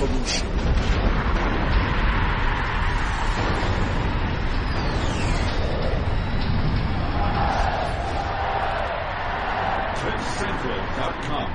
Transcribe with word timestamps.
revolution. 0.00 0.46
CliffCentral.com. 9.98 11.48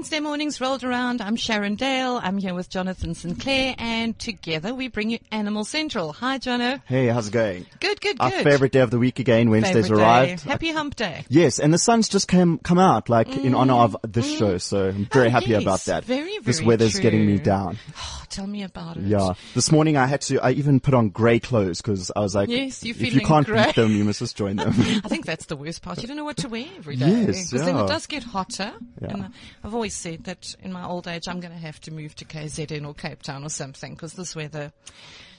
Wednesday 0.00 0.20
mornings 0.20 0.62
rolled 0.62 0.82
around. 0.82 1.20
I'm 1.20 1.36
Sharon 1.36 1.74
Dale. 1.74 2.18
I'm 2.22 2.38
here 2.38 2.54
with 2.54 2.70
Jonathan 2.70 3.14
Sinclair, 3.14 3.74
and 3.76 4.18
together 4.18 4.74
we 4.74 4.88
bring 4.88 5.10
you 5.10 5.18
Animal 5.30 5.62
Central. 5.62 6.14
Hi, 6.14 6.38
Jono. 6.38 6.80
Hey, 6.86 7.08
how's 7.08 7.28
it 7.28 7.32
going? 7.32 7.66
Good, 7.80 8.00
good, 8.00 8.18
good. 8.18 8.32
Our 8.32 8.42
favorite 8.42 8.72
day 8.72 8.80
of 8.80 8.90
the 8.90 8.98
week 8.98 9.18
again. 9.18 9.50
Wednesday's 9.50 9.88
Favorite 9.88 9.98
day. 9.98 10.02
arrived. 10.02 10.44
Happy 10.44 10.72
Hump 10.72 10.96
Day. 10.96 11.26
Yes, 11.28 11.58
and 11.58 11.70
the 11.70 11.76
sun's 11.76 12.08
just 12.08 12.28
come 12.28 12.56
come 12.60 12.78
out 12.78 13.10
like 13.10 13.28
in 13.28 13.54
honor 13.54 13.74
of 13.74 13.94
mm. 14.02 14.10
this 14.14 14.38
show, 14.38 14.56
so 14.56 14.88
I'm 14.88 15.04
mm. 15.04 15.12
very 15.12 15.26
Oh, 15.26 15.32
happy 15.32 15.50
yes. 15.50 15.60
about 15.60 15.80
that. 15.80 16.06
Very, 16.06 16.22
very. 16.22 16.44
this 16.44 16.62
weather's 16.62 16.98
getting 16.98 17.26
me 17.26 17.36
down. 17.36 17.76
Oh, 17.98 18.24
tell 18.30 18.46
me 18.46 18.62
about 18.62 18.96
it. 18.96 19.02
Yeah, 19.02 19.34
this 19.54 19.70
morning 19.70 19.98
I 19.98 20.06
had 20.06 20.22
to. 20.22 20.40
I 20.40 20.52
even 20.52 20.80
put 20.80 20.94
on 20.94 21.10
grey 21.10 21.40
clothes 21.40 21.82
because 21.82 22.10
I 22.16 22.20
was 22.20 22.34
like, 22.34 22.48
Yes, 22.48 22.82
if 22.82 23.02
you 23.02 23.20
can't 23.20 23.46
grey. 23.46 23.66
beat 23.66 23.74
them, 23.74 23.90
you 23.90 24.04
must 24.04 24.20
just 24.20 24.34
join 24.34 24.56
them. 24.56 24.68
I 24.78 25.08
think 25.08 25.26
that's 25.26 25.44
the 25.44 25.56
worst 25.56 25.82
part. 25.82 26.00
You 26.00 26.08
don't 26.08 26.16
know 26.16 26.24
what 26.24 26.38
to 26.38 26.48
wear 26.48 26.64
every 26.78 26.96
day. 27.04 27.24
Yes, 27.26 27.50
Because 27.50 27.66
then 27.66 27.76
it 27.76 27.86
does 27.86 28.06
get 28.06 28.22
hotter. 28.22 28.72
Yeah. 29.02 29.08
And 29.10 29.28
I've 29.62 29.74
always 29.74 29.89
said 29.90 30.24
that 30.24 30.54
in 30.62 30.72
my 30.72 30.84
old 30.86 31.06
age, 31.06 31.28
I'm 31.28 31.40
going 31.40 31.52
to 31.52 31.58
have 31.58 31.80
to 31.82 31.92
move 31.92 32.14
to 32.16 32.24
KZN 32.24 32.86
or 32.86 32.94
Cape 32.94 33.22
Town 33.22 33.44
or 33.44 33.50
something 33.50 33.94
because 33.94 34.14
this 34.14 34.34
weather 34.34 34.72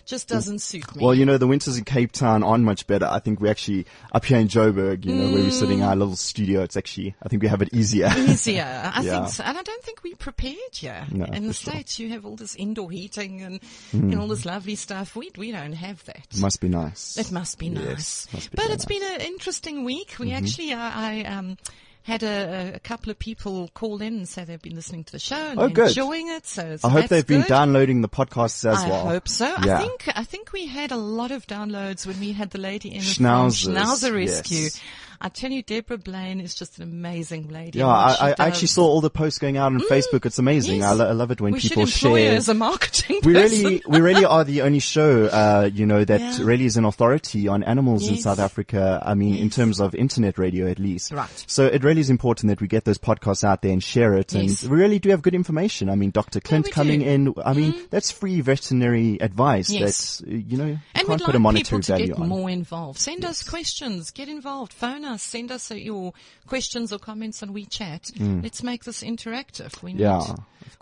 just 0.05 0.28
doesn't 0.28 0.59
suit 0.59 0.96
me. 0.96 1.04
well, 1.05 1.14
you 1.14 1.26
know, 1.26 1.38
the 1.38 1.48
winters 1.48 1.78
in 1.78 1.86
Cape 1.86 2.12
Town 2.12 2.44
aren't 2.44 2.64
much 2.64 2.88
better. 2.88 3.06
I 3.06 3.20
think 3.20 3.40
we 3.40 3.50
actually 3.50 3.86
up 4.12 4.26
here 4.26 4.40
in 4.40 4.48
Joburg, 4.48 5.06
you 5.06 5.14
know, 5.16 5.32
where 5.32 5.44
we're 5.44 5.52
sitting 5.52 5.80
in 5.80 5.84
our 5.84 5.95
little 5.95 6.16
studio. 6.16 6.64
It's 6.64 6.76
actually, 6.76 7.16
I 7.22 7.30
think 7.30 7.44
we 7.44 7.48
have 7.48 7.62
it 7.62 7.70
easier. 7.73 8.09
easier. 8.18 8.64
I 8.64 9.04
Yeah. 9.04 9.20
think 9.22 9.30
so. 9.30 9.44
And 9.44 9.58
I 9.58 9.62
don't 9.62 9.84
think 9.84 10.04
we're 10.04 10.16
prepared 10.16 10.56
here. 10.73 11.06
No, 11.12 11.25
In 11.25 11.47
the 11.47 11.53
sure. 11.53 11.73
States, 11.73 12.00
you 12.00 12.09
have 12.09 12.25
all 12.25 12.36
this 12.36 12.56
indoor 12.56 12.90
heating 12.92 13.42
and, 13.42 13.62
hmm. 13.92 14.12
and 14.12 14.20
all 14.20 14.28
this 14.28 14.44
lovely 14.45 14.75
stuff. 14.75 15.16
We, 15.16 15.31
we 15.38 15.52
don't 15.52 15.73
have 15.73 16.03
that. 16.06 16.28
It 16.31 16.42
Must 16.42 16.59
be 16.59 16.70
nice. 16.70 17.18
It 17.18 17.31
must 17.31 17.59
be 17.59 17.68
Yes, 17.68 17.86
nice. 17.86 18.34
must 18.34 18.52
be 18.52 18.56
but 18.58 18.70
it's 18.72 18.86
been 18.86 19.03
an 19.03 19.22
interesting 19.22 19.84
week. 19.84 20.16
We 20.20 20.30
mm-hmm. 20.30 20.44
actually, 20.44 20.73
I, 20.73 21.20
I 21.20 21.23
um, 21.25 21.58
had 22.03 22.23
a, 22.23 22.73
a 22.75 22.80
couple 22.80 23.11
of 23.11 23.19
people 23.19 23.69
call 23.73 24.02
in 24.02 24.16
and 24.17 24.27
say 24.27 24.44
they've 24.44 24.61
been 24.61 24.75
listening 24.75 25.03
to 25.03 25.11
the 25.11 25.19
show 25.19 25.35
and 25.35 25.59
Oh, 25.59 25.69
good. 25.69 25.89
enjoying 25.89 26.30
it. 26.30 26.47
So, 26.47 26.77
so 26.77 26.88
I 26.88 26.91
hope 26.91 27.07
they've 27.09 27.25
been 27.27 27.44
downloading 27.44 28.02
the 28.02 28.09
podcasts 28.09 28.67
as 28.69 28.80
I 28.83 28.89
well. 28.89 29.07
I 29.07 29.11
hope 29.11 29.27
so. 29.27 29.45
Yeah. 29.63 29.77
I 29.77 29.81
think 29.81 30.09
I 30.16 30.23
think 30.23 30.52
we 30.52 30.66
had 30.66 30.91
a 30.91 30.97
lot 30.97 31.31
of 31.31 31.45
downloads 31.47 32.07
when 32.07 32.19
we 32.19 32.31
had 32.31 32.49
the 32.52 32.59
lady 32.59 32.94
in 32.95 33.02
Schnauzers, 33.02 33.66
from 33.66 33.73
Schnauzer 33.75 34.13
Rescue. 34.16 34.57
yes. 34.57 34.81
I 35.22 35.30
tell 35.30 35.52
you, 35.52 35.61
Deborah 35.61 35.97
Blaine 35.97 36.39
is 36.41 36.55
just 36.55 36.77
an 36.77 36.83
amazing 36.83 37.50
lady. 37.50 37.80
Yeah, 37.80 37.88
I, 37.88 38.30
I. 38.30 38.31
Mm. 38.33 38.39
actually 38.39 38.67
saw 38.67 38.86
all 38.86 39.02
the 39.02 39.09
posts 39.09 39.38
going 39.39 39.58
out 39.58 39.67
on 39.72 39.80
Facebook. 39.81 40.25
It's 40.25 40.39
amazing. 40.39 40.80
Yes. 40.80 40.89
I, 40.89 40.94
lo- 40.94 41.08
I 41.09 41.11
love 41.11 41.30
it 41.31 41.39
when 41.39 41.53
we 41.53 41.59
people 41.59 41.86
share. 41.86 42.36
as 42.36 42.50
a 42.50 42.53
marketing 42.53 43.19
we 43.23 43.33
person. 43.33 43.63
really, 43.63 43.81
we 43.88 44.00
really 44.02 44.25
are 44.25 44.44
the 44.44 44.63
only 44.63 44.80
show, 44.80 45.25
uh, 45.31 45.69
you 45.72 45.86
know, 45.86 46.03
that 46.03 46.19
Yeah. 46.19 46.38
really 46.44 46.66
is 46.66 46.78
an 46.78 46.86
authority 46.86 47.47
on 47.47 47.63
animals 47.63 48.08
in 48.08 48.17
South 48.17 48.39
Africa. 48.39 49.02
I 49.05 49.13
mean, 49.13 49.36
in 49.36 49.50
terms 49.50 49.80
of 49.80 49.94
internet 49.95 50.38
radio, 50.38 50.67
at 50.67 50.80
least. 50.80 51.11
Right. 51.11 51.44
So 51.47 51.66
it 51.67 51.83
really 51.83 52.02
is 52.02 52.09
important 52.09 52.50
that 52.50 52.59
we 52.59 52.67
get 52.67 52.85
those 52.85 52.97
podcasts 52.97 53.44
out 53.44 53.61
there 53.61 53.72
and 53.72 53.83
share 53.83 54.16
it. 54.16 54.33
Yes. 54.33 54.63
And 54.63 54.72
we 54.72 54.78
really 54.80 54.97
do 55.00 55.09
have 55.09 55.22
good 55.22 55.35
information. 55.35 55.89
I 55.89 55.95
mean, 55.95 56.09
Dr. 56.11 56.39
Clint 56.39 56.66
we 56.66 56.72
coming 56.72 57.00
do. 57.02 57.06
Mm. 57.06 57.38
in. 57.38 57.44
I 57.45 57.53
mean, 57.53 57.75
that's 57.91 58.09
free 58.11 58.41
veterinary 58.41 59.19
advice. 59.22 59.69
Yes. 59.69 60.17
That's, 60.19 60.22
uh, 60.23 60.25
you 60.35 60.58
know, 60.58 60.66
you 60.66 60.80
And 60.95 61.08
can't 61.08 61.09
we'd 61.09 61.19
put 61.19 61.28
like 61.28 61.35
a 61.35 61.39
monetary 61.39 61.63
people 61.63 61.81
to 61.81 61.91
value 61.94 62.08
get 62.08 62.17
on. 62.19 62.28
more 62.28 62.50
involved. 62.50 63.00
Send 63.00 63.23
us 63.23 63.44
questions. 63.47 64.09
Get 64.11 64.28
involved. 64.30 64.73
Phone 64.73 65.06
us. 65.06 65.11
Send 65.17 65.52
us 65.52 65.72
uh, 65.72 65.76
your 65.76 66.14
questions 66.48 66.92
or 66.94 67.00
comments 67.00 67.42
on 67.44 67.50
WeChat. 67.54 68.44
Let's 68.44 68.64
make 68.64 68.84
this 68.84 69.04
interactive. 69.04 69.81
We 69.84 69.94
need, 69.94 70.02
Mm. 70.02 70.28
Yeah, 70.28 70.36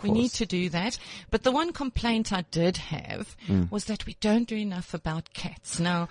we 0.04 0.12
need 0.12 0.32
to 0.32 0.46
do 0.46 0.70
that. 0.70 0.98
But 1.32 1.44
the 1.44 1.52
one 1.52 1.72
complaint 1.74 2.32
I 2.34 2.46
did 2.52 2.78
have 2.78 3.36
Mm. 3.48 3.72
was 3.72 3.86
that 3.86 4.06
we 4.06 4.16
don't 4.22 4.48
do 4.48 4.56
enough 4.56 4.94
about 4.94 5.34
cats. 5.34 5.80
Now, 5.80 6.08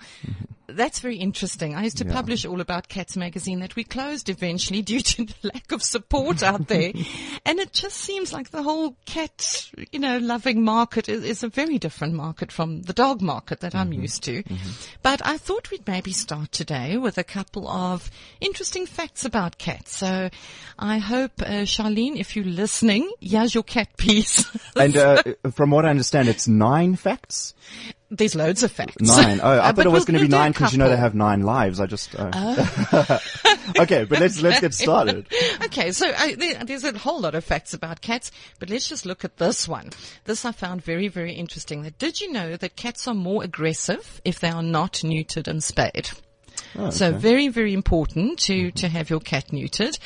that's 0.73 0.99
very 0.99 1.17
interesting. 1.17 1.75
I 1.75 1.83
used 1.83 1.97
to 1.97 2.05
Yeah. 2.05 2.13
publish 2.13 2.45
all 2.45 2.61
about 2.61 2.87
Cats 2.89 3.15
magazine 3.17 3.59
that 3.59 3.75
we 3.75 3.83
closed 3.83 4.29
eventually 4.29 4.81
due 4.91 5.01
to 5.01 5.25
the 5.25 5.51
lack 5.53 5.71
of 5.71 5.83
support 5.83 6.43
out 6.43 6.67
there. 6.67 6.91
and 7.45 7.59
it 7.59 7.73
just 7.73 7.97
seems 7.97 8.33
like 8.33 8.51
the 8.51 8.63
whole 8.63 8.95
cat, 9.05 9.69
you 9.91 9.99
know, 9.99 10.17
loving 10.17 10.63
market 10.63 11.09
is, 11.09 11.23
is 11.23 11.43
a 11.43 11.49
very 11.49 11.77
different 11.77 12.13
market 12.13 12.51
from 12.51 12.81
the 12.83 12.93
dog 12.93 13.21
market 13.21 13.59
that 13.61 13.75
I'm 13.75 13.93
used 13.93 14.23
to. 14.23 14.43
But 15.01 15.25
I 15.25 15.37
thought 15.37 15.71
we'd 15.71 15.87
maybe 15.87 16.11
start 16.11 16.51
today 16.51 16.97
with 16.97 17.17
a 17.17 17.23
couple 17.23 17.67
of 17.67 18.09
interesting 18.41 18.85
facts 18.85 19.25
about 19.25 19.57
cats. 19.57 19.95
So 19.97 20.29
I 20.77 20.97
hope, 20.97 21.41
uh, 21.41 21.65
Charlene, 21.65 22.17
if 22.19 22.35
you're 22.35 22.45
listening, 22.45 23.11
here's 23.19 23.53
your 23.53 23.63
cat 23.63 23.97
piece. 23.97 24.45
And, 24.75 24.95
uh, 24.97 25.23
from 25.51 25.71
what 25.71 25.85
I 25.85 25.89
understand, 25.89 26.27
it's 26.27 26.47
nine 26.47 26.95
facts. 26.95 27.53
There's 28.11 28.33
loads 28.33 28.63
of 28.63 28.71
facts. 28.71 28.99
Nine. 29.01 29.39
Oh, 29.43 29.47
I 29.51 29.57
Uh, 29.69 29.73
thought 29.73 29.85
it 29.85 29.89
was 29.89 29.99
we'll- 30.01 30.05
going 30.05 30.19
to 30.19 30.25
be 30.27 30.31
we'll 30.31 30.39
nine 30.41 30.51
because 30.51 30.71
you 30.73 30.79
know 30.79 30.89
they 30.89 30.97
have 30.97 31.13
nine 31.13 31.43
lives. 31.43 31.79
I 31.79 31.85
just. 31.85 32.15
Uh. 32.17 32.31
okay, 33.79 34.05
but 34.05 34.19
let's 34.19 34.41
let's 34.41 34.59
get 34.59 34.73
started. 34.73 35.27
Okay, 35.65 35.91
so 35.91 36.09
uh, 36.09 36.29
there, 36.35 36.63
there's 36.63 36.83
a 36.83 36.97
whole 36.97 37.21
lot 37.21 37.35
of 37.35 37.43
facts 37.43 37.73
about 37.75 38.01
cats, 38.01 38.31
but 38.59 38.69
let's 38.71 38.89
just 38.89 39.05
look 39.05 39.23
at 39.23 39.37
this 39.37 39.67
one. 39.67 39.89
This 40.25 40.43
I 40.43 40.51
found 40.51 40.83
very, 40.83 41.07
very 41.07 41.33
interesting. 41.33 41.83
That 41.83 41.99
did 41.99 42.19
you 42.19 42.31
know 42.31 42.57
that 42.57 42.75
cats 42.75 43.07
are 43.07 43.13
more 43.13 43.43
aggressive 43.43 44.19
if 44.25 44.39
they 44.39 44.49
are 44.49 44.63
not 44.63 44.93
neutered 45.03 45.47
and 45.47 45.63
spayed? 45.63 46.09
Oh, 46.75 46.89
So 46.89 47.11
very, 47.11 47.47
very 47.49 47.73
important 47.73 48.39
to, 48.39 48.71
to 48.71 48.87
have 48.87 49.09
your 49.09 49.19
cat 49.19 49.47
neutered 49.49 49.97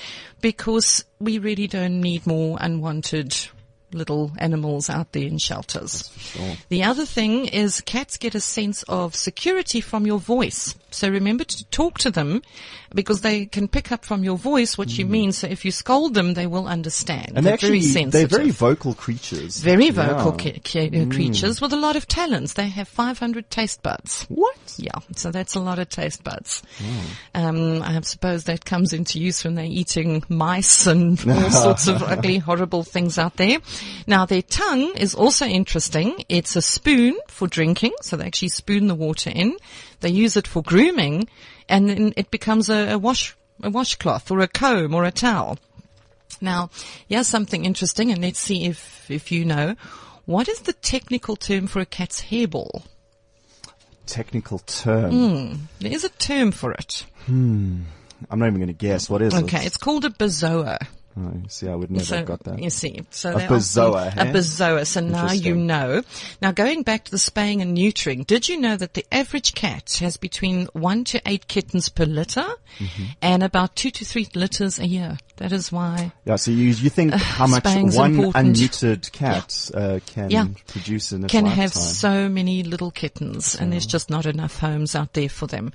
because 0.42 1.06
we 1.20 1.38
really 1.38 1.68
don't 1.68 2.02
need 2.02 2.28
more 2.28 2.58
unwanted 2.60 3.36
little 3.94 4.32
animals 4.38 4.90
out 4.90 5.12
there 5.12 5.24
in 5.24 5.38
shelters. 5.38 6.12
The 6.70 6.84
other 6.84 7.06
thing 7.06 7.46
is 7.46 7.82
cats 7.82 8.18
get 8.18 8.36
a 8.36 8.42
sense 8.42 8.84
of 8.84 9.16
security 9.16 9.82
from 9.82 10.06
your 10.06 10.20
voice. 10.20 10.76
So 10.94 11.10
remember 11.10 11.44
to 11.44 11.66
talk 11.66 11.98
to 12.00 12.12
them 12.12 12.42
because 12.94 13.22
they 13.22 13.46
can 13.48 13.68
pick 13.68 13.92
up 13.92 14.06
from 14.06 14.24
your 14.24 14.38
voice 14.38 14.78
what 14.78 14.98
you 14.98 15.06
mean. 15.06 15.32
So 15.32 15.48
if 15.48 15.66
you 15.66 15.72
scold 15.72 16.14
them, 16.14 16.36
they 16.36 16.46
will 16.48 16.68
understand. 16.68 17.30
Mm. 17.34 17.38
And 17.38 17.46
they're 17.46 17.58
they're 17.58 17.70
very 17.70 17.78
actually 17.80 17.92
sensitive. 17.92 18.30
they're 18.30 18.38
very 18.40 18.52
vocal 18.52 18.94
creatures. 18.94 19.58
Very 19.62 19.90
vocal 19.90 20.36
Yeah. 20.38 20.52
Mm. 20.52 20.64
ca- 20.64 20.90
ca- 20.90 21.02
uh, 21.02 21.06
creatures 21.14 21.60
with 21.62 21.74
a 21.74 21.78
lot 21.78 21.96
of 21.96 22.08
talents. 22.08 22.54
They 22.54 22.70
have 22.70 22.88
500 22.88 23.50
taste 23.50 23.82
buds. 23.82 24.26
What? 24.30 24.58
Yeah, 24.78 24.92
so 25.16 25.32
that's 25.32 25.56
a 25.56 25.60
lot 25.60 25.80
of 25.80 25.90
taste 25.90 26.24
buds. 26.24 26.62
Um, 27.36 27.82
I 27.82 28.00
suppose 28.02 28.44
that 28.46 28.66
comes 28.66 28.94
into 28.94 29.20
use 29.20 29.44
when 29.44 29.56
they're 29.56 29.66
eating 29.66 30.24
mice 30.30 30.86
and 30.86 31.20
all 31.30 31.50
sorts 31.66 31.88
of 31.88 32.04
ugly, 32.04 32.38
horrible 32.38 32.84
things 32.84 33.18
out 33.18 33.38
there. 33.38 33.58
Now, 34.08 34.26
their 34.26 34.42
tongue 34.42 34.94
is 34.96 35.16
also 35.16 35.46
interesting. 35.46 36.24
It's 36.30 36.56
a 36.56 36.62
spoon 36.62 37.18
for 37.28 37.48
drinking, 37.48 37.94
so 38.02 38.18
they 38.18 38.26
actually 38.26 38.50
spoon 38.50 38.88
the 38.88 38.96
water 38.96 39.32
in. 39.34 39.56
They 40.04 40.10
use 40.10 40.36
it 40.36 40.48
for 40.48 40.62
grooming, 40.62 41.30
and 41.70 41.90
then 41.90 42.14
it 42.18 42.30
becomes 42.30 42.70
a, 42.70 42.92
a 42.92 42.98
wash, 42.98 43.36
a 43.62 43.70
washcloth 43.70 44.30
or 44.30 44.40
a 44.40 44.50
comb 44.50 44.94
or 44.94 45.06
a 45.06 45.12
towel. 45.12 45.58
Now, 46.42 46.70
here's 47.08 47.28
something 47.28 47.64
interesting, 47.64 48.12
and 48.12 48.22
let's 48.22 48.40
see 48.40 48.66
if, 48.66 49.10
if 49.10 49.32
you 49.32 49.46
know. 49.46 49.76
What 50.26 50.50
is 50.50 50.60
the 50.60 50.74
technical 50.74 51.38
term 51.38 51.68
for 51.68 51.80
a 51.80 51.86
cat's 51.86 52.22
hairball? 52.22 52.84
Technical 54.06 54.60
term. 54.60 55.12
Hmm. 55.12 55.54
There 55.80 55.94
is 55.94 56.04
a 56.04 56.10
term 56.10 56.52
for 56.52 56.74
it. 56.74 57.06
Hmm. 57.26 57.84
I'm 58.30 58.40
not 58.40 58.48
even 58.48 58.60
going 58.60 58.68
to 58.68 58.74
guess. 58.74 59.10
What 59.10 59.22
is 59.22 59.34
Okay, 59.34 59.42
it? 59.42 59.46
Okay, 59.46 59.66
it's 59.66 59.78
called 59.78 60.04
a 60.04 60.10
bezoar. 60.10 60.86
Oh, 61.16 61.32
see, 61.48 61.68
I 61.70 61.76
would 61.76 61.92
never 61.92 62.04
So 62.06 62.18
have 62.18 62.26
got 62.26 62.44
that. 62.46 62.60
you 62.60 62.70
see, 62.72 63.02
so 63.12 63.34
A 63.34 63.38
they 63.38 63.46
bezoar, 63.48 64.08
eh? 64.18 64.22
a 64.30 64.34
bezoar. 64.34 64.86
So 64.88 65.00
now 65.00 65.32
you 65.32 65.54
know. 65.56 66.02
Now 66.42 66.52
going 66.52 66.82
back 66.84 67.06
to 67.06 67.12
the 67.12 67.20
spaying 67.20 67.62
and 67.62 67.78
neutering, 67.78 68.26
did 68.26 68.50
you 68.50 68.60
know 68.60 68.76
that 68.78 68.96
the 68.96 69.06
average 69.12 69.54
cat 69.54 69.98
has 70.00 70.18
between 70.18 70.66
one 70.74 71.04
to 71.06 71.22
eight 71.26 71.48
kittens 71.48 71.90
per 71.90 72.06
litter, 72.06 72.46
Mm-hmm. 72.80 73.04
and 73.22 73.44
about 73.44 73.76
two 73.76 73.92
to 73.92 74.04
three 74.04 74.28
litters 74.34 74.80
a 74.80 74.88
year? 74.88 75.20
That 75.38 75.52
is 75.52 75.72
why. 75.72 76.12
Yeah, 76.26 76.38
so 76.38 76.50
you 76.50 76.70
you 76.70 76.90
think 76.90 77.14
how 77.38 77.46
much 77.46 77.64
one 77.66 78.16
important. 78.16 78.36
unneutered 78.36 79.12
cat 79.12 79.70
uh, 79.76 80.00
can 80.08 80.32
Yeah. 80.32 80.48
produce 80.68 81.12
in 81.12 81.24
its 81.24 81.32
can 81.32 81.44
lifetime? 81.44 81.62
have 81.62 81.74
so 81.74 82.28
many 82.30 82.64
little 82.64 82.90
kittens, 82.90 83.54
and 83.54 83.72
there's 83.72 83.86
just 83.86 84.10
not 84.10 84.26
enough 84.26 84.58
homes 84.58 84.96
out 84.96 85.14
there 85.14 85.30
for 85.30 85.46
them. 85.46 85.72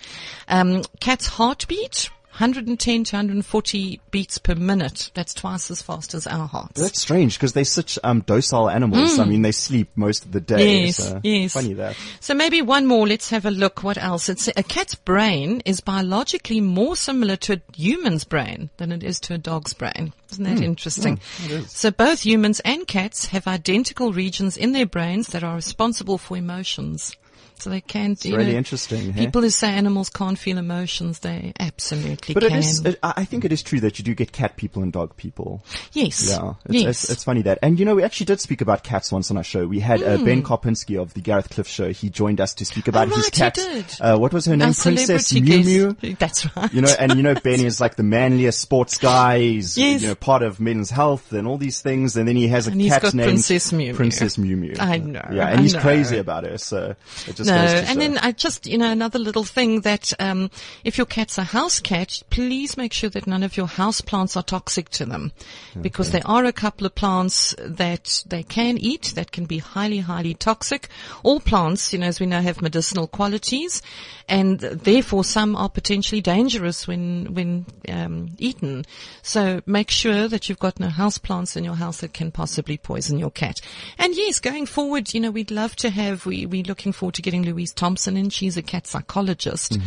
Um, 0.48 0.82
cat's 0.98 1.26
heartbeat. 1.28 2.10
110 2.38 3.04
to 3.04 3.16
140 3.16 4.00
beats 4.12 4.38
per 4.38 4.54
minute. 4.54 5.10
That's 5.14 5.34
twice 5.34 5.72
as 5.72 5.82
fast 5.82 6.14
as 6.14 6.24
our 6.28 6.46
hearts. 6.46 6.80
That's 6.80 7.00
strange 7.00 7.36
because 7.36 7.52
they're 7.52 7.64
such 7.64 7.98
um, 8.04 8.20
docile 8.20 8.70
animals. 8.70 9.18
I 9.18 9.24
mean, 9.24 9.42
they 9.42 9.50
sleep 9.50 9.88
most 9.96 10.24
of 10.24 10.30
the 10.30 10.40
day. 10.40 10.54
Hmm. 10.54 10.84
Yes, 10.86 10.96
so 10.96 11.20
yes. 11.24 11.52
Funny 11.52 11.74
that. 11.74 11.96
So 12.20 12.34
maybe 12.34 12.62
one 12.62 12.86
more. 12.86 13.08
Let's 13.08 13.30
have 13.30 13.44
a 13.44 13.50
look. 13.50 13.82
What 13.82 13.98
else? 13.98 14.28
It's 14.28 14.46
a 14.48 14.62
cat's 14.62 14.94
brain 14.94 15.62
is 15.64 15.80
biologically 15.80 16.60
more 16.60 16.94
similar 16.94 17.34
to 17.36 17.54
a 17.54 17.76
human's 17.76 18.22
brain 18.22 18.70
than 18.76 18.92
it 18.92 19.02
is 19.02 19.18
to 19.20 19.34
a 19.34 19.38
dog's 19.38 19.72
brain. 19.72 20.12
Isn't 20.30 20.44
that 20.44 20.62
interesting? 20.62 21.18
So 21.66 21.90
both 21.90 22.24
humans 22.24 22.60
and 22.60 22.86
cats 22.86 23.26
have 23.26 23.48
identical 23.48 24.12
regions 24.12 24.56
in 24.56 24.72
their 24.72 24.86
brains 24.86 25.28
that 25.28 25.42
are 25.42 25.56
responsible 25.56 26.18
for 26.18 26.36
emotions. 26.36 27.16
So 27.60 27.70
they 27.70 27.80
can't, 27.80 28.12
It's 28.12 28.26
really 28.26 28.52
know, 28.52 28.58
interesting. 28.58 29.12
hey? 29.12 29.24
people 29.26 29.42
who 29.42 29.50
say 29.50 29.68
animals 29.70 30.10
can't 30.10 30.38
feel 30.38 30.58
emotions, 30.58 31.20
they 31.20 31.52
absolutely 31.58 32.34
But 32.34 32.44
can. 32.44 32.52
it 32.52 32.58
is, 32.58 32.84
it, 32.84 32.98
I 33.02 33.14
I 33.18 33.24
think 33.24 33.44
it 33.44 33.52
is 33.52 33.62
true 33.62 33.80
that 33.80 33.98
you 33.98 34.04
do 34.04 34.14
get 34.14 34.32
cat 34.32 34.56
people 34.56 34.82
and 34.82 34.92
dog 34.92 35.16
people. 35.16 35.64
yes. 35.92 36.28
Yeah, 36.30 36.54
it's, 36.66 36.74
yes. 36.74 37.04
it's, 37.04 37.10
it's 37.12 37.24
funny 37.24 37.42
that. 37.42 37.58
And 37.62 37.78
you 37.78 37.84
know, 37.84 37.94
we 37.96 38.02
actually 38.02 38.26
did 38.26 38.40
speak 38.40 38.60
about 38.60 38.84
cats 38.84 39.10
once 39.12 39.30
on 39.30 39.36
our 39.36 39.42
show. 39.44 39.66
We 39.66 39.80
had 39.80 40.02
uh, 40.02 40.18
Ben 40.18 40.42
Karpinski 40.42 41.00
of 41.00 41.14
the 41.14 41.20
Gareth 41.20 41.50
Cliff 41.50 41.66
show. 41.68 41.90
He 41.92 42.10
joined 42.10 42.40
us 42.40 42.54
to 42.54 42.64
speak 42.64 42.86
about 42.88 43.08
Hmm. 43.08 43.12
Oh, 43.14 43.16
his 43.16 43.24
right, 43.26 43.34
he 43.34 43.40
cat. 43.40 43.54
did. 43.54 43.86
Uh, 44.00 44.18
what 44.18 44.32
was 44.32 44.46
her 44.46 44.56
name? 44.56 44.68
Our 44.68 44.74
Princess 44.74 45.32
Mew. 45.32 45.96
Mew. 46.02 46.14
That's 46.18 46.54
right. 46.56 46.72
You 46.72 46.82
know, 46.82 46.92
and 46.98 47.14
you 47.16 47.22
know, 47.22 47.34
Ben 47.34 47.60
is 47.60 47.80
like 47.80 47.96
the 47.96 48.02
manliest 48.02 48.60
sports 48.60 48.98
guy. 48.98 49.38
He's, 49.40 49.76
Yes. 49.78 50.02
you 50.02 50.08
know, 50.08 50.14
part 50.14 50.42
of 50.42 50.60
men's 50.60 50.90
health 50.90 51.32
and 51.32 51.46
all 51.46 51.58
these 51.58 51.80
things. 51.80 52.16
And 52.16 52.26
then 52.28 52.36
he 52.36 52.48
has 52.48 52.66
a 52.68 52.72
And 52.72 52.80
cat 52.82 53.02
named 53.14 53.28
Princess 53.28 53.72
Mew 53.72 53.78
Mew. 53.88 53.94
Princess 53.94 54.36
Mew 54.38 54.56
Mew. 54.56 54.74
I 54.78 54.98
know, 54.98 55.22
Yeah, 55.32 55.46
I 55.46 55.50
and 55.52 55.60
he's 55.60 55.74
know. 55.74 55.80
crazy 55.80 56.18
about 56.18 56.44
her. 56.44 56.58
So 56.58 56.94
it 57.26 57.36
just 57.36 57.47
No, 57.48 57.90
and 57.90 58.00
then 58.00 58.18
I 58.18 58.32
just, 58.32 58.66
you 58.66 58.78
know, 58.78 58.90
another 58.90 59.18
little 59.18 59.44
thing 59.44 59.80
that 59.82 60.12
um, 60.20 60.50
if 60.84 60.96
your 60.98 61.06
cat's 61.06 61.38
a 61.38 61.44
house 61.44 61.80
cat, 61.80 62.22
please 62.30 62.76
make 62.76 62.92
sure 62.92 63.10
that 63.10 63.26
none 63.26 63.42
of 63.42 63.56
your 63.56 63.66
house 63.66 64.00
plants 64.00 64.36
are 64.36 64.42
toxic 64.42 64.88
to 64.90 65.06
them, 65.06 65.32
because 65.80 66.10
there 66.10 66.26
are 66.26 66.44
a 66.44 66.52
couple 66.52 66.86
of 66.86 66.94
plants 66.94 67.54
that 67.58 68.22
they 68.26 68.42
can 68.42 68.78
eat 68.78 69.12
that 69.14 69.32
can 69.32 69.46
be 69.46 69.58
highly, 69.58 69.98
highly 69.98 70.34
toxic. 70.34 70.88
All 71.22 71.40
plants, 71.40 71.92
you 71.92 71.98
know, 71.98 72.06
as 72.06 72.20
we 72.20 72.26
know, 72.26 72.40
have 72.40 72.62
medicinal 72.62 73.06
qualities, 73.06 73.82
and 74.28 74.60
therefore 74.60 75.24
some 75.24 75.56
are 75.56 75.70
potentially 75.70 76.20
dangerous 76.20 76.86
when 76.86 77.34
when 77.34 77.66
um, 77.88 78.30
eaten. 78.38 78.84
So 79.22 79.60
make 79.66 79.90
sure 79.90 80.28
that 80.28 80.48
you've 80.48 80.58
got 80.58 80.80
no 80.80 80.88
house 80.88 81.18
plants 81.18 81.56
in 81.56 81.64
your 81.64 81.76
house 81.76 82.00
that 82.00 82.12
can 82.12 82.30
possibly 82.30 82.76
poison 82.76 83.18
your 83.18 83.30
cat. 83.30 83.60
And 83.96 84.14
yes, 84.16 84.38
going 84.38 84.66
forward, 84.66 85.14
you 85.14 85.20
know, 85.20 85.30
we'd 85.30 85.50
love 85.50 85.76
to 85.76 85.90
have, 85.90 86.26
we, 86.26 86.46
we're 86.46 86.62
looking 86.62 86.92
forward 86.92 87.14
to 87.14 87.22
getting 87.22 87.37
Louise 87.44 87.72
Thompson 87.72 88.16
in. 88.16 88.30
She's 88.30 88.56
a 88.56 88.62
cat 88.62 88.86
psychologist, 88.86 89.78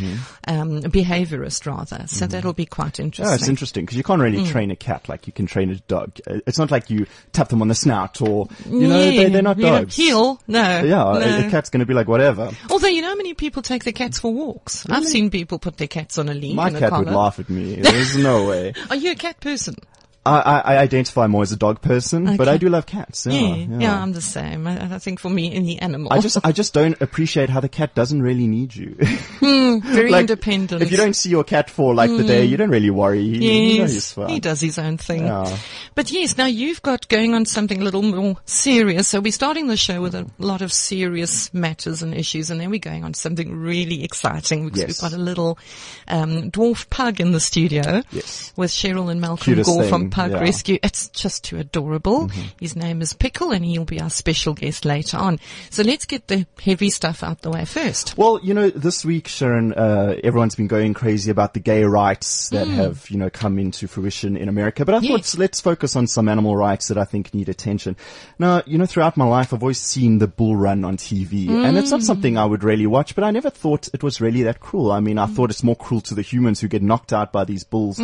um, 0.46 0.80
behaviorist 0.82 1.66
rather. 1.66 2.04
So 2.06 2.26
that'll 2.26 2.52
be 2.52 2.66
quite 2.66 2.98
interesting. 3.00 3.26
Yeah, 3.30 3.34
it's 3.34 3.48
interesting 3.48 3.84
because 3.84 3.96
you 3.96 4.02
can't 4.04 4.20
really 4.20 4.44
Hmm. 4.44 4.50
train 4.50 4.70
a 4.70 4.76
cat 4.76 5.08
like 5.08 5.26
you 5.26 5.32
can 5.32 5.46
train 5.46 5.70
a 5.70 5.76
dog. 5.76 6.18
It's 6.26 6.58
not 6.58 6.70
like 6.70 6.90
you 6.90 7.06
tap 7.32 7.48
them 7.48 7.62
on 7.62 7.68
the 7.68 7.74
snout 7.74 8.20
or, 8.20 8.48
you 8.68 8.88
know, 8.88 9.00
Yeah, 9.00 9.10
they, 9.24 9.28
they're 9.30 9.42
not 9.42 9.56
you 9.58 9.62
dogs. 9.64 9.96
Heel, 9.96 10.40
no. 10.46 10.82
Yeah, 10.82 11.16
a- 11.16 11.20
no. 11.42 11.46
a 11.46 11.50
cat's 11.50 11.70
going 11.70 11.80
to 11.80 11.86
be 11.86 11.94
like 11.94 12.08
whatever. 12.08 12.50
Although 12.70 12.88
you 12.88 13.02
know 13.02 13.08
how 13.08 13.16
many 13.16 13.34
people 13.34 13.62
take 13.62 13.84
their 13.84 13.92
cats 13.92 14.18
for 14.18 14.32
walks. 14.32 14.86
I've 14.88 15.06
seen 15.06 15.30
people 15.30 15.58
put 15.58 15.76
their 15.76 15.88
cats 15.88 16.18
on 16.18 16.28
a 16.28 16.34
lead. 16.34 16.56
My 16.56 16.70
cat 16.70 16.92
would 16.92 17.08
laugh 17.08 17.38
at 17.38 17.48
me. 17.48 17.76
There's 17.76 18.16
no 18.16 18.44
way. 18.48 18.74
Are 18.90 18.96
you 18.96 19.12
a 19.12 19.14
cat 19.16 19.40
person? 19.40 19.76
I, 20.24 20.38
I, 20.40 20.58
I 20.60 20.78
identify 20.78 21.26
more 21.26 21.42
as 21.42 21.50
a 21.50 21.56
dog 21.56 21.80
person, 21.80 22.36
but 22.36 22.46
I 22.46 22.56
do 22.56 22.68
love 22.68 22.86
cats. 22.86 23.26
Yeah, 23.26 23.56
Yeah, 23.56 23.78
yeah. 23.78 24.02
I'm 24.02 24.12
the 24.12 24.20
same. 24.20 24.68
I, 24.68 24.94
I 24.94 24.98
think 24.98 25.18
for 25.18 25.28
me, 25.28 25.52
any 25.52 25.80
animal. 25.80 26.12
I 26.12 26.20
just, 26.20 26.38
I 26.44 26.52
just 26.52 26.72
don't 26.74 27.00
appreciate 27.02 27.48
how 27.48 27.58
the 27.58 27.68
cat 27.68 27.96
doesn't 27.96 28.22
really 28.22 28.46
need 28.46 28.74
you. 28.74 28.96
Hmm, 29.42 29.80
very 29.80 30.10
like, 30.10 30.20
independent. 30.20 30.82
If 30.82 30.92
you 30.92 30.96
don't 30.96 31.14
see 31.14 31.28
your 31.30 31.42
cat 31.42 31.68
for 31.68 31.94
like 31.94 32.10
the 32.10 32.22
day, 32.22 32.44
hmm. 32.44 32.50
you 32.52 32.56
don't 32.56 32.70
really 32.70 32.90
worry. 32.90 33.22
He, 33.22 33.72
you 33.74 33.78
know 33.78 33.84
Yes, 33.84 34.14
he 34.28 34.38
does 34.38 34.60
his 34.60 34.78
own 34.78 34.98
thing. 34.98 35.26
Yeah. 35.26 35.58
But 35.96 36.12
yes, 36.12 36.36
now 36.38 36.46
you've 36.46 36.82
got 36.82 37.08
going 37.08 37.34
on 37.34 37.44
something 37.44 37.80
a 37.80 37.84
little 37.84 38.02
more 38.02 38.36
serious. 38.44 39.08
So 39.08 39.20
we're 39.20 39.32
starting 39.32 39.66
the 39.66 39.76
show 39.76 40.00
with 40.00 40.14
a 40.14 40.22
hmm. 40.22 40.42
lot 40.42 40.62
of 40.62 40.72
serious 40.72 41.52
matters 41.52 42.02
and 42.02 42.14
issues, 42.14 42.50
and 42.50 42.60
then 42.60 42.70
we're 42.70 42.78
going 42.78 43.02
on 43.02 43.14
to 43.14 43.18
something 43.18 43.52
really 43.56 44.04
exciting 44.04 44.66
because 44.66 44.82
Yes. 44.82 44.88
we've 44.88 45.10
got 45.10 45.12
a 45.12 45.20
little 45.20 45.58
um, 46.06 46.50
dwarf 46.52 46.88
pug 46.90 47.20
in 47.20 47.32
the 47.32 47.40
studio 47.40 48.02
Yes. 48.12 48.52
with 48.56 48.70
Cheryl 48.70 49.10
and 49.10 49.20
Malcolm 49.20 49.44
Cutest 49.44 49.68
Gore 49.68 49.82
thing, 49.82 49.90
from 49.90 50.11
Pug 50.12 50.30
yeah. 50.30 50.36
Mm-hmm. 50.36 50.44
Rescue. 50.44 50.78
It's 50.82 51.08
just 51.08 51.42
too 51.44 51.58
adorable. 51.58 52.28
His 52.60 52.76
name 52.76 53.00
is 53.02 53.12
Pickle, 53.14 53.50
and 53.50 53.64
he'll 53.64 53.84
be 53.84 54.00
our 54.00 54.10
special 54.10 54.52
guest 54.54 54.84
later 54.84 55.16
on. 55.16 55.40
So 55.70 55.82
let's 55.82 56.04
get 56.04 56.28
the 56.28 56.46
heavy 56.62 56.90
stuff 56.90 57.22
out 57.22 57.40
the 57.42 57.50
way 57.50 57.64
first. 57.64 58.16
Well, 58.18 58.38
you 58.42 58.52
know, 58.54 58.68
this 58.70 59.04
week, 59.04 59.26
Sharon, 59.26 59.72
uh, 59.72 60.16
everyone's 60.22 60.54
been 60.54 60.66
going 60.68 60.94
crazy 60.94 61.30
about 61.30 61.54
the 61.54 61.60
gay 61.60 61.82
rights 61.84 62.50
that 62.50 62.68
have, 62.68 63.08
you 63.10 63.16
know, 63.18 63.30
come 63.30 63.58
into 63.58 63.88
fruition 63.88 64.36
in 64.36 64.48
America. 64.48 64.84
But 64.84 64.96
I 64.96 65.00
thought. 65.00 65.08
Yes. 65.22 65.38
let's 65.38 65.60
focus 65.60 65.96
on 65.96 66.06
some 66.06 66.28
animal 66.28 66.56
rights 66.56 66.88
that 66.88 66.98
I 66.98 67.04
think 67.04 67.32
need 67.34 67.48
attention. 67.48 67.96
Now, 68.38 68.62
you 68.66 68.76
know, 68.78 68.86
throughout 68.86 69.16
my 69.16 69.24
life, 69.26 69.52
I've 69.54 69.62
always 69.62 69.80
seen 69.80 70.18
the 70.18 70.28
bull 70.28 70.56
run 70.56 70.84
on 70.84 70.96
TV, 70.98 71.48
and 71.48 71.78
it's 71.78 71.90
not 71.90 72.02
something 72.02 72.36
I 72.36 72.44
would 72.44 72.62
really 72.64 72.86
watch. 72.86 73.14
But 73.14 73.24
I 73.24 73.30
never 73.30 73.48
thought 73.50 73.88
it 73.94 74.02
was 74.02 74.20
really 74.20 74.42
that 74.42 74.60
cruel. 74.60 74.92
I 74.92 75.00
mean, 75.00 75.18
I 75.18 75.26
Hmm. 75.26 75.32
thought 75.34 75.50
it's 75.50 75.62
more 75.64 75.76
cruel 75.76 76.00
to 76.02 76.14
the 76.14 76.22
humans 76.22 76.60
who 76.60 76.68
get 76.68 76.82
knocked 76.82 77.12
out 77.12 77.32
by 77.32 77.44
these 77.44 77.64
bulls. 77.64 78.00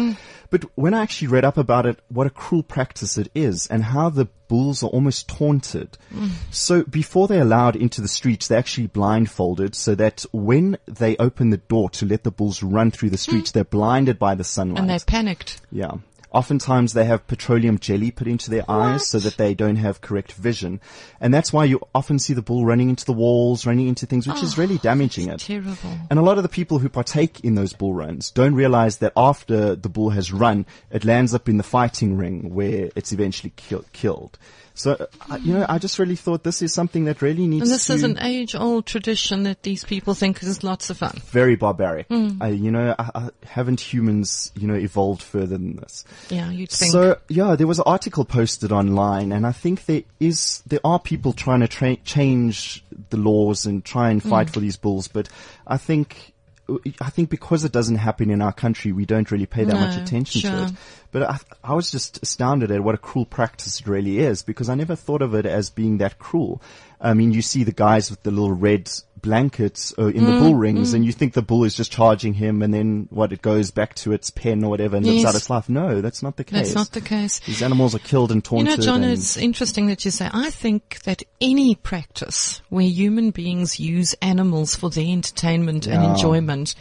But 0.50 0.64
when 0.76 0.94
I 0.94 1.02
actually 1.02 1.28
read 1.28 1.44
up 1.44 1.58
about 1.58 1.84
it, 1.84 1.97
what 2.08 2.26
a 2.26 2.30
cruel 2.30 2.62
practice 2.62 3.18
it 3.18 3.30
is, 3.34 3.66
and 3.66 3.84
how 3.84 4.08
the 4.10 4.26
bulls 4.46 4.82
are 4.82 4.88
almost 4.88 5.28
taunted. 5.28 5.98
So 6.50 6.82
before 6.84 7.28
they're 7.28 7.42
allowed 7.42 7.76
into 7.76 8.00
the 8.00 8.08
streets, 8.08 8.48
they're 8.48 8.58
actually 8.58 8.86
blindfolded 8.86 9.74
so 9.74 9.94
that 9.96 10.24
when 10.32 10.78
they 10.86 11.16
open 11.18 11.50
the 11.50 11.58
door 11.58 11.90
to 11.90 12.06
let 12.06 12.24
the 12.24 12.30
bulls 12.30 12.62
run 12.62 12.90
through 12.90 13.10
the 13.10 13.18
streets, 13.18 13.50
they're 13.50 13.64
blinded 13.64 14.18
by 14.18 14.34
the 14.34 14.44
sunlight. 14.44 14.80
And 14.80 14.88
they're 14.88 15.00
panicked. 15.06 15.60
Yeah. 15.70 15.92
Oftentimes 16.30 16.92
they 16.92 17.04
have 17.04 17.26
petroleum 17.26 17.78
jelly 17.78 18.10
put 18.10 18.26
into 18.26 18.50
their 18.50 18.70
eyes 18.70 19.08
so 19.08 19.18
that 19.18 19.36
they 19.38 19.54
don't 19.54 19.76
have 19.76 20.00
correct 20.00 20.32
vision. 20.32 20.80
And 21.20 21.32
that's 21.32 21.52
why 21.52 21.64
you 21.64 21.80
often 21.94 22.18
see 22.18 22.34
the 22.34 22.42
bull 22.42 22.66
running 22.66 22.90
into 22.90 23.04
the 23.04 23.12
walls, 23.12 23.64
running 23.64 23.88
into 23.88 24.04
things, 24.06 24.26
which 24.26 24.42
is 24.42 24.58
really 24.58 24.76
ah, 24.76 24.82
damaging 24.82 25.28
it. 25.28 25.40
Terrible. 25.40 25.76
And 26.10 26.18
a 26.18 26.22
lot 26.22 26.36
of 26.36 26.42
the 26.42 26.48
people 26.48 26.78
who 26.78 26.88
partake 26.88 27.40
in 27.40 27.54
those 27.54 27.72
bull 27.72 27.94
runs 27.94 28.30
don't 28.30 28.54
realize 28.54 28.98
that 28.98 29.12
after 29.16 29.74
the 29.74 29.88
bull 29.88 30.10
has 30.10 30.32
run, 30.32 30.66
it 30.90 31.04
lands 31.04 31.34
up 31.34 31.48
in 31.48 31.56
the 31.56 31.62
fighting 31.62 32.16
ring 32.16 32.54
where 32.54 32.90
it's 32.94 33.12
eventually 33.12 33.52
kill- 33.56 33.86
killed. 33.92 34.38
So, 34.78 35.08
uh, 35.28 35.38
you 35.42 35.54
know, 35.54 35.66
I 35.68 35.78
just 35.78 35.98
really 35.98 36.14
thought 36.14 36.44
this 36.44 36.62
is 36.62 36.72
something 36.72 37.06
that 37.06 37.20
really 37.20 37.48
needs 37.48 37.62
to. 37.62 37.64
And 37.64 37.74
this 37.74 37.86
to 37.88 37.94
is 37.94 38.04
an 38.04 38.18
age-old 38.20 38.86
tradition 38.86 39.42
that 39.42 39.64
these 39.64 39.82
people 39.82 40.14
think 40.14 40.40
is 40.40 40.62
lots 40.62 40.88
of 40.88 40.98
fun. 40.98 41.20
very 41.26 41.56
barbaric. 41.56 42.06
Hmm. 42.06 42.40
I, 42.40 42.48
you 42.50 42.70
know, 42.70 42.94
I, 42.96 43.10
I, 43.12 43.30
haven't 43.44 43.80
humans, 43.80 44.52
you 44.54 44.68
know, 44.68 44.76
evolved 44.76 45.20
further 45.22 45.58
than 45.58 45.76
this? 45.76 46.04
Yeah, 46.30 46.50
you'd 46.50 46.70
think. 46.70 46.92
So 46.92 47.18
yeah, 47.28 47.56
there 47.56 47.66
was 47.66 47.80
an 47.80 47.84
article 47.86 48.24
posted 48.24 48.70
online, 48.70 49.32
and 49.32 49.44
I 49.44 49.52
think 49.52 49.86
there 49.86 50.02
is 50.20 50.62
there 50.66 50.80
are 50.84 51.00
people 51.00 51.32
trying 51.32 51.60
to 51.60 51.68
tra- 51.68 51.96
change 51.96 52.84
the 53.10 53.16
laws 53.16 53.66
and 53.66 53.84
try 53.84 54.10
and 54.10 54.22
fight 54.22 54.48
for 54.50 54.60
these 54.60 54.76
bulls, 54.76 55.08
but 55.08 55.28
I 55.66 55.76
think. 55.76 56.34
I 57.00 57.08
think 57.10 57.30
because 57.30 57.64
it 57.64 57.72
doesn't 57.72 57.96
happen 57.96 58.30
in 58.30 58.42
our 58.42 58.52
country, 58.52 58.92
we 58.92 59.06
don't 59.06 59.30
really 59.30 59.46
pay 59.46 59.64
that 59.64 59.74
much 59.74 59.96
No, 59.96 60.02
attention 60.02 60.42
to 60.42 60.64
it. 60.64 60.72
But 61.10 61.22
I, 61.22 61.38
I 61.64 61.74
was 61.74 61.90
just 61.90 62.22
astounded 62.22 62.70
at 62.70 62.84
what 62.84 62.94
a 62.94 62.98
cruel 62.98 63.24
practice 63.24 63.80
it 63.80 63.86
really 63.86 64.18
is 64.18 64.42
because 64.42 64.68
I 64.68 64.74
never 64.74 64.94
thought 64.94 65.22
of 65.22 65.34
it 65.34 65.46
as 65.46 65.70
being 65.70 65.98
that 65.98 66.18
cruel. 66.18 66.60
I 67.00 67.14
mean, 67.14 67.32
you 67.32 67.40
see 67.40 67.64
the 67.64 67.72
guys 67.72 68.10
with 68.10 68.22
the 68.22 68.30
little 68.30 68.52
red 68.52 68.90
blankets 69.22 69.92
uh, 69.98 70.06
in 70.06 70.22
Mm, 70.22 70.26
the 70.26 70.40
bull 70.40 70.54
rings 70.54 70.94
and 70.94 71.04
you 71.04 71.12
think 71.12 71.32
the 71.34 71.42
bull 71.42 71.64
is 71.64 71.74
just 71.74 71.90
charging 71.92 72.34
him 72.34 72.62
and 72.62 72.72
then 72.72 73.06
what, 73.10 73.32
it 73.32 73.42
goes 73.42 73.70
back 73.70 73.94
to 73.96 74.12
its 74.12 74.30
pen 74.30 74.64
or 74.64 74.70
whatever 74.70 74.96
and 74.96 75.04
lives 75.06 75.22
Yes. 75.22 75.26
out 75.26 75.34
its 75.34 75.50
life. 75.50 75.68
No, 75.68 76.00
that's 76.00 76.22
not 76.22 76.36
the 76.36 76.44
case. 76.44 76.58
That's 76.58 76.74
not 76.74 76.92
the 76.92 77.00
case. 77.00 77.40
These 77.40 77.62
animals 77.62 77.94
are 77.94 77.98
killed 78.00 78.30
and 78.32 78.46
You 78.50 78.64
know, 78.64 78.76
John, 78.76 79.02
and- 79.02 79.12
it's 79.12 79.36
interesting 79.36 79.86
that 79.88 80.04
you 80.04 80.10
say, 80.10 80.28
I 80.32 80.50
think 80.50 81.02
that 81.02 81.22
any 81.40 81.74
practice 81.74 82.60
where 82.68 82.84
human 82.86 83.30
beings 83.30 83.78
use 83.78 84.14
animals 84.22 84.74
for 84.74 84.90
their 84.90 85.06
entertainment 85.06 85.86
and 85.86 86.02
enjoyment 86.04 86.74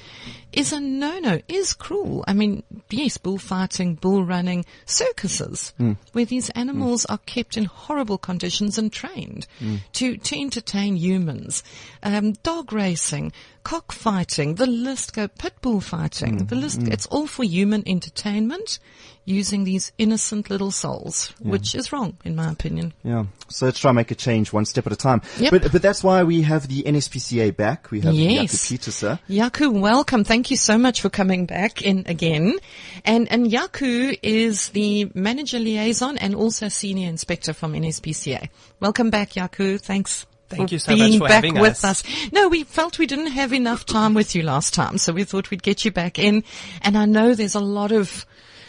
is 0.58 0.74
a 0.74 0.80
no-no, 0.80 1.40
is 1.48 1.74
cruel. 1.74 2.24
I 2.28 2.34
mean, 2.34 2.64
yes, 2.90 3.18
bullfighting, 3.18 3.96
bull 3.96 4.24
running, 4.24 4.66
circuses, 4.86 5.74
Hmm. 5.78 5.94
where 6.14 6.26
these 6.26 6.50
animals 6.52 7.06
are 7.06 7.20
kept 7.20 7.58
in 7.58 7.66
horrible 7.66 8.18
conditions 8.18 8.78
and 8.78 8.92
trained 8.92 9.48
Hmm. 9.60 9.76
to, 9.94 10.18
to 10.18 10.40
entertain 10.40 10.96
humans. 10.98 11.64
Um, 12.04 12.34
dog 12.44 12.74
racing, 12.74 13.32
cockfighting, 13.64 14.56
the 14.56 14.66
list 14.66 15.14
go, 15.14 15.28
pit 15.28 15.54
bull 15.62 15.82
fighting, 15.82 16.40
Hmm. 16.40 16.46
the 16.48 16.56
list, 16.56 16.82
it's 16.84 17.06
all 17.08 17.28
for 17.28 17.44
human 17.44 17.84
entertainment 17.88 18.80
using 19.27 19.65
these 19.65 19.91
innocent 19.98 20.50
little 20.50 20.72
souls, 20.72 21.34
which 21.41 21.75
is 21.75 21.91
wrong, 21.91 22.15
in 22.24 22.34
my 22.34 22.50
opinion. 22.50 22.93
Yeah. 23.03 23.25
So 23.50 23.65
let's 23.65 23.77
try 23.77 23.89
and 23.89 23.98
make 23.98 24.10
a 24.10 24.15
change 24.15 24.53
one 24.53 24.63
step 24.63 24.88
at 24.88 24.93
a 24.93 24.96
time. 24.96 25.22
Yep. 25.38 25.51
But, 25.51 25.72
but 25.74 25.81
that's 25.81 26.01
why 26.01 26.24
we 26.24 26.43
have 26.43 26.67
the 26.69 26.84
NSPCA 26.84 27.55
back. 27.55 27.91
We 27.91 28.00
have 28.01 28.13
Yes. 28.13 28.53
Jaco 28.72 28.77
Pieterse. 28.77 29.19
Jaco, 29.29 29.79
welcome. 29.81 30.24
Thank 30.24 30.50
you 30.50 30.55
so 30.55 30.77
much 30.77 31.01
for 31.01 31.10
coming 31.10 31.46
back 31.46 31.81
in 31.81 32.03
again. 32.07 32.57
And, 33.03 33.29
and 33.29 33.48
Jaco 33.48 34.17
is 34.24 34.69
the 34.69 35.12
manager 35.13 35.60
liaison 35.60 36.17
and 36.17 36.34
also 36.34 36.69
senior 36.69 37.10
inspector 37.10 37.51
from 37.51 37.74
NSPCA. 37.74 38.48
Welcome 38.79 39.10
back, 39.10 39.31
Jaco. 39.31 39.79
Thanks. 39.79 40.25
Thank 40.48 40.72
you 40.72 40.79
so 40.79 40.96
being 40.96 41.00
much 41.00 41.07
for 41.10 41.17
being 41.17 41.19
back 41.19 41.31
having 41.43 41.60
with 41.60 41.84
us. 41.84 42.05
us. 42.05 42.31
No, 42.31 42.48
we 42.48 42.63
felt 42.63 42.98
we 42.98 43.05
didn't 43.07 43.27
have 43.27 43.51
enough 43.51 43.86
time 43.86 44.13
with 44.13 44.34
you 44.36 44.43
last 44.43 44.74
time, 44.74 44.98
so 44.98 45.12
we 45.12 45.25
thought 45.25 45.51
we'd 45.51 45.62
get 45.62 45.84
you 45.84 45.91
back 45.91 46.17
in. 46.17 46.46
And 46.81 46.98
I 46.98 47.03
know 47.03 47.34
there's 47.36 47.55
a 47.55 47.60
lot 47.60 47.91
of 47.91 48.25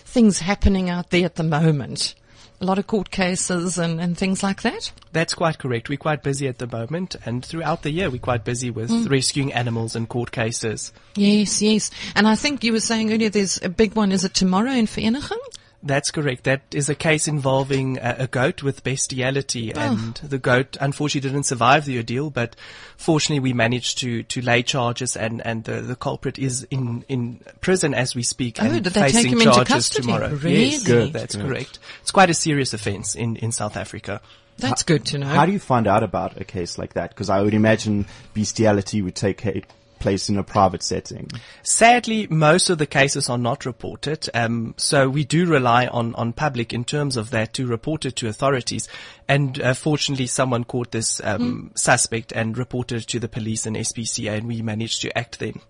things 0.08 0.40
happening 0.40 0.88
out 0.90 1.10
there 1.10 1.24
at 1.24 1.36
the 1.36 1.42
moment. 1.42 2.14
A 2.60 2.64
lot 2.64 2.78
of 2.78 2.88
court 2.88 3.12
cases 3.12 3.78
and, 3.78 4.00
and 4.00 4.18
things 4.18 4.42
like 4.42 4.62
that. 4.62 4.90
That's 5.12 5.32
quite 5.34 5.58
correct. 5.58 5.88
We're 5.88 5.96
quite 5.96 6.24
busy 6.24 6.48
at 6.48 6.58
the 6.58 6.66
moment, 6.66 7.14
and 7.24 7.44
throughout 7.44 7.82
the 7.82 7.90
year, 7.92 8.10
we're 8.10 8.18
quite 8.18 8.44
busy 8.44 8.70
with 8.70 8.90
Mm. 8.90 9.08
rescuing 9.08 9.52
animals 9.52 9.94
and 9.94 10.08
court 10.08 10.32
cases. 10.32 10.92
Yes, 11.14 11.62
yes. 11.62 11.90
And 12.16 12.26
I 12.26 12.34
think 12.34 12.64
you 12.64 12.72
were 12.72 12.80
saying 12.80 13.12
earlier 13.12 13.28
there's 13.30 13.62
a 13.62 13.68
big 13.68 13.94
one. 13.94 14.10
Is 14.10 14.24
it 14.24 14.34
tomorrow 14.34 14.72
in 14.72 14.86
Vereniging? 14.86 15.38
That's 15.80 16.10
correct. 16.10 16.42
That 16.44 16.62
is 16.72 16.88
a 16.88 16.94
case 16.96 17.28
involving 17.28 17.98
a, 17.98 18.16
a 18.20 18.26
goat 18.26 18.64
with 18.64 18.82
bestiality, 18.82 19.72
Oh. 19.74 19.80
and 19.80 20.14
the 20.16 20.38
goat 20.38 20.76
unfortunately 20.80 21.30
didn't 21.30 21.44
survive 21.46 21.84
the 21.84 21.96
ordeal. 21.98 22.30
But 22.30 22.56
fortunately, 22.96 23.38
we 23.40 23.52
managed 23.52 23.98
to 23.98 24.24
to 24.24 24.40
lay 24.42 24.64
charges, 24.64 25.16
and 25.16 25.40
and 25.46 25.62
the, 25.64 25.80
the 25.80 25.94
culprit 25.94 26.36
is 26.38 26.64
in 26.70 27.04
in 27.08 27.40
prison 27.60 27.94
as 27.94 28.14
we 28.16 28.24
speak. 28.24 28.60
Oh, 28.60 28.66
and 28.66 28.82
did 28.82 28.92
they 28.92 29.02
take 29.02 29.12
facing 29.12 29.32
him 29.32 29.40
into 29.42 29.52
charges 29.54 29.72
custody? 29.74 30.02
tomorrow. 30.06 30.30
Really? 30.30 30.64
Yes, 30.70 30.84
Good, 30.84 31.12
that's 31.12 31.36
good. 31.36 31.46
correct. 31.46 31.78
It's 32.02 32.10
quite 32.10 32.30
a 32.30 32.34
serious 32.34 32.74
offence 32.74 33.14
in 33.14 33.36
in 33.36 33.52
South 33.52 33.76
Africa. 33.76 34.20
That's 34.58 34.82
good 34.82 35.06
to 35.06 35.18
know. 35.18 35.26
How 35.28 35.46
do 35.46 35.52
you 35.52 35.60
find 35.60 35.86
out 35.86 36.02
about 36.02 36.40
a 36.40 36.44
case 36.44 36.76
like 36.78 36.94
that? 36.94 37.10
Because 37.10 37.30
I 37.30 37.40
would 37.42 37.54
imagine 37.54 38.06
bestiality 38.34 39.00
would 39.02 39.14
take 39.14 39.40
ca- 39.40 39.62
place 39.98 40.28
in 40.28 40.38
a 40.38 40.42
private 40.42 40.82
setting. 40.82 41.28
Sadly, 41.62 42.26
most 42.28 42.70
of 42.70 42.78
the 42.78 42.86
cases 42.86 43.28
are 43.28 43.38
not 43.38 43.66
reported, 43.66 44.28
um, 44.34 44.74
so 44.76 45.08
we 45.08 45.24
do 45.24 45.46
rely 45.46 45.86
on, 45.86 46.14
on 46.14 46.32
public 46.32 46.72
in 46.72 46.84
terms 46.84 47.16
of 47.16 47.30
that 47.30 47.52
to 47.54 47.66
report 47.66 48.04
it 48.04 48.16
to 48.16 48.28
authorities. 48.28 48.88
And 49.28 49.60
uh, 49.60 49.74
fortunately, 49.74 50.26
someone 50.26 50.64
caught 50.64 50.90
this 50.90 51.20
um, 51.24 51.70
suspect 51.74 52.32
and 52.32 52.56
reported 52.56 53.02
it 53.02 53.08
to 53.08 53.20
the 53.20 53.28
police 53.28 53.66
and 53.66 53.76
SPCA, 53.76 54.38
and 54.38 54.46
we 54.48 54.62
managed 54.62 55.02
to 55.02 55.16
act 55.18 55.38
then. 55.38 55.60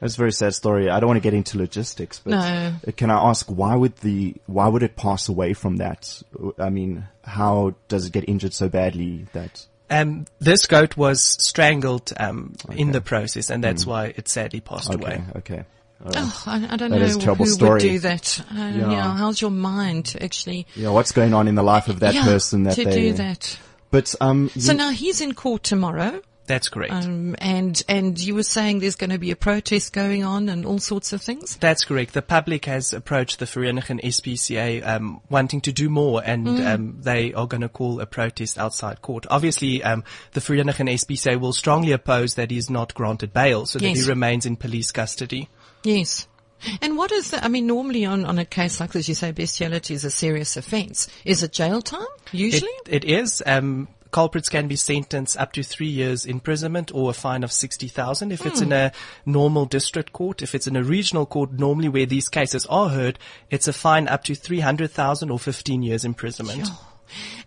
That's 0.00 0.14
a 0.14 0.18
very 0.18 0.32
sad 0.32 0.54
story. 0.54 0.88
I 0.88 0.98
don't 1.00 1.08
want 1.08 1.18
to 1.18 1.22
get 1.22 1.34
into 1.34 1.58
logistics, 1.58 2.18
but 2.20 2.30
No. 2.30 2.38
uh, 2.86 2.92
can 2.96 3.10
I 3.10 3.28
ask 3.30 3.46
why 3.46 3.74
would 3.76 3.96
the 3.98 4.34
why 4.46 4.68
would 4.68 4.82
it 4.82 4.96
pass 4.96 5.28
away 5.28 5.52
from 5.54 5.76
that? 5.76 6.22
I 6.58 6.70
mean, 6.70 7.06
how 7.24 7.74
does 7.88 8.06
it 8.06 8.12
get 8.12 8.28
injured 8.28 8.54
so 8.54 8.68
badly 8.68 9.26
that? 9.32 9.66
Um, 9.92 10.26
this 10.40 10.66
goat 10.66 10.96
was 10.96 11.22
strangled 11.22 12.12
um, 12.16 12.54
in 12.72 12.92
the 12.92 13.00
process, 13.00 13.50
and 13.50 13.62
that's 13.62 13.86
why 13.86 14.06
it 14.16 14.28
sadly 14.28 14.60
passed 14.60 14.90
Okay, 14.90 15.04
away. 15.04 15.24
okay. 15.36 15.64
All 16.04 16.10
right. 16.10 16.16
Oh, 16.18 16.42
I, 16.46 16.54
I 16.72 16.76
don't 16.76 16.90
That 16.90 16.98
know 16.98 17.06
who 17.06 17.20
terrible 17.20 17.44
would 17.46 17.80
do 17.80 17.98
that. 18.00 18.40
Uh, 18.50 18.54
Yeah. 18.56 18.90
yeah. 18.90 19.16
how's 19.16 19.40
your 19.40 19.52
mind 19.52 20.16
actually 20.20 20.66
Yeah, 20.74 20.88
what's 20.90 21.12
going 21.12 21.32
on 21.32 21.46
in 21.46 21.54
the 21.54 21.62
life 21.62 21.86
of 21.88 22.00
that 22.00 22.14
yeah, 22.14 22.24
person 22.24 22.64
that 22.64 22.74
to 22.74 22.84
they 22.84 22.90
do 22.90 23.12
that? 23.14 23.56
But 23.92 24.12
um, 24.20 24.48
So 24.58 24.72
you- 24.72 24.78
now 24.78 24.90
he's 24.90 25.20
in 25.20 25.34
court 25.34 25.62
tomorrow, 25.62 26.20
That's 26.46 26.68
correct. 26.68 26.92
um, 26.92 27.36
and 27.38 27.80
and 27.88 28.18
you 28.18 28.34
were 28.34 28.42
saying 28.42 28.80
there's 28.80 28.96
going 28.96 29.10
to 29.10 29.18
be 29.18 29.30
a 29.30 29.36
protest 29.36 29.92
going 29.92 30.24
on 30.24 30.48
and 30.48 30.66
all 30.66 30.78
sorts 30.80 31.12
of 31.12 31.22
things. 31.22 31.56
That's 31.56 31.84
correct. 31.84 32.14
The 32.14 32.22
public 32.22 32.64
has 32.64 32.92
approached 32.92 33.38
the 33.38 33.44
Vereniging 33.46 34.00
SPCA 34.02 34.86
um, 34.86 35.20
wanting 35.30 35.60
to 35.62 35.72
do 35.72 35.88
more, 35.88 36.20
and 36.24 36.48
um, 36.66 36.96
they 37.00 37.32
are 37.34 37.46
going 37.46 37.60
to 37.60 37.68
call 37.68 38.00
a 38.00 38.06
protest 38.06 38.58
outside 38.58 39.02
court. 39.02 39.24
Obviously, 39.30 39.82
um, 39.84 40.02
the 40.32 40.40
Vereniging 40.40 40.90
SPCA 40.92 41.38
will 41.38 41.52
strongly 41.52 41.92
oppose 41.92 42.34
that 42.34 42.50
he 42.50 42.58
is 42.58 42.68
not 42.68 42.92
granted 42.94 43.32
bail, 43.32 43.64
so 43.66 43.78
that 43.78 43.86
Yes. 43.86 44.04
he 44.04 44.08
remains 44.08 44.44
in 44.44 44.56
police 44.56 44.90
custody. 44.90 45.48
Yes. 45.84 46.26
And 46.80 46.96
what 46.96 47.10
is 47.10 47.30
the, 47.32 47.44
I 47.44 47.48
mean, 47.48 47.66
normally 47.66 48.04
on, 48.04 48.24
on 48.24 48.38
a 48.38 48.44
case 48.44 48.78
like 48.78 48.92
this, 48.92 49.08
you 49.08 49.14
say 49.16 49.32
bestiality 49.32 49.94
is 49.94 50.04
a 50.04 50.10
serious 50.12 50.56
offence. 50.56 51.08
Is 51.24 51.42
it 51.42 51.52
jail 51.52 51.82
time, 51.82 52.06
It, 52.32 52.34
usually? 52.34 52.70
it 52.88 53.04
is. 53.04 53.42
Um, 53.44 53.88
culprits 54.12 54.48
can 54.48 54.68
be 54.68 54.76
sentenced 54.76 55.36
up 55.36 55.52
to 55.52 55.62
three 55.62 55.88
years 55.88 56.24
imprisonment 56.24 56.94
or 56.94 57.10
a 57.10 57.14
fine 57.14 57.42
of 57.42 57.50
60,000 57.50 58.30
if 58.30 58.46
it's 58.46 58.60
in 58.60 58.68
hmm. 58.68 58.74
a 58.74 58.92
normal 59.26 59.64
district 59.64 60.12
court. 60.12 60.42
If 60.42 60.54
it's 60.54 60.66
in 60.66 60.76
a 60.76 60.84
regional 60.84 61.26
court, 61.26 61.52
normally 61.52 61.88
where 61.88 62.06
these 62.06 62.28
cases 62.28 62.66
are 62.66 62.90
heard, 62.90 63.18
it's 63.50 63.66
a 63.66 63.72
fine 63.72 64.06
up 64.06 64.24
to 64.24 64.34
300,000 64.34 65.30
or 65.30 65.38
15 65.38 65.82
years 65.82 66.04
imprisonment. 66.04 66.68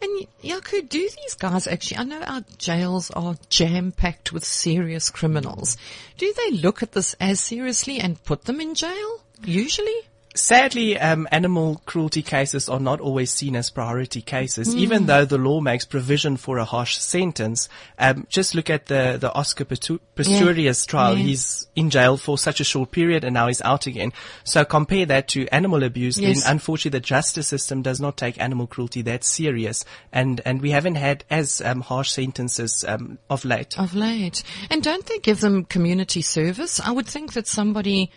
And 0.01 0.27
Jaco, 0.43 0.87
do 0.87 0.99
these 0.99 1.33
guys 1.35 1.67
actually, 1.67 1.97
I 1.97 2.03
know 2.03 2.21
our 2.21 2.43
jails 2.57 3.09
are 3.11 3.35
jam 3.49 3.91
packed 3.91 4.31
with 4.31 4.45
serious 4.45 5.09
criminals. 5.09 5.77
Do 6.17 6.33
they 6.33 6.57
look 6.57 6.83
at 6.83 6.91
this 6.91 7.15
as 7.19 7.39
seriously 7.39 7.99
and 7.99 8.23
put 8.23 8.45
them 8.45 8.61
in 8.61 8.75
jail? 8.75 9.21
Usually? 9.43 10.01
Sadly, 10.35 10.99
um, 10.99 11.27
animal 11.31 11.81
cruelty 11.85 12.21
cases 12.21 12.67
are 12.67 12.79
not 12.79 12.99
always 12.99 13.31
seen 13.31 13.55
as 13.55 13.69
priority 13.69 14.21
cases, 14.21 14.75
even 14.75 15.05
though 15.05 15.23
the 15.23 15.37
law 15.37 15.61
makes 15.61 15.85
provision 15.85 16.35
for 16.35 16.57
a 16.57 16.65
harsh 16.65 16.97
sentence. 16.97 17.69
Um, 17.97 18.27
just 18.29 18.53
look 18.53 18.69
at 18.69 18.87
the, 18.87 19.17
the 19.19 19.33
Oscar 19.33 19.63
Pistorius 19.63 20.85
trial. 20.85 21.17
Yeah. 21.17 21.23
He's 21.23 21.67
in 21.75 21.89
jail 21.89 22.17
for 22.17 22.37
such 22.37 22.59
a 22.59 22.65
short 22.65 22.91
period 22.91 23.23
and 23.23 23.33
now 23.33 23.47
he's 23.47 23.61
out 23.61 23.87
again. 23.87 24.11
So 24.43 24.65
compare 24.65 25.05
that 25.05 25.29
to 25.29 25.47
animal 25.47 25.83
abuse, 25.83 26.19
Yes. 26.19 26.43
then 26.43 26.51
unfortunately 26.51 26.99
the 26.99 27.05
justice 27.05 27.47
system 27.47 27.81
does 27.81 28.01
not 28.01 28.17
take 28.17 28.39
animal 28.39 28.67
cruelty 28.67 29.01
that 29.03 29.23
serious. 29.23 29.85
And, 30.11 30.41
and 30.45 30.61
we 30.61 30.71
haven't 30.71 30.95
had 30.95 31.23
as 31.29 31.61
um, 31.61 31.79
harsh 31.79 32.11
sentences 32.11 32.83
um, 32.85 33.19
of 33.29 33.45
late. 33.45 33.79
Of 33.79 33.95
late. 33.95 34.43
And 34.69 34.83
don't 34.83 35.05
they 35.05 35.19
give 35.19 35.39
them 35.39 35.63
community 35.63 36.21
service? 36.21 36.79
I 36.81 36.91
would 36.91 37.07
think 37.07 37.33
that 37.33 37.47
somebody 37.47 38.11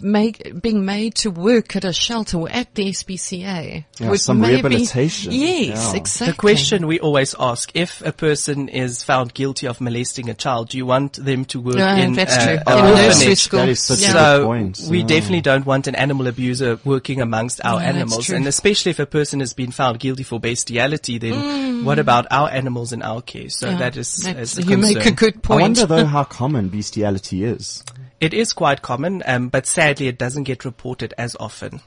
make, 0.00 0.60
being 0.60 0.84
made 0.84 1.14
to 1.14 1.30
work 1.30 1.76
at 1.76 1.84
a 1.84 1.92
shelter 1.92 2.36
or 2.38 2.48
at 2.50 2.74
the 2.74 2.90
SPCA 2.90 3.84
Yeah, 4.00 4.10
would 4.10 4.20
some 4.20 4.40
maybe, 4.40 4.54
rehabilitation. 4.56 5.32
Yes, 5.32 5.92
Yeah. 5.92 5.96
exactly. 5.96 6.32
The 6.32 6.36
question 6.38 6.86
we 6.88 6.98
always 7.00 7.34
ask, 7.38 7.70
if 7.74 8.02
a 8.04 8.10
person 8.12 8.68
is 8.68 9.02
found 9.04 9.32
guilty 9.34 9.66
of 9.68 9.80
molesting 9.80 10.28
a 10.28 10.34
child, 10.34 10.70
do 10.70 10.78
you 10.78 10.86
want 10.86 11.24
them 11.24 11.44
to 11.46 11.60
work 11.60 11.76
No, 11.76 11.94
in 11.94 12.14
that's 12.14 12.36
uh, 12.36 12.44
true. 12.46 12.58
an 12.66 12.78
In 12.78 12.84
a 12.84 12.96
nursery 12.96 13.34
school. 13.36 13.60
That 13.60 13.68
is 13.68 13.80
such 13.82 14.00
Yeah. 14.00 14.10
a 14.34 14.38
good 14.38 14.44
point. 14.46 14.80
we 14.88 14.98
Yeah. 15.00 15.06
definitely 15.06 15.40
don't 15.40 15.66
want 15.66 15.86
an 15.86 15.94
animal 15.94 16.26
abuser 16.26 16.78
working 16.84 17.20
amongst 17.20 17.60
our 17.64 17.78
No, 17.80 17.86
animals. 17.86 18.28
And 18.30 18.46
especially 18.46 18.90
if 18.90 18.98
a 18.98 19.06
person 19.06 19.38
has 19.40 19.52
been 19.52 19.70
found 19.70 20.00
guilty 20.00 20.24
for 20.24 20.40
bestiality, 20.40 21.18
then 21.18 21.84
what 21.84 21.98
about 22.00 22.26
our 22.30 22.48
animals 22.50 22.92
in 22.92 23.02
our 23.02 23.22
care? 23.22 23.48
So 23.50 23.68
Mm. 23.68 23.72
Yeah, 23.72 23.78
that 23.78 23.96
is, 23.96 24.16
that's- 24.16 24.58
is 24.58 24.66
a 24.66 24.68
you 24.68 24.78
make 24.78 25.06
a 25.06 25.12
good 25.12 25.42
point. 25.42 25.60
I 25.60 25.62
wonder 25.62 25.86
though 25.86 26.06
how 26.16 26.24
common 26.24 26.68
bestiality 26.68 27.44
is. 27.44 27.82
It 28.22 28.32
is 28.32 28.52
quite 28.52 28.82
common, 28.82 29.20
um, 29.26 29.48
but 29.48 29.66
sadly 29.66 30.06
it 30.06 30.16
doesn't 30.16 30.44
get 30.44 30.64
reported 30.64 31.12
as 31.18 31.36
often. 31.40 31.80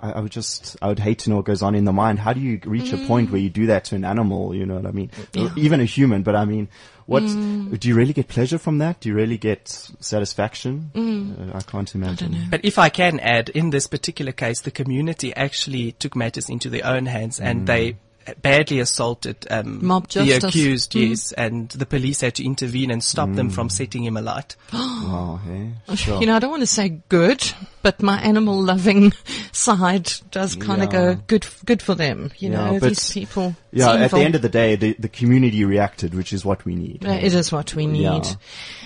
I, 0.00 0.12
I 0.12 0.20
would 0.20 0.30
just, 0.30 0.76
I 0.80 0.86
would 0.86 1.00
hate 1.00 1.18
to 1.20 1.30
know 1.30 1.36
what 1.36 1.46
goes 1.46 1.62
on 1.62 1.74
in 1.74 1.84
the 1.84 1.92
mind. 1.92 2.20
How 2.20 2.32
do 2.32 2.38
you 2.38 2.60
reach 2.64 2.92
a 2.92 2.96
point 3.08 3.32
where 3.32 3.40
you 3.40 3.50
do 3.50 3.66
that 3.66 3.86
to 3.86 3.96
an 3.96 4.04
animal? 4.04 4.54
You 4.54 4.66
know 4.66 4.76
what 4.76 4.86
I 4.86 4.92
mean? 4.92 5.10
Even 5.56 5.80
a 5.80 5.84
human, 5.84 6.22
but 6.22 6.36
I 6.36 6.44
mean, 6.44 6.68
what, 7.06 7.22
do 7.22 7.88
you 7.88 7.96
really 7.96 8.12
get 8.12 8.28
pleasure 8.28 8.58
from 8.58 8.78
that? 8.78 9.00
Do 9.00 9.08
you 9.08 9.16
really 9.16 9.36
get 9.36 9.68
satisfaction? 9.98 10.92
Uh, 10.94 11.56
I 11.58 11.62
can't 11.62 11.92
imagine. 11.96 12.30
know. 12.30 12.44
But 12.48 12.64
if 12.64 12.78
I 12.78 12.88
can 12.88 13.18
add, 13.18 13.48
in 13.48 13.70
this 13.70 13.88
particular 13.88 14.30
case, 14.30 14.60
the 14.60 14.70
community 14.70 15.34
actually 15.34 15.90
took 15.90 16.14
matters 16.14 16.48
into 16.48 16.70
their 16.70 16.86
own 16.86 17.06
hands 17.06 17.40
and 17.40 17.66
they 17.66 17.96
badly 18.42 18.80
assaulted 18.80 19.46
um, 19.50 19.84
Mob 19.86 20.08
the 20.08 20.24
justice. 20.24 20.44
accused, 20.44 20.94
yes, 20.94 21.32
and 21.32 21.68
the 21.70 21.86
police 21.86 22.20
had 22.20 22.34
to 22.36 22.44
intervene 22.44 22.90
and 22.90 23.02
stop 23.02 23.32
them 23.34 23.50
from 23.50 23.68
setting 23.70 24.04
him 24.04 24.16
alight. 24.16 24.56
Wow, 24.72 25.40
hey? 25.46 25.72
Sure. 25.96 26.20
You 26.20 26.26
know, 26.26 26.36
I 26.36 26.38
don't 26.38 26.50
want 26.50 26.62
to 26.62 26.66
say 26.66 27.00
good, 27.08 27.42
but 27.82 28.02
my 28.02 28.20
animal 28.20 28.60
loving 28.60 29.12
side 29.52 30.10
does 30.30 30.56
kind 30.56 30.82
of 30.82 30.92
Yeah. 30.92 31.14
go 31.14 31.22
good, 31.26 31.46
good 31.64 31.82
for 31.82 31.94
them. 31.94 32.30
You 32.38 32.50
Yeah, 32.50 32.70
know, 32.72 32.80
but- 32.80 32.88
these 32.88 33.10
people. 33.12 33.54
yeah, 33.72 33.92
at 33.92 34.10
the 34.10 34.18
end 34.18 34.34
of 34.34 34.42
the 34.42 34.48
day, 34.48 34.76
the, 34.76 34.94
the 34.98 35.08
community 35.08 35.64
reacted, 35.64 36.14
which 36.14 36.32
is 36.32 36.44
what 36.44 36.64
we 36.64 36.74
need. 36.74 37.04
Uh, 37.06 37.10
It 37.12 37.34
is 37.34 37.52
what 37.52 37.74
we 37.74 37.86
need. 37.86 38.02
Yeah. 38.24 38.34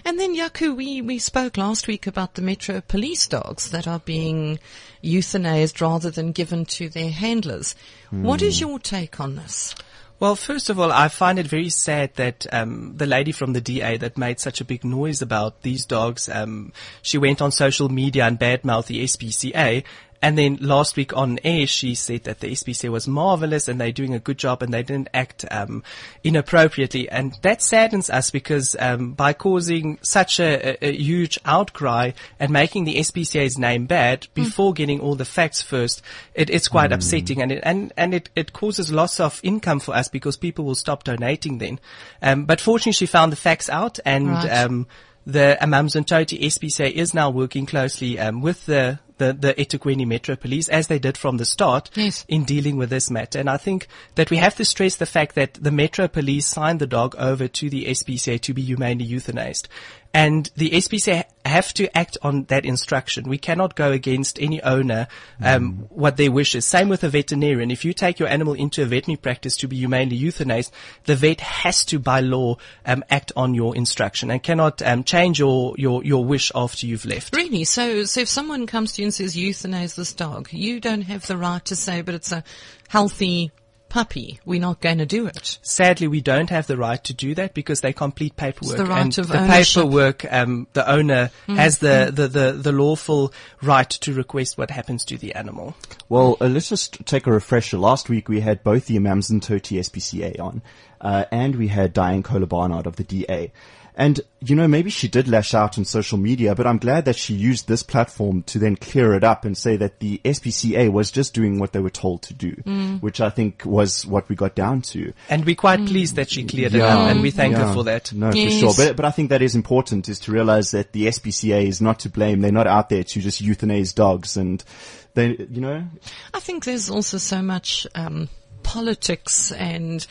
And 0.05 0.19
then 0.19 0.35
Jaco, 0.37 0.75
we, 0.77 1.03
we 1.03 1.19
spoke 1.19 1.57
last 1.57 1.87
week 1.89 2.07
about 2.07 2.35
the 2.35 2.43
Metro 2.43 2.81
police 2.81 3.27
dogs 3.29 3.71
that 3.71 3.87
are 3.87 4.01
being 4.01 4.59
euthanized 5.05 5.81
rather 5.81 6.11
than 6.11 6.33
given 6.33 6.65
to 6.67 6.89
their 6.89 7.11
handlers. 7.11 7.75
What 8.11 8.41
Hmm. 8.41 8.47
is 8.47 8.61
your 8.61 8.79
take 8.79 9.21
on 9.21 9.30
this? 9.37 9.75
Well, 10.21 10.37
first 10.37 10.69
of 10.69 10.79
all, 10.79 10.93
I 10.93 11.09
find 11.09 11.39
it 11.39 11.47
very 11.47 11.71
sad 11.71 12.15
that 12.17 12.47
um, 12.53 12.95
the 12.99 13.07
lady 13.07 13.33
from 13.33 13.55
the 13.55 13.61
DA 13.63 13.97
that 13.97 14.19
made 14.19 14.39
such 14.39 14.61
a 14.61 14.67
big 14.67 14.85
noise 14.85 15.23
about 15.23 15.63
these 15.63 15.87
dogs, 15.87 16.29
um, 16.29 16.75
she 17.01 17.17
went 17.17 17.41
on 17.41 17.53
social 17.53 17.89
media 17.89 18.27
and 18.27 18.39
badmouthed 18.39 18.89
the 18.89 19.03
SPCA. 19.05 19.83
And 20.23 20.37
then 20.37 20.59
last 20.61 20.97
week 20.97 21.17
on 21.17 21.39
air, 21.45 21.67
she 21.67 21.95
said 21.95 22.25
that 22.25 22.41
the 22.41 22.53
SPCA 22.53 22.91
was 22.91 23.09
marvelous 23.09 23.69
and 23.69 23.81
they're 23.81 23.91
doing 23.91 24.13
a 24.13 24.19
good 24.19 24.37
job 24.37 24.63
and 24.63 24.73
they 24.73 24.83
didn't 24.83 25.09
act 25.15 25.47
um, 25.51 25.83
inappropriately. 26.23 27.09
And 27.09 27.39
that 27.43 27.63
saddens 27.63 28.11
us 28.11 28.31
because 28.31 28.77
um, 28.79 29.13
by 29.13 29.33
causing 29.33 29.99
such 30.03 30.39
a, 30.39 30.85
a, 30.85 30.89
a 30.89 30.93
huge 30.93 31.39
outcry 31.47 32.13
and 32.39 32.53
making 32.53 32.85
the 32.85 32.97
SPCA's 32.97 33.59
name 33.59 33.87
bad 33.87 34.27
before 34.35 34.75
getting 34.75 35.01
all 35.01 35.15
the 35.15 35.25
facts 35.25 35.63
first, 35.63 36.03
it, 36.35 36.51
it's 36.51 36.69
quite 36.69 36.93
upsetting 36.93 37.41
and 37.41 37.53
it, 37.53 37.61
and, 37.63 37.93
and 37.97 38.13
it, 38.13 38.29
it 38.37 38.53
causes 38.53 38.93
loss 38.93 39.21
of 39.21 39.41
income 39.43 39.81
for 39.81 39.95
us 39.95 40.09
because 40.09 40.37
people 40.37 40.67
will 40.67 40.75
stop 40.75 41.05
donating 41.05 41.59
then. 41.59 41.81
Um, 42.21 42.45
but 42.45 42.61
fortunately, 42.61 42.93
she 42.93 43.07
found 43.07 43.33
the 43.33 43.37
facts 43.37 43.71
out 43.71 43.99
and 44.05 44.29
Right. 44.29 44.65
um, 44.65 44.87
the 45.27 45.57
Amanzimtoti 45.61 46.41
SPCA 46.41 46.91
is 46.91 47.15
now 47.15 47.31
working 47.31 47.67
closely 47.67 48.19
um, 48.19 48.41
with 48.43 48.67
the 48.67 48.99
the, 49.21 49.33
the 49.33 50.05
Metro 50.05 50.35
Police, 50.35 50.69
as 50.69 50.89
they 50.89 50.99
did 50.99 51.17
from 51.17 51.37
the 51.37 51.45
start, 51.45 51.91
Yes. 51.95 52.25
in 52.29 52.45
dealing 52.45 52.77
with 52.77 52.91
this 52.91 53.11
matter. 53.11 53.39
And 53.39 53.49
I 53.49 53.57
think 53.57 53.87
that 54.17 54.31
we 54.31 54.39
have 54.39 54.57
to 54.57 54.65
stress 54.65 54.97
the 54.97 55.07
fact 55.07 55.37
that 55.37 55.55
the 55.55 55.71
Metro 55.71 56.09
Police 56.09 56.47
signed 56.47 56.81
the 56.81 56.87
dog 56.87 57.15
over 57.17 57.47
to 57.47 57.71
the 57.71 57.85
SPCA 57.87 58.41
to 58.41 58.53
be 58.55 58.63
humanely 58.63 59.07
euthanized. 59.07 59.69
And 60.13 60.51
the 60.57 60.71
SPCA 60.71 61.25
have 61.45 61.73
to 61.75 61.97
act 61.97 62.19
on 62.23 62.45
that 62.45 62.65
instruction. 62.65 63.29
We 63.29 63.39
cannot 63.39 63.77
go 63.77 63.93
against 63.93 64.41
any 64.41 64.61
owner, 64.63 65.07
um, 65.41 65.87
what 65.91 66.17
their 66.17 66.33
wishes. 66.33 66.65
Same 66.65 66.89
with 66.89 67.05
a 67.05 67.09
veterinarian. 67.09 67.71
If 67.71 67.85
you 67.85 67.93
take 67.93 68.19
your 68.19 68.29
animal 68.29 68.55
into 68.55 68.83
a 68.83 68.87
veterinary 68.87 69.19
practice 69.19 69.57
to 69.59 69.69
be 69.69 69.77
humanely 69.77 70.19
euthanized, 70.19 70.73
the 71.05 71.15
vet 71.15 71.41
has 71.41 71.85
to, 71.87 71.99
by 71.99 72.21
law, 72.21 72.57
um, 72.85 73.05
act 73.09 73.31
on 73.37 73.55
your 73.55 73.77
instruction 73.77 74.31
and 74.31 74.43
cannot 74.43 74.83
um, 74.83 75.05
change 75.05 75.39
your, 75.39 75.75
your, 75.79 76.03
your 76.05 76.25
wish 76.25 76.51
after 76.55 76.87
you've 76.87 77.05
left. 77.05 77.35
Really? 77.35 77.65
So, 77.65 78.05
so 78.05 78.21
if 78.21 78.29
someone 78.29 78.67
comes 78.67 78.93
to 78.95 79.03
you 79.03 79.07
and 79.07 79.15
says 79.15 79.37
euthanize 79.37 79.95
this 79.95 80.13
dog, 80.13 80.53
you 80.53 80.81
don't 80.81 81.03
have 81.03 81.27
the 81.27 81.37
right 81.37 81.65
to 81.67 81.77
say, 81.77 82.03
but 82.03 82.17
it's 82.17 82.33
a 82.33 82.43
healthy 82.89 83.53
puppy. 83.91 84.41
We're 84.47 84.61
not 84.61 84.81
going 84.81 84.99
to 84.99 85.07
do 85.07 85.27
it. 85.27 85.59
Sadly, 85.61 86.09
we 86.09 86.23
don't 86.23 86.49
have 86.49 86.67
the 86.67 86.79
right 86.79 87.03
to 87.05 87.13
do 87.13 87.35
that 87.35 87.53
because 87.53 87.83
they 87.83 87.93
complete 87.93 88.37
paperwork. 88.37 88.79
the 88.79 88.87
right 88.87 89.03
and 89.03 89.19
of 89.19 89.29
the 89.29 89.39
ownership. 89.39 89.83
paperwork, 89.83 90.25
um, 90.33 90.67
the 90.73 90.91
owner 90.91 91.31
has 91.49 91.79
the, 91.79 92.11
the, 92.13 92.29
the, 92.29 92.53
the 92.53 92.73
lawful 92.73 93.35
right 93.61 93.91
to 93.91 94.15
request 94.15 94.57
what 94.57 94.71
happens 94.71 95.05
to 95.07 95.19
the 95.19 95.35
animal. 95.35 95.75
Well, 96.09 96.39
uh, 96.41 96.47
let's 96.47 96.71
just 96.71 97.05
take 97.05 97.27
a 97.27 97.33
refresher. 97.33 97.77
Last 97.77 98.09
week 98.09 98.29
we 98.29 98.41
had 98.41 98.65
both 98.65 98.87
the 98.87 98.97
Amanzimtoti 98.97 99.79
SPCA 99.79 100.41
on, 100.41 100.63
uh, 101.01 101.25
and 101.31 101.57
we 101.57 101.69
had 101.69 101.95
Dianne 101.95 102.25
Kohler 102.25 102.47
Barnard 102.47 102.87
of 102.87 102.97
the 102.97 103.05
DA. 103.05 103.53
And, 104.01 104.19
you 104.41 104.57
know, 104.57 104.67
maybe 104.67 104.89
she 104.89 105.09
did 105.09 105.29
lash 105.29 105.53
out 105.53 105.77
on 105.77 105.85
social 105.85 106.17
media, 106.17 106.55
but 106.55 106.67
I'm 106.67 106.79
glad 106.79 107.05
that 107.05 107.17
she 107.17 107.35
used 107.35 107.69
this 107.69 107.83
platform 107.83 108.43
to 108.45 108.59
then 108.59 108.77
clear 108.77 109.13
it 109.13 109.23
up 109.23 109.45
and 109.45 109.55
say 109.59 109.77
that 109.77 110.01
the 110.01 110.19
SPCA 110.25 110.91
was 110.91 111.11
just 111.11 111.35
doing 111.35 111.59
what 111.59 111.75
they 111.75 111.81
were 111.81 111.91
told 111.91 112.23
to 112.23 112.33
do, 112.33 112.53
which 113.01 113.21
I 113.21 113.29
think 113.29 113.63
was 113.67 114.07
what 114.07 114.27
we 114.31 114.37
got 114.37 114.55
down 114.55 114.81
to. 114.93 115.13
And 115.29 115.45
we're 115.45 115.55
quite 115.55 115.85
pleased 115.87 116.17
that 116.17 116.31
she 116.31 116.45
cleared 116.45 116.75
it 116.75 116.79
Yeah. 116.79 116.97
up 116.97 117.11
and 117.11 117.21
we 117.21 117.31
thank 117.31 117.55
her 117.57 117.75
for 117.75 117.85
that. 117.85 118.11
No, 118.15 118.33
Yes. 118.33 118.55
for 118.55 118.73
sure. 118.73 118.87
But, 118.87 118.97
but 118.97 119.05
I 119.05 119.11
think 119.11 119.29
that 119.29 119.43
is 119.43 119.55
important 119.55 120.09
is 120.09 120.19
to 120.21 120.33
realize 120.33 120.71
that 120.71 120.93
the 120.93 121.07
SPCA 121.09 121.67
is 121.67 121.83
not 121.83 121.99
to 122.01 122.09
blame. 122.09 122.41
They're 122.41 122.51
not 122.51 122.67
out 122.67 122.89
there 122.89 123.05
to 123.05 123.21
just 123.21 123.43
euthanize 123.45 123.95
dogs 123.95 124.35
and 124.39 124.65
they, 125.13 125.37
you 125.51 125.61
know, 125.61 125.85
I 126.33 126.41
think 126.41 126.65
there's 126.65 126.89
also 126.89 127.19
so 127.19 127.43
much 127.43 127.87
um, 127.95 128.31
politics, 128.71 129.51
and 129.51 130.07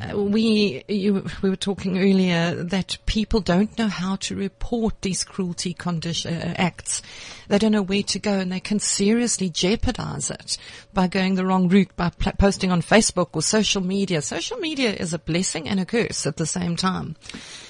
uh, 0.00 0.16
we 0.16 0.84
you, 0.86 1.26
we 1.42 1.50
were 1.50 1.56
talking 1.56 1.98
earlier 1.98 2.54
that 2.62 2.98
people 3.06 3.40
don't 3.40 3.76
know 3.78 3.88
how 3.88 4.14
to 4.16 4.36
report 4.36 4.94
these 5.02 5.24
cruelty 5.24 5.74
condition 5.74 6.32
uh, 6.34 6.54
acts. 6.56 7.02
They 7.48 7.58
don't 7.58 7.72
know 7.72 7.82
where 7.82 8.04
to 8.04 8.18
go, 8.20 8.38
and 8.38 8.52
they 8.52 8.60
can 8.60 8.78
seriously 8.78 9.50
jeopardize 9.50 10.30
it 10.30 10.56
by 10.94 11.08
going 11.08 11.34
the 11.34 11.44
wrong 11.44 11.68
route 11.68 11.90
by 11.96 12.10
pl- 12.10 12.32
posting 12.38 12.70
on 12.70 12.80
Facebook 12.80 13.30
or 13.32 13.42
social 13.42 13.82
media. 13.82 14.22
Social 14.22 14.58
media 14.58 14.92
is 14.92 15.12
a 15.12 15.18
blessing 15.18 15.68
and 15.68 15.80
a 15.80 15.84
curse 15.84 16.26
at 16.26 16.36
the 16.36 16.46
same 16.46 16.76
time. 16.76 17.16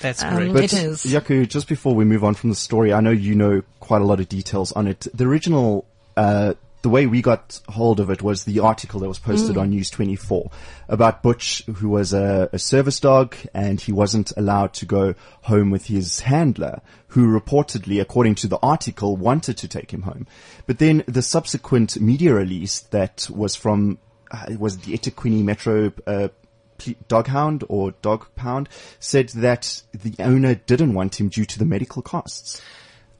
That's 0.02 0.22
Um, 0.22 0.30
correct. 0.36 0.52
But 0.52 0.64
It 0.64 0.72
is. 0.74 1.04
Jaco, 1.04 1.48
just 1.48 1.66
before 1.68 1.94
we 1.94 2.04
move 2.04 2.24
on 2.24 2.34
from 2.34 2.50
the 2.50 2.56
story, 2.56 2.92
I 2.92 3.00
know 3.00 3.10
you 3.10 3.34
know 3.34 3.62
quite 3.80 4.02
a 4.02 4.04
lot 4.04 4.20
of 4.20 4.28
details 4.28 4.72
on 4.72 4.86
it. 4.86 5.06
The 5.14 5.24
original, 5.24 5.86
uh, 6.16 6.54
the 6.86 6.90
way 6.90 7.04
we 7.04 7.20
got 7.20 7.60
hold 7.68 7.98
of 7.98 8.10
it 8.10 8.22
was 8.22 8.44
the 8.44 8.60
article 8.60 9.00
that 9.00 9.08
was 9.08 9.18
posted 9.18 9.56
on 9.56 9.70
News 9.70 9.90
24 9.90 10.52
about 10.88 11.20
Butch, 11.20 11.64
who 11.64 11.88
was 11.88 12.12
a, 12.12 12.48
a 12.52 12.60
service 12.60 13.00
dog 13.00 13.34
and 13.52 13.80
he 13.80 13.90
wasn't 13.90 14.32
allowed 14.36 14.72
to 14.74 14.86
go 14.86 15.16
home 15.42 15.70
with 15.70 15.86
his 15.86 16.20
handler, 16.20 16.80
who 17.08 17.26
reportedly, 17.26 18.00
according 18.00 18.36
to 18.36 18.46
the 18.46 18.60
article, 18.62 19.16
wanted 19.16 19.56
to 19.58 19.66
take 19.66 19.92
him 19.92 20.02
home. 20.02 20.28
But 20.66 20.78
then 20.78 21.02
the 21.08 21.22
subsequent 21.22 22.00
media 22.00 22.32
release 22.32 22.78
that 22.90 23.28
was 23.34 23.56
from, 23.56 23.98
uh, 24.30 24.44
it 24.48 24.60
was 24.60 24.78
the 24.78 24.96
eThekwini 24.96 25.42
Metro, 25.42 25.92
uh, 26.06 26.28
Ple- 26.78 26.94
dog 27.08 27.26
hound 27.26 27.64
or 27.68 27.94
dog 28.00 28.28
pound 28.36 28.68
said 29.00 29.30
that 29.30 29.82
the 29.92 30.14
owner 30.22 30.54
didn't 30.54 30.94
want 30.94 31.18
him 31.20 31.30
due 31.30 31.46
to 31.46 31.58
the 31.58 31.64
medical 31.64 32.00
costs. 32.00 32.62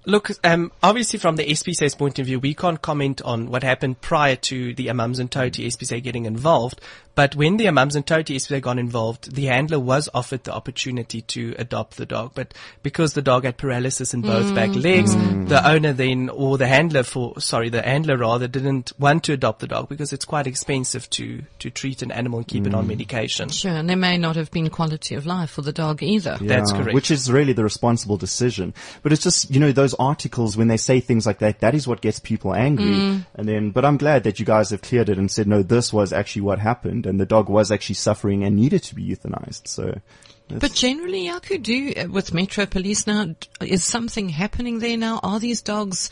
Look, 0.08 0.30
um, 0.44 0.70
obviously 0.84 1.18
from 1.18 1.34
the 1.34 1.44
SPCA's 1.44 1.96
point 1.96 2.20
of 2.20 2.26
view, 2.26 2.38
we 2.38 2.54
can't 2.54 2.80
comment 2.80 3.20
on 3.22 3.50
what 3.50 3.64
happened 3.64 4.00
prior 4.00 4.36
to 4.36 4.72
the 4.72 4.86
Amanzimtoti 4.86 5.66
SPCA 5.66 6.00
getting 6.00 6.26
involved. 6.26 6.80
But 7.16 7.34
when 7.34 7.56
the 7.56 7.64
Amanzimtoti 7.64 8.36
SPCA 8.36 8.60
got 8.60 8.78
involved, 8.78 9.34
the 9.34 9.46
handler 9.46 9.80
was 9.80 10.06
offered 10.12 10.44
the 10.44 10.52
opportunity 10.52 11.22
to 11.22 11.54
adopt 11.58 11.96
the 11.96 12.04
dog. 12.04 12.32
But 12.34 12.52
because 12.82 13.14
the 13.14 13.22
dog 13.22 13.44
had 13.44 13.56
paralysis 13.56 14.12
in 14.12 14.20
both 14.20 14.54
back 14.54 14.68
mm. 14.68 14.82
legs, 14.82 15.16
mm. 15.16 15.48
the 15.48 15.66
owner 15.66 15.94
then, 15.94 16.28
or 16.28 16.58
the 16.58 16.66
handler 16.66 17.02
for, 17.02 17.40
sorry, 17.40 17.70
the 17.70 17.80
handler 17.80 18.18
rather 18.18 18.46
didn't 18.46 18.92
want 18.98 19.24
to 19.24 19.32
adopt 19.32 19.60
the 19.60 19.66
dog 19.66 19.88
because 19.88 20.12
it's 20.12 20.26
quite 20.26 20.46
expensive 20.46 21.08
to, 21.08 21.42
to 21.58 21.70
treat 21.70 22.02
an 22.02 22.12
animal 22.12 22.40
and 22.40 22.48
keep 22.48 22.66
it 22.66 22.74
on 22.74 22.84
mm. 22.84 22.88
medication. 22.88 23.48
Sure, 23.48 23.72
and 23.72 23.88
there 23.88 23.96
may 23.96 24.18
not 24.18 24.36
have 24.36 24.50
been 24.50 24.68
quality 24.68 25.14
of 25.14 25.24
life 25.24 25.48
for 25.48 25.62
the 25.62 25.72
dog 25.72 26.02
either. 26.02 26.36
That's 26.38 26.70
correct. 26.70 26.92
Which 26.92 27.10
is 27.10 27.32
really 27.32 27.54
the 27.54 27.64
responsible 27.64 28.18
decision. 28.18 28.74
But 29.02 29.12
it's 29.12 29.22
just, 29.22 29.50
you 29.50 29.58
know, 29.58 29.72
those 29.72 29.94
articles, 29.94 30.54
when 30.54 30.68
they 30.68 30.76
say 30.76 31.00
things 31.00 31.24
like 31.24 31.38
that, 31.38 31.60
that 31.60 31.74
is 31.74 31.88
what 31.88 32.02
gets 32.02 32.18
people 32.18 32.54
angry. 32.54 33.24
And 33.34 33.48
then, 33.48 33.70
but 33.70 33.86
I'm 33.86 33.96
glad 33.96 34.24
that 34.24 34.38
you 34.38 34.44
guys 34.44 34.68
have 34.68 34.82
cleared 34.82 35.08
it 35.08 35.16
and 35.16 35.30
said, 35.30 35.46
no, 35.46 35.62
this 35.62 35.94
was 35.94 36.12
actually 36.12 36.42
what 36.42 36.58
happened 36.58 37.05
and 37.06 37.20
the 37.20 37.26
dog 37.26 37.48
was 37.48 37.70
actually 37.70 37.94
suffering 37.94 38.44
and 38.44 38.56
needed 38.56 38.82
to 38.84 38.94
be 38.94 39.06
euthanized. 39.06 39.68
So. 39.68 40.00
But 40.48 40.74
generally, 40.74 41.26
Jaco, 41.26 41.60
do 41.60 41.92
uh, 41.96 42.08
with 42.08 42.32
Metro 42.32 42.66
Police 42.66 43.06
now, 43.06 43.34
is 43.60 43.84
something 43.84 44.28
happening 44.28 44.78
there 44.78 44.96
now? 44.96 45.18
Are 45.22 45.40
these 45.40 45.60
dogs, 45.60 46.08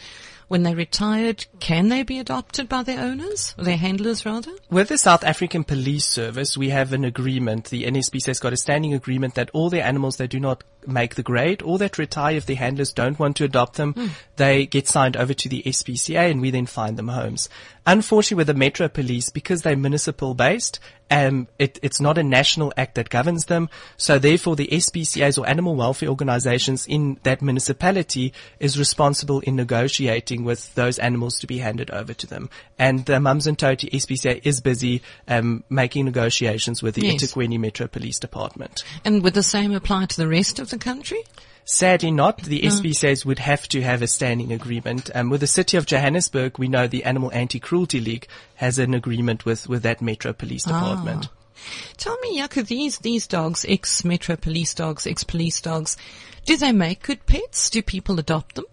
when 0.49 0.65
they 0.65 0.75
retired, 0.75 1.47
can 1.61 1.89
they 1.89 2.03
be 2.03 2.19
adopted 2.19 2.69
by 2.69 2.83
their 2.83 3.01
owners, 3.01 3.55
or 3.57 3.65
their 3.65 3.77
handlers 3.77 4.27
rather? 4.27 4.51
With 4.71 4.89
the 4.89 4.99
South 4.99 5.23
African 5.23 5.63
Police 5.63 6.09
Service, 6.09 6.59
we 6.59 6.71
have 6.71 6.93
an 6.93 7.05
agreement. 7.05 7.67
The 7.67 7.85
NSPC 7.85 8.27
has 8.27 8.41
got 8.41 8.53
a 8.53 8.57
standing 8.57 8.93
agreement 8.93 9.37
that 9.37 9.51
all 9.53 9.71
their 9.71 9.85
animals 9.85 10.17
that 10.17 10.31
do 10.31 10.41
not 10.41 10.65
make 10.87 11.15
the 11.15 11.23
grade 11.23 11.63
or 11.63 11.79
that 11.79 11.97
retire 11.97 12.37
if 12.37 12.47
the 12.47 12.55
handlers 12.55 12.93
don't 12.93 13.19
want 13.19 13.37
to 13.37 13.45
adopt 13.45 13.77
them, 13.77 14.11
they 14.37 14.67
get 14.67 14.89
signed 14.89 15.17
over 15.17 15.33
to 15.33 15.49
the 15.49 15.63
SPCA 15.65 16.31
and 16.31 16.41
we 16.41 16.51
then 16.51 16.67
find 16.67 16.97
them 16.97 17.09
homes. 17.09 17.49
Unfortunately, 17.87 18.37
with 18.37 18.47
the 18.47 18.55
Metro 18.55 18.89
Police, 18.89 19.29
because 19.29 19.63
they're 19.63 19.77
municipal 19.77 20.35
based, 20.35 20.81
um, 21.11 21.49
it, 21.59 21.79
it's 21.83 22.01
not 22.01 22.17
a 22.17 22.23
national 22.23 22.73
act 22.77 22.95
that 22.95 23.11
governs 23.11 23.45
them. 23.45 23.69
So 23.97 24.19
therefore, 24.19 24.57
the 24.57 24.69
SPCAs 24.69 25.39
or 25.39 25.47
animal 25.47 25.77
welfare 25.77 26.09
organizations 26.09 26.87
in 26.87 27.19
that 27.25 27.43
municipality 27.43 28.33
is 28.59 28.79
responsible 28.79 29.41
in 29.41 29.55
negotiating 29.55 30.45
with 30.45 30.75
those 30.75 30.99
animals 30.99 31.39
to 31.41 31.47
be 31.47 31.59
handed 31.59 31.91
over 31.91 32.15
to 32.15 32.27
them. 32.27 32.49
And 32.79 33.05
the 33.05 33.15
Amanzimtoti 33.15 33.91
SPCA 33.91 34.41
is 34.45 34.61
busy 34.63 35.03
um, 35.29 35.63
making 35.69 36.07
negotiations 36.07 36.83
with 36.83 36.95
the 36.95 37.03
Yes. 37.07 37.37
Metro 37.37 37.87
Police 37.87 38.19
Department. 38.19 38.83
And 39.05 39.23
would 39.23 39.35
the 39.35 39.43
same 39.43 39.73
apply 39.73 40.07
to 40.07 40.17
the 40.17 40.29
rest 40.29 40.59
of 40.59 40.71
the 40.71 40.79
country? 40.79 41.23
Sadly 41.65 42.11
not. 42.11 42.43
The 42.43 42.61
SPCAs 42.63 43.25
would 43.25 43.39
have 43.39 43.67
to 43.69 43.81
have 43.83 44.03
a 44.03 44.07
standing 44.07 44.53
agreement. 44.53 45.11
Um, 45.15 45.31
with 45.31 45.41
the 45.41 45.47
city 45.47 45.77
of 45.77 45.87
Johannesburg, 45.87 46.59
we 46.59 46.69
know 46.69 46.87
the 46.87 47.05
Animal 47.05 47.33
Anti-Cruelty 47.33 48.01
League 48.01 48.29
has 48.57 48.79
an 48.79 48.93
agreement 48.93 49.47
with, 49.47 49.69
with 49.69 49.83
that 49.83 50.03
Metro 50.03 50.33
Police 50.33 50.65
Department. 50.65 51.29
Tell 51.97 52.19
me, 52.21 52.39
Jaco, 52.39 52.67
these 52.67 52.99
these 52.99 53.27
dogs, 53.27 53.65
ex 53.67 54.05
Metro 54.05 54.37
Police 54.37 54.75
dogs, 54.75 55.07
ex 55.07 55.25
police 55.25 55.63
dogs, 55.63 55.97
do 56.45 56.57
they 56.57 56.73
make 56.73 57.03
good 57.03 57.25
pets? 57.25 57.71
Do 57.71 57.81
people 57.83 58.19
adopt 58.19 58.57
them? 58.57 58.67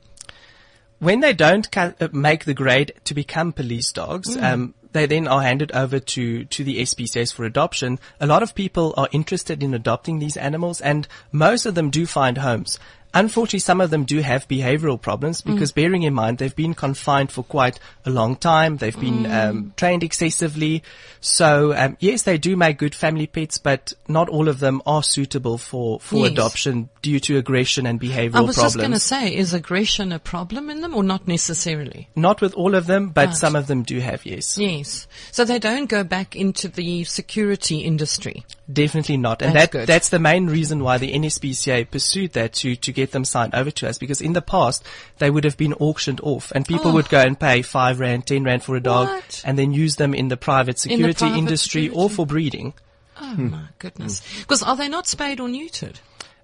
when 1.02 1.20
they 1.20 1.34
don't 1.34 1.76
uh, 1.76 1.92
make 2.14 2.46
the 2.46 2.54
grade 2.54 2.94
to 3.06 3.16
become 3.16 3.52
police 3.52 3.92
dogs, 3.92 4.38
um, 4.38 4.76
they 4.94 5.06
then 5.06 5.28
are 5.28 5.42
handed 5.42 5.72
over 5.72 6.00
to, 6.00 6.46
to 6.46 6.64
the 6.64 6.80
SPCAs 6.82 7.34
for 7.34 7.46
adoption. 7.46 8.00
A 8.20 8.28
lot 8.28 8.44
of 8.44 8.56
people 8.56 8.94
are 8.98 9.10
interested 9.12 9.64
in 9.64 9.74
adopting 9.74 10.20
these 10.20 10.38
animals 10.38 10.82
and 10.82 11.08
most 11.32 11.66
of 11.66 11.76
them 11.76 11.90
do 11.90 12.06
find 12.06 12.38
homes. 12.40 12.80
Unfortunately, 13.14 13.60
some 13.60 13.82
of 13.82 13.90
them 13.90 14.06
do 14.06 14.20
have 14.20 14.48
behavioral 14.48 15.00
problems 15.02 15.42
because 15.42 15.72
bearing 15.72 16.04
in 16.04 16.14
mind 16.14 16.38
they've 16.38 16.56
been 16.56 16.74
confined 16.74 17.32
for 17.32 17.44
quite 17.44 17.78
a 18.06 18.10
long 18.10 18.36
time. 18.38 18.78
They've 18.78 18.98
been 18.98 19.26
um, 19.30 19.74
trained 19.76 20.04
excessively. 20.04 20.82
So 21.20 21.74
um, 21.76 21.98
yes, 22.00 22.24
they 22.24 22.38
do 22.38 22.56
make 22.56 22.78
good 22.78 22.96
family 22.96 23.28
pets, 23.28 23.58
but 23.58 23.94
not 24.08 24.30
all 24.30 24.48
of 24.48 24.60
them 24.60 24.82
are 24.86 25.04
suitable 25.04 25.58
for, 25.58 26.00
for 26.00 26.20
Yes. 26.24 26.32
adoption 26.32 26.90
due 27.02 27.20
to 27.22 27.38
aggression 27.38 27.86
and 27.86 28.00
behavioral 28.00 28.32
problems. 28.32 28.36
I 28.36 28.42
was 28.42 28.56
problems. 28.56 28.74
just 28.74 28.78
going 28.78 28.92
to 28.92 29.00
say, 29.32 29.36
is 29.36 29.54
aggression 29.54 30.12
a 30.12 30.20
problem 30.20 30.70
in 30.70 30.82
them 30.82 30.96
or 30.96 31.04
not 31.04 31.28
necessarily? 31.28 32.08
Not 32.16 32.40
with 32.42 32.54
all 32.54 32.76
of 32.76 32.88
them, 32.88 33.10
but 33.10 33.28
Right. 33.28 33.36
some 33.36 33.56
of 33.56 33.68
them 33.68 33.84
do 33.84 34.00
have, 34.00 34.26
yes. 34.26 34.58
Yes. 34.58 35.08
So 35.32 35.44
they 35.44 35.60
don't 35.60 35.88
go 35.90 36.04
back 36.04 36.36
into 36.36 36.68
the 36.68 37.04
security 37.04 37.80
industry. 37.80 38.46
Definitely 38.72 39.18
not. 39.18 39.42
And 39.42 39.54
That's 39.56 39.66
that, 39.66 39.72
good. 39.72 39.88
that's 39.88 40.10
the 40.10 40.20
main 40.20 40.48
reason 40.48 40.82
why 40.84 40.98
the 40.98 41.12
NSPCA 41.14 41.90
pursued 41.92 42.34
that 42.34 42.54
to, 42.54 42.76
to 42.78 42.92
get 42.94 43.01
them 43.10 43.26
signed 43.26 43.56
over 43.56 43.72
to 43.72 43.90
us 43.90 43.98
because 43.98 44.22
in 44.22 44.34
the 44.34 44.42
past 44.44 44.86
they 45.18 45.32
would 45.32 45.44
have 45.44 45.58
been 45.58 45.74
auctioned 45.74 46.22
off 46.22 46.52
and 46.54 46.68
people 46.68 46.92
Oh. 46.92 46.94
would 46.94 47.10
go 47.10 47.20
and 47.22 47.40
pay 47.40 47.64
five 47.64 48.00
rand, 48.00 48.28
ten 48.28 48.44
rand 48.44 48.62
for 48.62 48.76
a 48.76 48.80
dog 48.80 49.08
What? 49.08 49.42
and 49.44 49.58
then 49.58 49.74
use 49.74 49.96
them 49.96 50.14
in 50.14 50.28
the 50.28 50.38
private 50.38 50.78
security 50.78 51.14
private 51.16 51.38
industry 51.40 51.90
or 51.90 52.08
for 52.12 52.28
breeding. 52.28 52.76
Oh 53.20 53.36
my 53.36 53.64
goodness. 53.80 54.22
Because 54.42 54.62
are 54.62 54.76
they 54.76 54.88
not 54.90 55.08
spayed 55.08 55.40
or 55.40 55.48
neutered? 55.48 55.96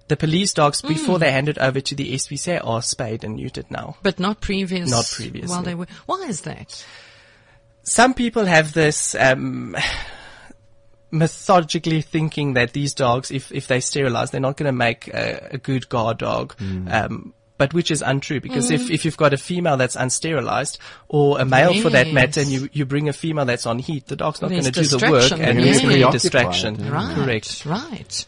The 0.08 0.16
police 0.16 0.52
dogs, 0.54 0.80
Hmm. 0.80 0.88
before 0.88 1.18
they're 1.18 1.30
handed 1.30 1.58
over 1.58 1.80
to 1.82 1.94
the 1.94 2.14
SPCA, 2.14 2.60
are 2.66 2.80
spayed 2.82 3.22
and 3.24 3.38
neutered 3.38 3.70
now. 3.70 3.96
But 4.02 4.18
not 4.18 4.40
previous. 4.40 4.90
Not 4.90 5.06
previously. 5.14 5.48
While 5.48 5.62
they 5.62 5.74
were. 5.76 5.86
Why 6.06 6.24
is 6.28 6.40
that? 6.42 6.82
some 7.82 8.12
people 8.14 8.44
have 8.44 8.72
this 8.74 9.14
um, 9.14 9.74
methodically 11.10 12.02
thinking 12.02 12.54
that 12.54 12.72
these 12.72 12.94
dogs, 12.94 13.30
if, 13.30 13.50
if 13.52 13.66
they 13.66 13.80
sterilize, 13.80 14.30
they're 14.30 14.40
not 14.40 14.56
going 14.56 14.66
to 14.66 14.72
make 14.72 15.08
a, 15.08 15.48
a, 15.52 15.58
good 15.58 15.88
guard 15.88 16.18
dog. 16.18 16.54
Um, 16.60 17.32
but 17.58 17.74
which 17.74 17.90
is 17.90 18.02
untrue 18.02 18.40
because 18.40 18.70
if, 18.70 18.88
if 18.88 19.04
you've 19.04 19.16
got 19.16 19.34
a 19.34 19.36
female 19.36 19.76
that's 19.76 19.96
unsterilized 19.96 20.78
or 21.08 21.40
a 21.40 21.44
male 21.44 21.74
for 21.82 21.90
that 21.90 22.12
matter 22.12 22.40
and 22.40 22.48
you, 22.48 22.68
you 22.72 22.86
bring 22.86 23.08
a 23.08 23.12
female 23.12 23.44
that's 23.44 23.66
on 23.66 23.80
heat, 23.80 24.06
the 24.06 24.16
dog's 24.16 24.40
not 24.40 24.50
going 24.50 24.62
to 24.62 24.70
do 24.70 24.84
the 24.84 25.10
work 25.10 25.32
and 25.32 25.40
They're 25.40 25.50
it's 25.50 25.50
gonna 25.50 25.54
going 25.54 25.64
be 25.64 25.72
to 25.72 25.80
be 25.80 25.86
preoccupied, 25.86 26.12
distraction. 26.12 26.74
yeah. 26.76 26.90
Right. 26.90 27.14
Correct. 27.16 27.66
Right. 27.66 28.26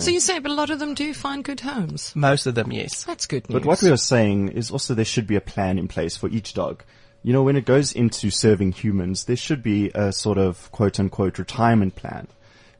So 0.00 0.10
you 0.10 0.20
say, 0.20 0.40
but 0.40 0.50
a 0.50 0.54
lot 0.54 0.70
of 0.70 0.80
them 0.80 0.94
do 0.94 1.14
find 1.14 1.44
good 1.44 1.60
homes. 1.60 2.14
Most 2.16 2.46
of 2.46 2.56
them, 2.56 2.72
yes. 2.72 3.04
That's 3.04 3.26
good 3.26 3.48
news. 3.48 3.60
But 3.60 3.66
what 3.66 3.82
we 3.82 3.90
are 3.90 3.96
saying 3.96 4.48
is 4.48 4.70
also 4.70 4.94
there 4.94 5.04
should 5.04 5.28
be 5.28 5.36
a 5.36 5.40
plan 5.40 5.78
in 5.78 5.86
place 5.86 6.16
for 6.16 6.28
each 6.28 6.52
dog. 6.52 6.82
You 7.22 7.32
know, 7.32 7.42
when 7.42 7.56
it 7.56 7.64
goes 7.64 7.92
into 7.92 8.30
serving 8.30 8.72
humans, 8.72 9.24
there 9.24 9.36
should 9.36 9.62
be 9.62 9.90
a 9.94 10.12
sort 10.12 10.38
of 10.38 10.70
quote 10.72 10.98
unquote 10.98 11.38
retirement 11.38 11.94
plan. 11.94 12.26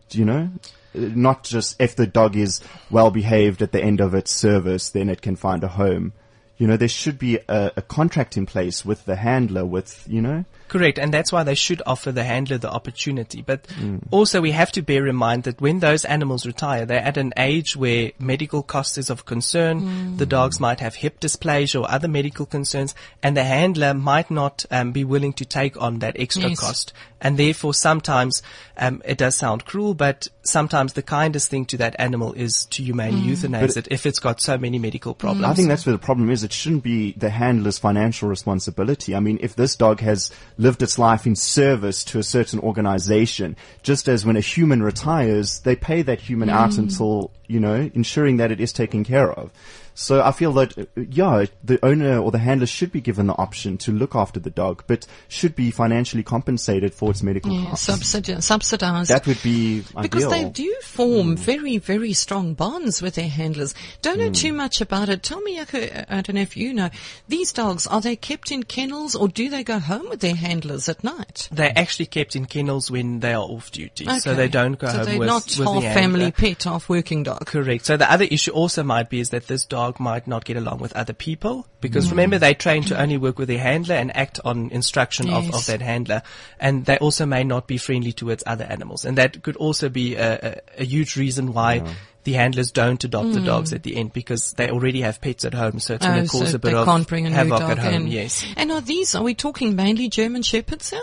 Do 0.09 0.19
you 0.19 0.25
know? 0.25 0.51
Not 0.95 1.45
just 1.45 1.81
if 1.81 1.97
the 1.97 2.07
dog 2.07 2.37
is 2.37 2.61
well 2.91 3.11
behaved 3.11 3.63
at 3.63 3.73
the 3.73 3.83
end 3.83 4.01
of 4.01 4.15
its 4.15 4.33
service, 4.33 4.91
then 4.91 5.09
it 5.09 5.23
can 5.23 5.37
find 5.37 5.63
a 5.65 5.69
home. 5.69 6.13
You 6.59 6.67
know, 6.67 6.77
there 6.77 6.89
should 6.89 7.19
be 7.19 7.39
a, 7.49 7.73
a 7.77 7.83
contract 7.83 8.37
in 8.37 8.47
place 8.47 8.85
with 8.85 9.05
the 9.05 9.17
handler, 9.17 9.65
with, 9.65 10.07
you 10.09 10.21
know? 10.21 10.45
Correct, 10.73 10.99
and 10.99 11.13
that's 11.13 11.31
why 11.31 11.43
they 11.43 11.55
should 11.55 11.83
offer 11.85 12.13
the 12.13 12.25
handler 12.25 12.57
the 12.57 12.71
opportunity. 12.71 13.43
But 13.43 13.67
also 14.11 14.41
we 14.41 14.53
have 14.53 14.73
to 14.73 14.81
bear 14.81 15.07
in 15.07 15.17
mind 15.17 15.43
that 15.43 15.61
when 15.61 15.81
those 15.81 16.07
animals 16.07 16.47
retire, 16.47 16.87
they're 16.87 16.99
at 17.05 17.19
an 17.19 17.35
age 17.37 17.77
where 17.77 18.13
medical 18.19 18.63
cost 18.63 18.97
is 18.97 19.11
of 19.11 19.27
concern. 19.27 20.17
The 20.17 20.25
dogs 20.25 20.61
might 20.61 20.81
have 20.81 20.95
hip 20.95 21.21
dysplasia 21.21 21.83
or 21.83 21.91
other 21.91 22.09
medical 22.09 22.47
concerns, 22.47 22.95
and 23.23 23.37
the 23.37 23.45
handler 23.45 23.93
might 23.93 24.31
not 24.31 24.65
um, 24.71 24.93
be 24.93 25.05
willing 25.05 25.35
to 25.35 25.45
take 25.45 25.77
on 25.77 25.99
that 25.99 26.17
extra 26.19 26.49
Yes. 26.49 26.61
cost. 26.61 26.93
And 27.25 27.39
therefore, 27.39 27.73
sometimes 27.73 28.43
um, 28.77 29.01
it 29.05 29.17
does 29.19 29.37
sound 29.37 29.65
cruel, 29.65 29.95
but 29.95 30.27
sometimes 30.43 30.95
the 30.95 31.03
kindest 31.03 31.51
thing 31.51 31.67
to 31.67 31.77
that 31.77 31.95
animal 32.01 32.33
is 32.33 32.65
to 32.65 32.83
humanely 32.83 33.21
euthanize 33.21 33.77
it 33.77 33.87
if 33.93 34.07
it's 34.07 34.19
got 34.19 34.41
so 34.41 34.59
many 34.59 34.79
medical 34.81 35.15
problems. 35.15 35.45
I 35.47 35.55
think 35.55 35.69
that's 35.69 35.87
where 35.87 35.93
the 35.93 36.03
problem 36.03 36.31
is. 36.31 36.43
It 36.43 36.53
shouldn't 36.53 36.83
be 36.83 37.13
the 37.13 37.31
handler's 37.31 37.79
financial 37.79 38.29
responsibility. 38.29 39.15
I 39.15 39.21
mean, 39.21 39.39
if 39.41 39.55
this 39.55 39.77
dog 39.77 40.01
has 40.01 40.33
lived 40.63 40.83
its 40.83 40.99
life 40.99 41.27
in 41.27 41.35
service 41.37 42.05
to 42.05 42.19
a 42.19 42.23
certain 42.23 42.61
organization, 42.61 43.57
just 43.83 44.09
as 44.09 44.25
when 44.25 44.37
a 44.37 44.41
human 44.41 44.83
retires, 44.83 45.61
they 45.61 45.75
pay 45.75 46.03
that 46.03 46.21
human 46.21 46.49
out 46.49 46.71
mm. 46.71 46.79
until, 46.79 47.31
you 47.49 47.61
know, 47.61 47.91
ensuring 47.95 48.37
that 48.37 48.53
it 48.53 48.61
is 48.61 48.73
taken 48.73 49.05
care 49.05 49.31
of. 49.31 49.51
So 49.95 50.23
I 50.23 50.33
feel 50.33 50.53
that, 50.55 50.77
uh, 50.79 50.85
yeah, 50.97 51.47
the 51.63 51.79
owner 51.85 52.19
or 52.19 52.31
the 52.31 52.39
handler 52.39 52.67
should 52.67 52.93
be 52.93 53.01
given 53.01 53.27
the 53.27 53.37
option 53.37 53.79
to 53.79 53.93
look 53.93 54.15
after 54.15 54.41
the 54.41 54.51
dog, 54.51 54.85
but 54.87 55.07
should 55.29 55.55
be 55.55 55.71
financially 55.71 56.23
compensated 56.23 56.95
for 56.95 57.11
its 57.11 57.23
medical 57.23 57.53
yeah, 57.53 57.71
costs. 57.71 57.89
subsidi- 57.89 58.43
subsidized. 58.43 59.11
that 59.11 59.27
would 59.27 59.43
be 59.43 59.85
because 60.01 60.25
ideal. 60.25 60.31
they 60.31 60.51
do 60.51 60.75
form 60.83 61.37
very, 61.37 61.79
very 61.79 62.13
strong 62.13 62.55
bonds 62.55 63.03
with 63.03 63.15
their 63.15 63.29
handlers. 63.29 63.75
Don't 64.01 64.19
know 64.19 64.31
too 64.31 64.53
much 64.53 64.81
about 64.81 65.09
it. 65.09 65.23
Tell 65.23 65.41
me, 65.41 65.59
Jaco, 65.59 66.07
I 66.09 66.21
don't 66.23 66.35
know 66.35 66.41
if 66.41 66.57
you 66.57 66.73
know, 66.73 66.91
these 67.29 67.53
dogs, 67.53 67.87
are 67.87 68.01
they 68.01 68.17
kept 68.17 68.51
in 68.51 68.63
kennels 68.63 69.15
or 69.15 69.29
do 69.29 69.51
they 69.51 69.65
go 69.65 69.79
home 69.79 70.09
with 70.09 70.21
their 70.21 70.35
handlers 70.35 70.89
at 70.89 71.05
night? 71.05 71.49
They're 71.53 71.73
actually 71.77 72.07
kept 72.07 72.37
in 72.37 72.47
kennels 72.47 72.91
when 72.91 73.21
they 73.21 73.35
are 73.35 73.43
off 73.43 73.71
duty, 73.71 74.07
so 74.21 74.35
they 74.35 74.49
don't 74.49 74.79
go 74.79 74.89
so 74.89 74.99
home 74.99 75.05
they're 75.05 75.19
with, 75.19 75.29
not 75.29 75.45
with 75.47 75.69
half 75.69 75.83
the 75.83 75.95
family 75.95 76.25
handler. 76.25 76.31
pet, 76.33 76.63
half 76.65 76.89
working 76.89 77.23
dog. 77.23 77.47
Correct. 77.47 77.85
So 77.85 77.97
the 77.97 78.11
other 78.11 78.25
issue 78.25 78.53
also 78.53 78.83
might 78.83 79.11
be 79.11 79.21
is 79.21 79.31
that 79.31 79.47
this 79.47 79.65
dog 79.65 79.82
might 80.01 80.27
not 80.27 80.45
get 80.45 80.57
along 80.57 80.79
with 80.79 80.93
other 80.95 81.13
people 81.13 81.67
because 81.81 82.07
Mm. 82.07 82.11
remember 82.11 82.39
they 82.39 82.55
train 82.55 82.83
to 82.85 83.01
only 83.01 83.17
work 83.17 83.39
with 83.39 83.49
their 83.49 83.59
handler 83.59 83.95
and 83.97 84.15
act 84.17 84.41
on 84.45 84.71
instruction 84.71 85.29
of, 85.31 85.45
Yes. 85.45 85.55
of 85.55 85.67
that 85.67 85.83
handler 85.83 86.23
and 86.61 86.85
they 86.85 86.97
also 86.99 87.27
may 87.27 87.45
not 87.45 87.67
be 87.67 87.77
friendly 87.79 88.13
towards 88.13 88.43
other 88.47 88.65
animals 88.65 89.05
and 89.05 89.19
that 89.19 89.43
could 89.43 89.57
also 89.57 89.89
be 89.89 90.15
a, 90.17 90.61
a, 90.79 90.83
a 90.83 90.85
huge 90.85 91.17
reason 91.17 91.53
why 91.53 91.83
the 92.25 92.35
handlers 92.35 92.71
don't 92.71 93.03
adopt 93.03 93.33
the 93.33 93.41
dogs 93.41 93.73
at 93.73 93.83
the 93.83 93.97
end 93.97 94.13
because 94.13 94.53
they 94.53 94.71
already 94.71 95.01
have 95.01 95.21
pets 95.21 95.45
at 95.45 95.55
home 95.55 95.81
so 95.81 95.95
it's 95.95 96.07
going 96.07 96.19
Mm. 96.19 96.23
Oh, 96.23 96.25
to 96.27 96.29
cause 96.29 96.51
so 96.51 96.57
a 96.57 96.59
bit 96.59 96.71
they 96.73 96.77
of 96.79 96.85
can't 96.87 97.09
bring 97.09 97.27
a 97.27 97.31
new 97.31 97.35
havoc 97.35 97.59
dog 97.59 97.71
at 97.73 97.79
home. 97.79 97.95
in. 97.95 98.07
Yes. 98.07 98.45
And 98.57 98.71
are 98.71 98.81
these, 98.81 99.15
are 99.17 99.23
we 99.25 99.35
talking 99.35 99.75
mainly 99.75 100.09
German 100.09 100.43
Shepherds 100.43 100.91
here? 100.91 101.01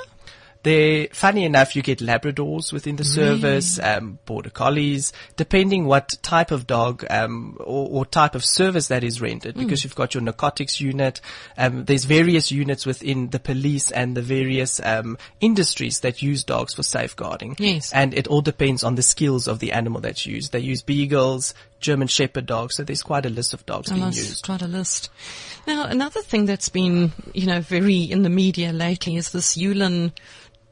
They, 0.63 1.07
funny 1.13 1.45
enough, 1.45 1.73
you 1.73 1.81
get 1.81 1.99
Labradors 1.99 2.73
within 2.73 2.97
the 2.97 3.05
service, 3.05 3.79
um, 3.81 4.19
Border 4.25 4.49
Collies, 4.49 5.13
depending 5.37 5.85
what 5.85 6.15
type 6.21 6.51
of 6.51 6.67
dog, 6.67 7.05
um, 7.09 7.55
or, 7.61 7.87
or 7.89 8.05
type 8.05 8.35
of 8.35 8.43
service 8.43 8.87
that 8.87 9.01
is 9.03 9.21
rendered, 9.21 9.55
Hmm. 9.55 9.61
because 9.61 9.85
you've 9.85 9.95
got 9.95 10.13
your 10.13 10.21
narcotics 10.21 10.81
unit, 10.81 11.21
um, 11.57 11.85
there's 11.85 12.03
various 12.03 12.51
units 12.51 12.85
within 12.85 13.29
the 13.29 13.39
police 13.39 13.89
and 13.91 14.17
the 14.17 14.21
various, 14.21 14.81
um, 14.83 15.17
industries 15.39 16.01
that 16.01 16.21
use 16.21 16.43
dogs 16.43 16.73
for 16.73 16.83
safeguarding. 16.83 17.55
Yes. 17.57 17.93
And 17.93 18.13
it 18.13 18.27
all 18.27 18.41
depends 18.41 18.83
on 18.83 18.95
the 18.95 19.01
skills 19.01 19.47
of 19.47 19.59
the 19.59 19.71
animal 19.71 20.01
that's 20.01 20.25
used. 20.25 20.51
They 20.51 20.59
use 20.59 20.81
beagles, 20.81 21.53
German 21.79 22.07
Shepherd 22.07 22.45
dogs, 22.45 22.75
so 22.75 22.83
there's 22.83 23.03
quite 23.03 23.25
a 23.25 23.29
list 23.29 23.53
of 23.53 23.65
dogs 23.65 23.91
being 23.91 24.05
used. 24.05 24.45
quite 24.45 24.61
a 24.61 24.67
list. 24.67 25.09
Now, 25.67 25.85
another 25.85 26.21
thing 26.21 26.45
that's 26.45 26.69
been, 26.69 27.11
you 27.33 27.45
know, 27.45 27.61
very 27.61 27.97
in 28.01 28.23
the 28.23 28.29
media 28.29 28.71
lately 28.73 29.15
is 29.15 29.31
this 29.31 29.57
Yulin 29.57 30.11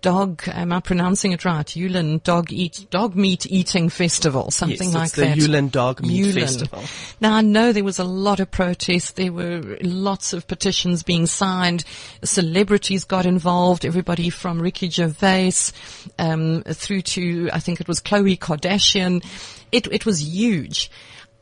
dog, 0.02 0.44
am 0.48 0.72
I 0.72 0.80
pronouncing 0.80 1.32
it 1.32 1.44
right? 1.44 1.66
Yulin 1.66 2.22
dog 2.24 2.52
eat, 2.52 2.88
dog 2.90 3.16
meat 3.16 3.46
eating 3.50 3.90
festival, 3.90 4.52
something 4.52 4.90
Yes, 4.90 4.96
like 4.96 5.06
it's 5.06 5.16
the 5.16 5.22
that. 5.24 5.38
Yulin 5.38 5.72
Dog 5.72 6.02
Meat 6.02 6.28
Yulin. 6.28 6.34
Festival. 6.34 6.84
Now 7.20 7.36
I 7.36 7.42
know 7.42 7.74
there 7.74 7.84
was 7.84 8.00
a 8.00 8.04
lot 8.04 8.40
of 8.40 8.52
protest. 8.52 9.16
There 9.16 9.32
were 9.34 9.78
lots 9.82 10.34
of 10.34 10.48
petitions 10.48 11.04
being 11.04 11.26
signed. 11.26 11.84
Celebrities 12.24 13.04
got 13.04 13.26
involved. 13.26 13.86
Everybody 13.86 14.30
from 14.30 14.62
Ricky 14.62 14.90
Gervais 14.90 15.52
um, 16.20 16.64
through 16.64 17.02
to 17.02 17.50
I 17.52 17.60
think 17.60 17.82
it 17.82 17.88
was 17.88 18.00
Khloe 18.00 18.38
Kardashian. 18.38 19.24
It 19.72 19.88
it 19.92 20.06
was 20.06 20.22
huge. 20.22 20.90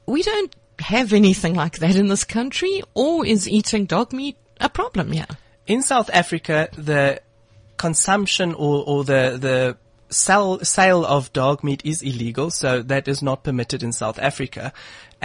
We 0.06 0.24
don't 0.24 0.56
have 0.80 1.14
anything 1.14 1.56
like 1.56 1.80
that 1.80 1.96
in 1.96 2.08
this 2.08 2.24
country, 2.24 2.82
or 2.94 3.26
is 3.26 3.48
eating 3.48 3.86
dog 3.86 4.12
meat 4.14 4.38
a 4.60 4.70
problem? 4.70 5.14
Yeah. 5.14 5.26
in 5.68 5.82
South 5.82 6.10
Africa, 6.14 6.70
the 6.78 7.22
consumption 7.78 8.54
or, 8.54 8.84
or 8.86 9.04
the, 9.04 9.38
the 9.40 9.78
sell, 10.10 10.60
sale 10.60 11.06
of 11.06 11.34
dog 11.34 11.64
meat 11.64 11.82
is 11.84 12.02
illegal, 12.02 12.50
so 12.52 12.82
that 12.84 13.08
is 13.08 13.22
not 13.22 13.44
permitted 13.44 13.84
in 13.84 13.92
South 13.92 14.20
Africa. 14.20 14.72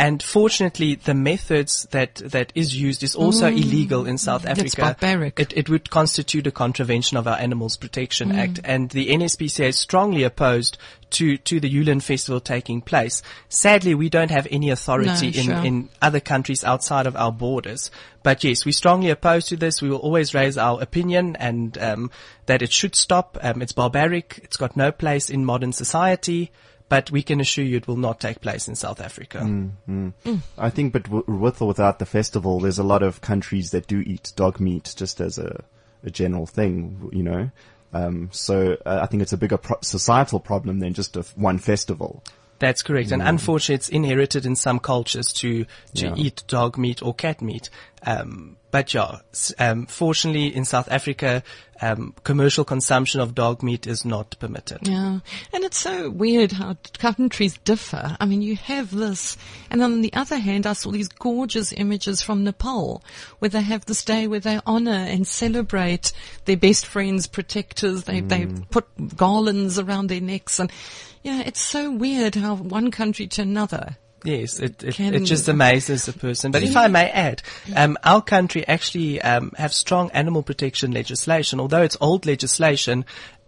And 0.01 0.23
fortunately, 0.23 0.95
the 0.95 1.13
methods 1.13 1.87
that, 1.91 2.15
that 2.25 2.53
is 2.55 2.75
used 2.75 3.03
is 3.03 3.15
also 3.15 3.49
illegal 3.49 4.07
in 4.07 4.17
South 4.17 4.47
Africa. 4.47 4.81
barbaric. 4.81 5.39
It, 5.39 5.53
it 5.55 5.69
would 5.69 5.91
constitute 5.91 6.47
a 6.47 6.51
contravention 6.51 7.19
of 7.19 7.29
our 7.29 7.37
Animals 7.37 7.77
Protection 7.77 8.33
Act, 8.33 8.61
and 8.65 8.89
the 8.89 9.09
NSPCA 9.09 9.69
is 9.69 9.79
strongly 9.79 10.23
opposed 10.23 10.79
to, 11.11 11.37
to 11.37 11.61
the 11.61 11.69
Yulin 11.69 12.03
Festival 12.03 12.41
taking 12.41 12.81
place. 12.81 13.23
Sadly, 13.51 13.95
we 13.95 14.09
don't 14.09 14.31
have 14.31 14.49
any 14.51 14.71
authority 14.71 15.33
No, 15.33 15.39
in, 15.39 15.45
sure. 15.45 15.65
in 15.67 15.89
other 16.01 16.21
countries 16.21 16.65
outside 16.65 17.07
of 17.07 17.15
our 17.15 17.31
borders. 17.31 17.91
But 18.23 18.43
yes, 18.43 18.65
we 18.65 18.73
strongly 18.73 19.11
oppose 19.11 19.45
to 19.49 19.57
this. 19.57 19.83
We 19.83 19.91
will 19.91 19.99
always 19.99 20.33
raise 20.33 20.57
our 20.57 20.81
opinion 20.81 21.37
and 21.37 21.77
um, 21.77 22.11
that 22.47 22.63
it 22.63 22.73
should 22.73 22.95
stop. 22.95 23.37
Um, 23.43 23.61
it's 23.61 23.73
barbaric. 23.73 24.41
It's 24.45 24.57
got 24.57 24.79
no 24.79 24.93
place 24.93 25.29
in 25.29 25.45
modern 25.45 25.75
society. 25.75 26.53
But 26.91 27.11
we 27.11 27.23
can 27.23 27.41
assure 27.41 27.65
you 27.65 27.77
it 27.79 27.89
will 27.89 27.97
not 27.97 28.21
take 28.21 28.43
place 28.43 28.69
in 28.69 28.75
South 28.75 29.01
Africa. 29.01 29.39
I 30.59 30.71
think, 30.71 30.93
but 30.93 31.05
w- 31.05 31.25
with 31.27 31.63
or 31.63 31.69
without 31.69 31.99
the 32.01 32.05
festival, 32.05 32.61
there's 32.61 32.79
a 32.81 32.83
lot 32.85 33.03
of 33.03 33.21
countries 33.23 33.71
that 33.71 33.87
do 33.87 34.01
eat 34.01 34.33
dog 34.37 34.61
meat 34.61 34.93
just 34.97 35.21
as 35.21 35.39
a, 35.39 35.65
a 36.05 36.11
general 36.11 36.47
thing, 36.47 37.09
you 37.13 37.23
know. 37.23 37.51
Um, 37.93 38.29
so 38.33 38.77
uh, 38.85 39.01
I 39.03 39.07
think 39.07 39.23
it's 39.23 39.33
a 39.33 39.37
bigger 39.37 39.57
pro- 39.57 39.79
societal 39.83 40.41
problem 40.41 40.81
than 40.81 40.93
just 40.93 41.17
a 41.17 41.21
f- 41.21 41.37
one 41.37 41.59
festival. 41.59 42.23
That's 42.61 42.83
correct. 42.83 43.11
And 43.11 43.23
unfortunately, 43.23 43.75
it's 43.77 43.89
inherited 43.89 44.47
in 44.47 44.55
some 44.55 44.79
cultures 44.79 45.33
to, 45.35 45.65
to 45.97 46.07
Yeah. 46.07 46.15
eat 46.17 46.45
dog 46.47 46.79
meat 46.79 47.03
or 47.03 47.15
cat 47.15 47.43
meat. 47.43 47.71
Um, 48.07 48.57
but 48.71 48.95
yeah, 48.95 49.19
um, 49.59 49.87
fortunately 49.87 50.55
in 50.55 50.65
South 50.65 50.89
Africa, 50.91 51.43
um, 51.83 52.15
commercial 52.23 52.65
consumption 52.65 53.21
of 53.21 53.35
dog 53.35 53.63
meat 53.63 53.87
is 53.87 54.05
not 54.05 54.37
permitted. 54.39 54.87
Yeah. 54.87 55.21
And 55.53 55.65
it's 55.65 55.79
so 55.79 56.09
weird 56.11 56.53
how 56.53 56.77
countries 56.99 57.59
differ. 57.65 58.17
I 58.21 58.27
mean, 58.27 58.43
you 58.43 58.57
have 58.57 58.95
this, 58.95 59.37
and 59.71 59.83
on 59.83 60.03
the 60.03 60.13
other 60.13 60.39
hand, 60.39 60.67
I 60.67 60.75
saw 60.75 60.93
these 60.93 61.09
gorgeous 61.09 61.73
images 61.73 62.23
from 62.23 62.45
Nepal 62.45 63.03
where 63.41 63.49
they 63.49 63.63
have 63.63 63.87
this 63.87 64.05
day 64.05 64.27
where 64.29 64.41
they 64.41 64.61
honor 64.67 64.93
and 64.93 65.27
celebrate 65.27 66.13
their 66.45 66.57
best 66.59 66.87
friends, 66.87 67.27
protectors. 67.27 68.05
They, 68.05 68.21
they 68.21 68.47
put 68.71 68.87
garlands 69.17 69.79
around 69.79 70.09
their 70.09 70.21
necks 70.21 70.59
and, 70.61 70.71
yeah, 71.23 71.43
it's 71.45 71.61
so 71.61 71.91
weird 71.91 72.35
how 72.35 72.55
one 72.57 72.91
country 72.91 73.27
to 73.29 73.43
another. 73.43 73.97
Yes, 74.25 74.59
it, 74.61 74.85
it, 74.85 74.95
Can- 74.95 75.15
it 75.15 75.25
just 75.25 75.49
amazes 75.49 76.07
a 76.09 76.13
person. 76.13 76.53
But 76.53 76.63
if 76.63 76.77
I 76.77 76.89
may 76.89 77.11
add, 77.11 77.43
um, 77.75 77.97
our 78.05 78.21
country 78.21 78.67
actually 78.69 79.21
um, 79.23 79.53
have 79.57 79.73
strong 79.73 80.11
animal 80.11 80.43
protection 80.43 80.91
legislation. 80.93 81.59
Although 81.59 81.83
it's 81.83 81.97
old 82.03 82.27
legislation, 82.27 83.07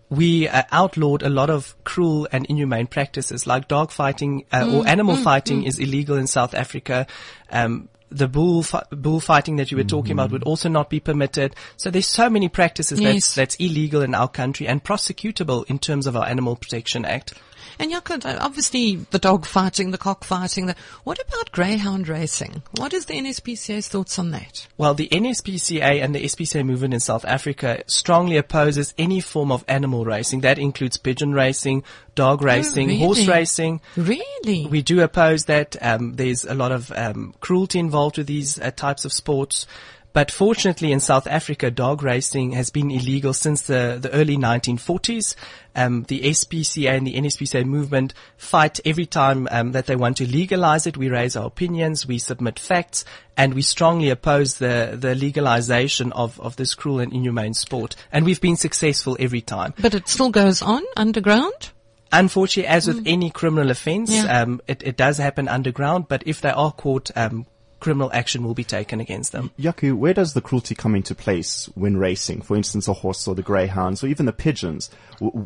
we 0.08 0.48
uh, 0.48 0.62
outlawed 0.72 1.22
a 1.22 1.28
lot 1.28 1.50
of 1.50 1.74
cruel 1.84 2.26
and 2.32 2.46
inhumane 2.46 2.86
practices, 2.86 3.46
like 3.46 3.68
dog 3.68 3.90
fighting 3.90 4.46
uh, 4.50 4.70
or 4.74 4.86
animal 4.86 5.16
fighting 5.16 5.64
is 5.64 5.78
illegal 5.78 6.16
in 6.16 6.26
South 6.26 6.54
Africa. 6.54 7.06
Um, 7.50 7.88
the 8.10 8.28
bull 8.28 8.62
fi- 8.62 8.84
bullfighting 8.90 9.56
that 9.56 9.70
you 9.70 9.76
were 9.78 9.84
talking 9.84 10.12
about 10.12 10.30
would 10.30 10.42
also 10.42 10.68
not 10.68 10.90
be 10.90 11.00
permitted. 11.00 11.56
So 11.76 11.90
there's 11.90 12.06
so 12.06 12.28
many 12.28 12.48
practices 12.50 13.00
Yes. 13.00 13.12
that's, 13.12 13.34
that's 13.34 13.54
illegal 13.56 14.02
in 14.02 14.14
our 14.14 14.28
country 14.28 14.68
and 14.68 14.82
prosecutable 14.84 15.68
in 15.68 15.78
terms 15.78 16.06
of 16.06 16.14
our 16.16 16.26
Animal 16.26 16.56
Protection 16.56 17.04
Act. 17.06 17.34
And 17.78 17.92
Jaco, 17.92 18.38
obviously 18.40 18.96
the 18.96 19.18
dog 19.18 19.46
fighting, 19.46 19.90
the 19.90 19.98
cockfighting, 19.98 20.66
the, 20.66 20.76
what 21.04 21.18
about 21.20 21.52
greyhound 21.52 22.08
racing? 22.08 22.62
What 22.72 22.92
is 22.92 23.06
the 23.06 23.14
NSPCA's 23.14 23.88
thoughts 23.88 24.18
on 24.18 24.30
that? 24.30 24.66
Well, 24.76 24.94
the 24.94 25.08
NSPCA 25.08 26.02
and 26.02 26.14
the 26.14 26.24
SPCA 26.24 26.64
movement 26.64 26.94
in 26.94 27.00
South 27.00 27.24
Africa 27.24 27.82
strongly 27.86 28.36
opposes 28.36 28.94
any 28.98 29.20
form 29.20 29.52
of 29.52 29.64
animal 29.68 30.04
racing. 30.04 30.40
That 30.40 30.58
includes 30.58 30.96
pigeon 30.96 31.32
racing, 31.32 31.84
dog 32.14 32.42
racing, 32.42 32.88
really? 32.88 32.98
horse 32.98 33.26
racing. 33.26 33.80
Really? 33.96 34.66
We 34.66 34.82
do 34.82 35.00
oppose 35.00 35.46
that. 35.46 35.76
Um, 35.80 36.14
there's 36.14 36.44
a 36.44 36.54
lot 36.54 36.72
of 36.72 36.92
um, 36.92 37.34
cruelty 37.40 37.78
involved 37.78 38.18
with 38.18 38.26
these 38.26 38.58
uh, 38.58 38.70
types 38.70 39.04
of 39.04 39.12
sports. 39.12 39.66
But 40.12 40.30
fortunately 40.30 40.92
in 40.92 41.00
South 41.00 41.26
Africa, 41.26 41.70
dog 41.70 42.02
racing 42.02 42.52
has 42.52 42.68
been 42.70 42.90
illegal 42.90 43.32
since 43.32 43.62
the, 43.62 43.98
the 44.00 44.10
early 44.12 44.36
1940s. 44.36 45.34
Um, 45.74 46.02
the 46.02 46.20
SPCA 46.20 46.90
and 46.98 47.06
the 47.06 47.14
NSPCA 47.14 47.64
movement 47.64 48.12
fight 48.36 48.78
every 48.84 49.06
time 49.06 49.48
um, 49.50 49.72
that 49.72 49.86
they 49.86 49.96
want 49.96 50.18
to 50.18 50.26
legalize 50.30 50.86
it. 50.86 50.98
We 50.98 51.08
raise 51.08 51.34
our 51.34 51.46
opinions, 51.46 52.06
we 52.06 52.18
submit 52.18 52.58
facts, 52.58 53.06
and 53.38 53.54
we 53.54 53.62
strongly 53.62 54.10
oppose 54.10 54.56
the, 54.58 54.96
the 55.00 55.14
legalization 55.14 56.12
of, 56.12 56.38
of 56.40 56.56
this 56.56 56.74
cruel 56.74 57.00
and 57.00 57.10
inhumane 57.12 57.54
sport. 57.54 57.96
And 58.12 58.26
we've 58.26 58.40
been 58.40 58.56
successful 58.56 59.16
every 59.18 59.40
time. 59.40 59.72
but 59.80 59.94
it 59.94 60.08
still 60.08 60.30
goes 60.30 60.60
on 60.60 60.82
underground? 60.94 61.70
Unfortunately, 62.14 62.68
as 62.68 62.86
with 62.86 63.02
any 63.06 63.30
criminal 63.30 63.70
offense, 63.70 64.10
Mm. 64.10 64.24
Yeah. 64.24 64.42
um, 64.42 64.60
it, 64.68 64.82
it 64.82 64.96
does 64.98 65.16
happen 65.16 65.48
underground, 65.48 66.08
but 66.08 66.22
if 66.26 66.42
they 66.42 66.50
are 66.50 66.70
caught, 66.72 67.10
um, 67.16 67.46
criminal 67.82 68.10
action 68.14 68.44
will 68.44 68.54
be 68.54 68.64
taken 68.64 69.00
against 69.00 69.32
them. 69.32 69.50
Jaco, 69.58 69.92
where 69.92 70.14
does 70.14 70.32
the 70.32 70.40
cruelty 70.40 70.74
come 70.74 70.94
into 70.94 71.14
place 71.14 71.68
when 71.74 71.96
racing? 71.96 72.40
For 72.40 72.56
instance, 72.56 72.86
a 72.88 72.92
horse 72.92 73.26
or 73.26 73.34
the 73.34 73.42
greyhounds 73.42 74.02
or 74.02 74.06
even 74.06 74.24
the 74.26 74.32
pigeons. 74.32 74.88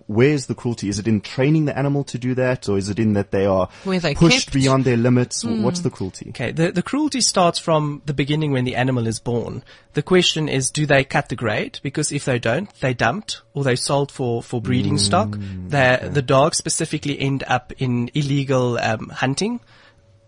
Where's 0.06 0.46
the 0.46 0.54
cruelty? 0.54 0.88
Is 0.88 0.98
it 0.98 1.08
in 1.08 1.20
training 1.22 1.64
the 1.64 1.76
animal 1.76 2.04
to 2.04 2.18
do 2.18 2.34
that 2.34 2.68
or 2.68 2.76
is 2.76 2.90
it 2.90 2.98
in 2.98 3.14
that 3.14 3.30
they 3.30 3.46
are 3.46 3.68
they 3.84 4.14
pushed 4.14 4.46
kept? 4.48 4.54
Beyond 4.54 4.84
their 4.84 4.96
limits? 4.96 5.44
What's 5.44 5.80
the 5.80 5.90
cruelty? 5.90 6.26
Okay, 6.30 6.52
the, 6.52 6.70
the 6.70 6.82
cruelty 6.82 7.22
starts 7.22 7.58
from 7.58 8.02
the 8.04 8.14
beginning 8.14 8.52
when 8.52 8.64
the 8.64 8.76
animal 8.76 9.06
is 9.06 9.18
born. 9.18 9.64
The 9.94 10.02
question 10.02 10.48
is, 10.48 10.70
do 10.70 10.84
they 10.84 11.04
cut 11.04 11.30
the 11.30 11.36
grade? 11.36 11.80
Because 11.82 12.12
if 12.12 12.26
they 12.26 12.38
don't, 12.38 12.72
they 12.80 12.92
dumped 12.92 13.40
or 13.54 13.64
they 13.64 13.76
sold 13.76 14.12
for, 14.12 14.42
for 14.42 14.60
breeding 14.60 14.98
stock. 14.98 15.30
The, 15.30 16.10
the 16.12 16.22
dogs 16.22 16.58
specifically 16.58 17.18
end 17.18 17.44
up 17.46 17.72
in 17.78 18.10
illegal 18.12 18.78
um, 18.78 19.08
hunting. 19.08 19.60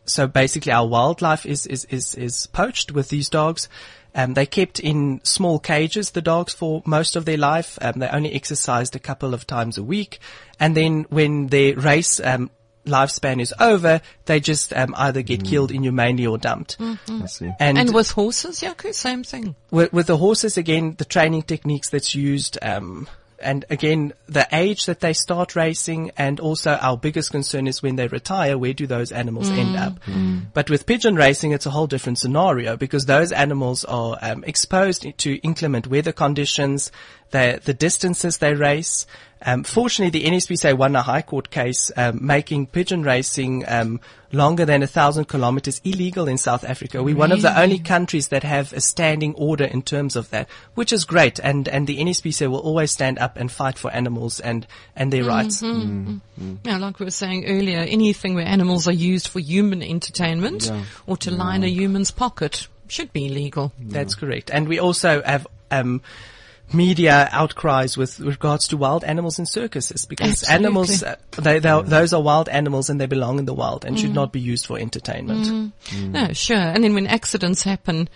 So 0.09 0.27
basically 0.27 0.73
our 0.73 0.87
wildlife 0.87 1.47
is, 1.47 1.67
is, 1.67 1.85
is, 1.87 2.15
is 2.15 2.47
poached 2.49 2.93
with 2.93 3.09
these 3.09 3.29
dogs. 3.29 3.69
Um, 4.15 4.35
they 4.35 4.47
kept 4.47 4.81
in 4.81 5.21
small 5.23 5.59
cages, 5.59 6.11
the 6.11 6.23
dogs, 6.23 6.53
for 6.53 6.83
most 6.87 7.15
of 7.15 7.25
their 7.25 7.37
life. 7.37 7.79
Um, 7.81 8.01
they 8.01 8.09
only 8.09 8.33
exercised 8.33 8.97
a 8.97 8.99
couple 8.99 9.35
of 9.35 9.47
times 9.47 9.79
a 9.79 9.83
week. 9.83 10.19
And 10.59 10.77
then 10.77 11.07
when 11.11 11.49
their 11.49 11.77
race, 11.77 12.19
um, 12.19 12.51
lifespan 12.87 13.39
is 13.39 13.53
over, 13.61 14.01
they 14.25 14.41
just, 14.41 14.73
um, 14.73 14.95
either 14.97 15.21
get 15.21 15.45
killed 15.45 15.71
inhumanely 15.71 16.27
or 16.27 16.39
dumped. 16.39 16.79
I 16.81 17.27
see. 17.27 17.53
And, 17.61 17.77
And 17.79 17.95
with 17.95 18.11
horses, 18.13 18.61
Jaco, 18.61 18.95
same 18.95 19.23
thing. 19.25 19.55
with, 19.71 19.93
with 19.93 20.07
the 20.07 20.17
horses, 20.17 20.57
again, 20.57 20.95
the 20.97 21.05
training 21.05 21.43
techniques 21.43 21.91
that's 21.91 22.15
used, 22.15 22.59
um, 22.63 23.07
and 23.41 23.65
again, 23.71 24.13
the 24.27 24.47
age 24.53 24.87
that 24.87 25.01
they 25.01 25.13
start 25.13 25.55
racing, 25.55 26.11
and 26.17 26.41
also 26.41 26.73
our 26.73 26.97
biggest 26.97 27.31
concern 27.31 27.67
is 27.67 27.83
when 27.83 27.97
they 27.97 28.09
retire, 28.09 28.59
where 28.59 28.73
do 28.75 28.87
those 28.87 29.13
animals 29.13 29.51
end 29.51 29.77
up? 29.77 29.99
But 30.55 30.71
with 30.71 30.87
pigeon 30.87 31.15
racing, 31.15 31.53
it's 31.53 31.67
a 31.67 31.71
whole 31.71 31.87
different 31.87 32.19
scenario 32.19 32.77
because 32.77 33.07
those 33.07 33.33
animals 33.33 33.85
are 33.85 34.19
um, 34.21 34.45
exposed 34.45 35.07
to 35.19 35.35
inclement 35.37 35.87
weather 35.87 36.13
conditions, 36.13 36.91
the 37.31 37.61
the 37.65 37.75
distances 37.75 38.39
they 38.39 38.55
race. 38.55 39.07
Um, 39.41 39.63
fortunately, 39.63 40.19
the 40.19 40.27
NSPCA 40.27 40.77
won 40.77 40.97
a 40.97 41.03
high 41.03 41.23
court 41.23 41.51
case 41.51 41.93
um, 41.97 42.19
making 42.27 42.67
pigeon 42.67 43.05
racing 43.05 43.65
um, 43.69 44.01
longer 44.33 44.65
than 44.65 44.83
a 44.83 44.87
thousand 44.89 45.27
kilometers 45.27 45.81
illegal 45.85 46.27
in 46.27 46.39
South 46.39 46.65
Africa. 46.65 47.05
We're 47.05 47.15
one 47.15 47.31
of 47.31 47.43
the 47.43 47.57
only 47.57 47.79
countries 47.79 48.29
that 48.29 48.43
have 48.43 48.73
a 48.73 48.81
standing 48.81 49.35
order 49.37 49.63
in 49.65 49.83
terms 49.83 50.17
of 50.17 50.29
that, 50.31 50.49
which 50.75 50.93
is 50.93 51.05
great. 51.05 51.39
And 51.39 51.69
and 51.69 51.87
the 51.87 51.99
NSPCA 51.99 52.51
will 52.51 52.59
always 52.59 52.91
stand 52.91 53.21
up 53.21 53.37
and 53.37 53.51
fight 53.51 53.79
for 53.79 53.93
animals 53.93 54.41
and 54.41 54.67
and 54.97 55.13
their 55.13 55.25
rights. 55.25 55.63
Yeah, 55.63 56.79
like 56.79 56.99
we 56.99 57.05
were 57.05 57.11
saying 57.13 57.47
earlier, 57.47 57.79
anything 57.79 58.35
where 58.35 58.47
animals 58.47 58.89
are 58.89 58.93
used 58.93 59.29
for 59.29 59.39
human 59.39 59.83
entertainment 59.83 60.71
or 61.07 61.17
to 61.19 61.31
line 61.31 61.63
a 61.63 61.69
human's 61.69 62.11
pocket 62.11 62.67
should 62.89 63.13
be 63.13 63.27
illegal. 63.27 63.73
That's 63.79 64.17
correct. 64.17 64.51
And 64.51 64.67
we 64.67 64.81
also 64.81 65.23
have 65.23 65.47
um, 65.71 66.03
media 66.73 67.29
outcries 67.33 67.97
with 67.97 68.21
regards 68.21 68.69
to 68.69 68.77
wild 68.77 69.05
animals 69.05 69.39
in 69.39 69.47
circuses 69.47 70.05
because 70.05 70.43
Absolutely. 70.43 70.55
animals, 70.55 71.03
uh, 71.03 71.17
they, 71.33 71.59
they 71.59 71.83
those 71.83 72.13
are 72.13 72.23
wild 72.23 72.49
animals 72.49 72.91
and 72.91 73.01
they 73.01 73.07
belong 73.07 73.39
in 73.39 73.45
the 73.45 73.55
wild 73.55 73.85
and 73.85 73.99
should 73.99 74.15
not 74.15 74.33
be 74.33 74.41
used 74.41 74.67
for 74.67 74.79
entertainment. 74.79 75.73
No, 75.97 76.33
sure. 76.33 76.57
And 76.57 76.85
then 76.85 76.95
when 76.95 77.07
accidents 77.07 77.63
happen, 77.63 78.09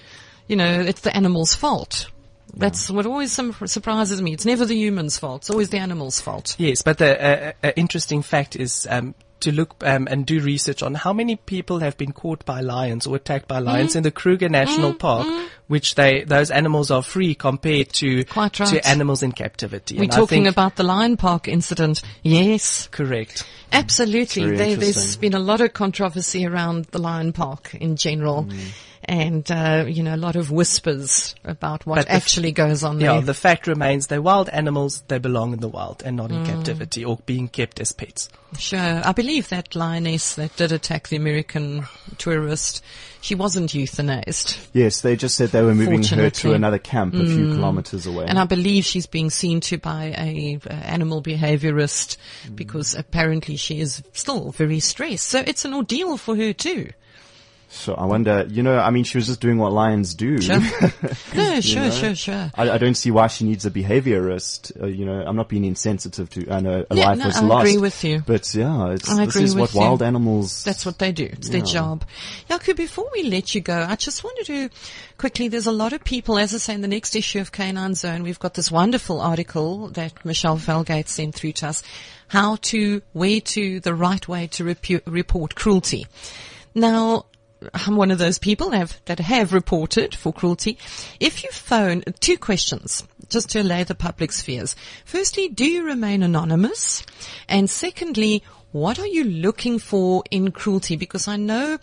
you 0.48 0.56
know, 0.56 0.80
it's 0.80 1.00
the 1.00 1.16
animal's 1.16 1.54
fault. 1.54 2.10
That's 2.54 2.90
what 2.90 3.06
always 3.06 3.32
surprises 3.32 4.20
me. 4.20 4.34
It's 4.34 4.44
never 4.44 4.66
the 4.66 4.76
human's 4.76 5.18
fault. 5.18 5.42
It's 5.42 5.50
always 5.50 5.70
the 5.70 5.78
animal's 5.78 6.20
fault. 6.20 6.54
Yes, 6.58 6.82
but 6.82 6.98
the 6.98 7.24
uh, 7.24 7.52
uh, 7.64 7.72
interesting 7.76 8.20
fact 8.20 8.56
is 8.56 8.86
um, 8.90 9.14
to 9.40 9.52
look 9.52 9.74
um, 9.82 10.06
and 10.10 10.26
do 10.26 10.40
research 10.40 10.82
on 10.82 10.94
how 10.94 11.12
many 11.12 11.36
people 11.36 11.80
have 11.80 11.96
been 11.96 12.12
caught 12.12 12.44
by 12.44 12.60
lions 12.60 13.06
or 13.06 13.16
attacked 13.16 13.48
by 13.48 13.58
lions 13.58 13.96
in 13.96 14.02
the 14.02 14.10
Kruger 14.10 14.48
National 14.48 14.94
Park, 14.94 15.26
which 15.68 15.94
they 15.94 16.25
those 16.25 16.51
animals 16.51 16.90
are 16.90 17.03
free 17.03 17.35
compared 17.35 17.88
to 17.94 18.25
Quite 18.25 18.61
right. 18.61 18.68
to 18.68 18.88
animals 18.88 19.22
in 19.22 19.33
captivity. 19.33 19.96
We're 19.96 20.05
And 20.05 20.12
I 20.12 20.16
talking 20.16 20.44
think- 20.44 20.53
about 20.55 20.77
the 20.77 20.83
Lion 20.85 21.16
Park 21.16 21.48
incident. 21.48 22.03
Yes. 22.22 22.88
correct. 22.90 23.44
Absolutely. 23.72 24.44
Very 24.44 24.75
there, 24.75 24.87
has 24.87 25.16
been 25.16 25.35
a 25.35 25.38
lot 25.38 25.61
of 25.62 25.72
controversy 25.72 26.46
around 26.46 26.85
the 26.87 26.98
Lion 26.98 27.33
Park 27.33 27.75
in 27.75 27.96
general. 27.96 28.44
Mm. 28.44 28.61
And, 29.05 29.51
uh, 29.51 29.85
you 29.88 30.05
know, 30.05 30.14
a 30.14 30.16
lot 30.16 30.37
of 30.37 30.53
whispers 30.53 31.35
about 31.42 31.85
what 31.87 31.96
But 31.96 32.07
the 32.07 32.12
f- 32.12 32.22
actually 32.22 32.53
goes 32.53 32.85
on 32.85 32.98
there. 33.01 33.14
Yeah, 33.14 33.20
the 33.20 33.35
fact 33.35 33.66
remains 33.66 34.07
they're 34.07 34.22
wild 34.22 34.48
animals. 34.51 35.03
They 35.09 35.18
belong 35.18 35.53
in 35.55 35.59
the 35.61 35.68
wild 35.68 36.03
and 36.05 36.16
not 36.16 36.31
Mm. 36.31 36.37
in 36.37 36.46
captivity 36.46 37.05
or 37.05 37.18
being 37.27 37.48
kept 37.48 37.81
as 37.81 37.90
pets. 37.90 38.29
Sure. 38.59 39.03
I 39.05 39.11
believe 39.12 39.48
that 39.48 39.75
lioness 39.75 40.35
that 40.37 40.55
did 40.57 40.70
attack 40.70 41.09
the 41.09 41.16
American 41.16 41.87
tourist, 42.18 42.81
she 43.22 43.37
wasn't 43.37 43.70
euthanized. 43.70 44.58
Yes, 44.72 45.00
they 45.00 45.14
just 45.14 45.37
said 45.37 45.50
they 45.50 45.62
were 45.62 45.74
moving 45.74 46.02
her 46.02 46.28
to 46.28 46.52
another 46.52 46.78
camp 46.78 47.14
a 47.14 47.24
few 47.24 47.54
kilometers 47.54 48.04
away. 48.04 48.26
And 48.26 48.38
I 48.38 48.44
believe 48.44 48.85
she's 48.85 49.06
being 49.06 49.30
seen 49.30 49.61
to 49.61 49.78
by 49.78 50.14
a, 50.18 50.58
uh 50.68 50.72
animal 50.72 51.22
behaviorist 51.22 52.16
because 52.54 52.94
apparently 52.94 53.56
she 53.56 53.80
is 53.80 54.02
still 54.12 54.50
very 54.50 54.80
stressed. 54.80 55.28
So 55.28 55.38
it's 55.46 55.64
an 55.64 55.72
ordeal 55.72 56.16
for 56.16 56.37
her 56.37 56.52
too. 56.52 56.90
So 57.72 57.94
I 57.94 58.04
wonder, 58.04 58.46
you 58.50 58.62
know, 58.62 58.78
I 58.78 58.90
mean, 58.90 59.04
she 59.04 59.16
was 59.16 59.26
just 59.26 59.40
doing 59.40 59.56
what 59.56 59.72
lions 59.72 60.14
do. 60.14 60.38
Sure. 60.42 60.61
no, 61.35 61.61
sure, 61.62 61.82
know? 61.85 61.90
sure, 61.90 62.14
sure. 62.14 62.50
I, 62.54 62.72
I 62.72 62.76
don't 62.76 62.94
see 62.96 63.11
why 63.11 63.28
she 63.28 63.46
needs 63.46 63.64
a 63.64 63.70
behaviorist. 63.70 64.78
Uh, 64.80 64.87
you 64.87 65.06
know, 65.06 65.24
I'm 65.26 65.37
not 65.37 65.48
being 65.48 65.64
insensitive 65.64 66.28
to. 66.30 66.50
I 66.50 66.61
know 66.61 66.85
a 66.90 66.94
Yeah, 66.94 67.06
life 67.08 67.18
no, 67.18 67.26
was 67.26 67.37
I 67.38 67.40
lost. 67.40 67.66
agree 67.66 67.78
with 67.78 68.04
you. 68.04 68.22
But 68.26 68.54
yeah, 68.54 68.90
it's, 68.90 69.11
I 69.11 69.24
this 69.24 69.37
is 69.37 69.56
what 69.56 69.72
you. 69.72 69.80
wild 69.80 70.02
animals. 70.02 70.62
That's 70.64 70.85
what 70.85 70.98
they 70.98 71.12
do. 71.12 71.24
It's 71.24 71.48
their 71.48 71.62
job. 71.62 72.04
Jaco, 72.50 72.76
before 72.76 73.08
we 73.14 73.22
let 73.22 73.54
you 73.54 73.62
go, 73.62 73.87
I 73.88 73.96
just 73.96 74.22
wanted 74.22 74.46
to 74.46 74.68
quickly, 75.16 75.48
there's 75.48 75.66
a 75.66 75.72
lot 75.72 75.94
of 75.94 76.04
people, 76.04 76.38
as 76.38 76.54
I 76.54 76.58
say, 76.58 76.74
in 76.74 76.82
the 76.82 76.88
next 76.88 77.16
issue 77.16 77.40
of 77.40 77.52
Canine 77.52 77.94
Zone, 77.94 78.22
we've 78.22 78.38
got 78.38 78.52
this 78.52 78.70
wonderful 78.70 79.18
article 79.18 79.88
that 79.88 80.24
Michelle 80.26 80.58
Felgate 80.58 81.08
sent 81.08 81.35
through 81.35 81.52
to 81.52 81.68
us, 81.68 81.82
how 82.28 82.56
to, 82.56 83.00
where 83.14 83.40
to, 83.40 83.80
the 83.80 83.94
right 83.94 84.28
way 84.28 84.46
to 84.48 84.64
repu- 84.64 85.00
report 85.06 85.54
cruelty. 85.54 86.06
Now, 86.74 87.26
I'm 87.75 87.96
one 87.96 88.11
of 88.11 88.18
those 88.18 88.38
people 88.38 88.70
have, 88.70 89.01
that 89.07 89.18
have 89.20 89.53
reported 89.53 90.14
for 90.14 90.33
cruelty. 90.33 90.79
If 91.20 91.42
you 91.42 91.51
phone, 91.51 92.03
two 92.20 92.38
questions, 92.38 93.05
just 93.29 93.51
to 93.51 93.61
allay 93.61 93.85
the 93.85 93.94
public's 93.94 94.40
fears. 94.40 94.77
Firstly, 95.05 95.48
do 95.48 95.64
you 95.64 95.85
remain 95.85 96.22
anonymous? 96.22 97.05
And 97.48 97.68
secondly, 97.68 98.42
what 98.72 98.98
are 98.98 99.07
you 99.07 99.25
looking 99.25 99.79
for 99.79 100.22
in 100.31 100.51
cruelty? 100.51 100.96
Because 100.96 101.29
I 101.29 101.37
know 101.37 101.79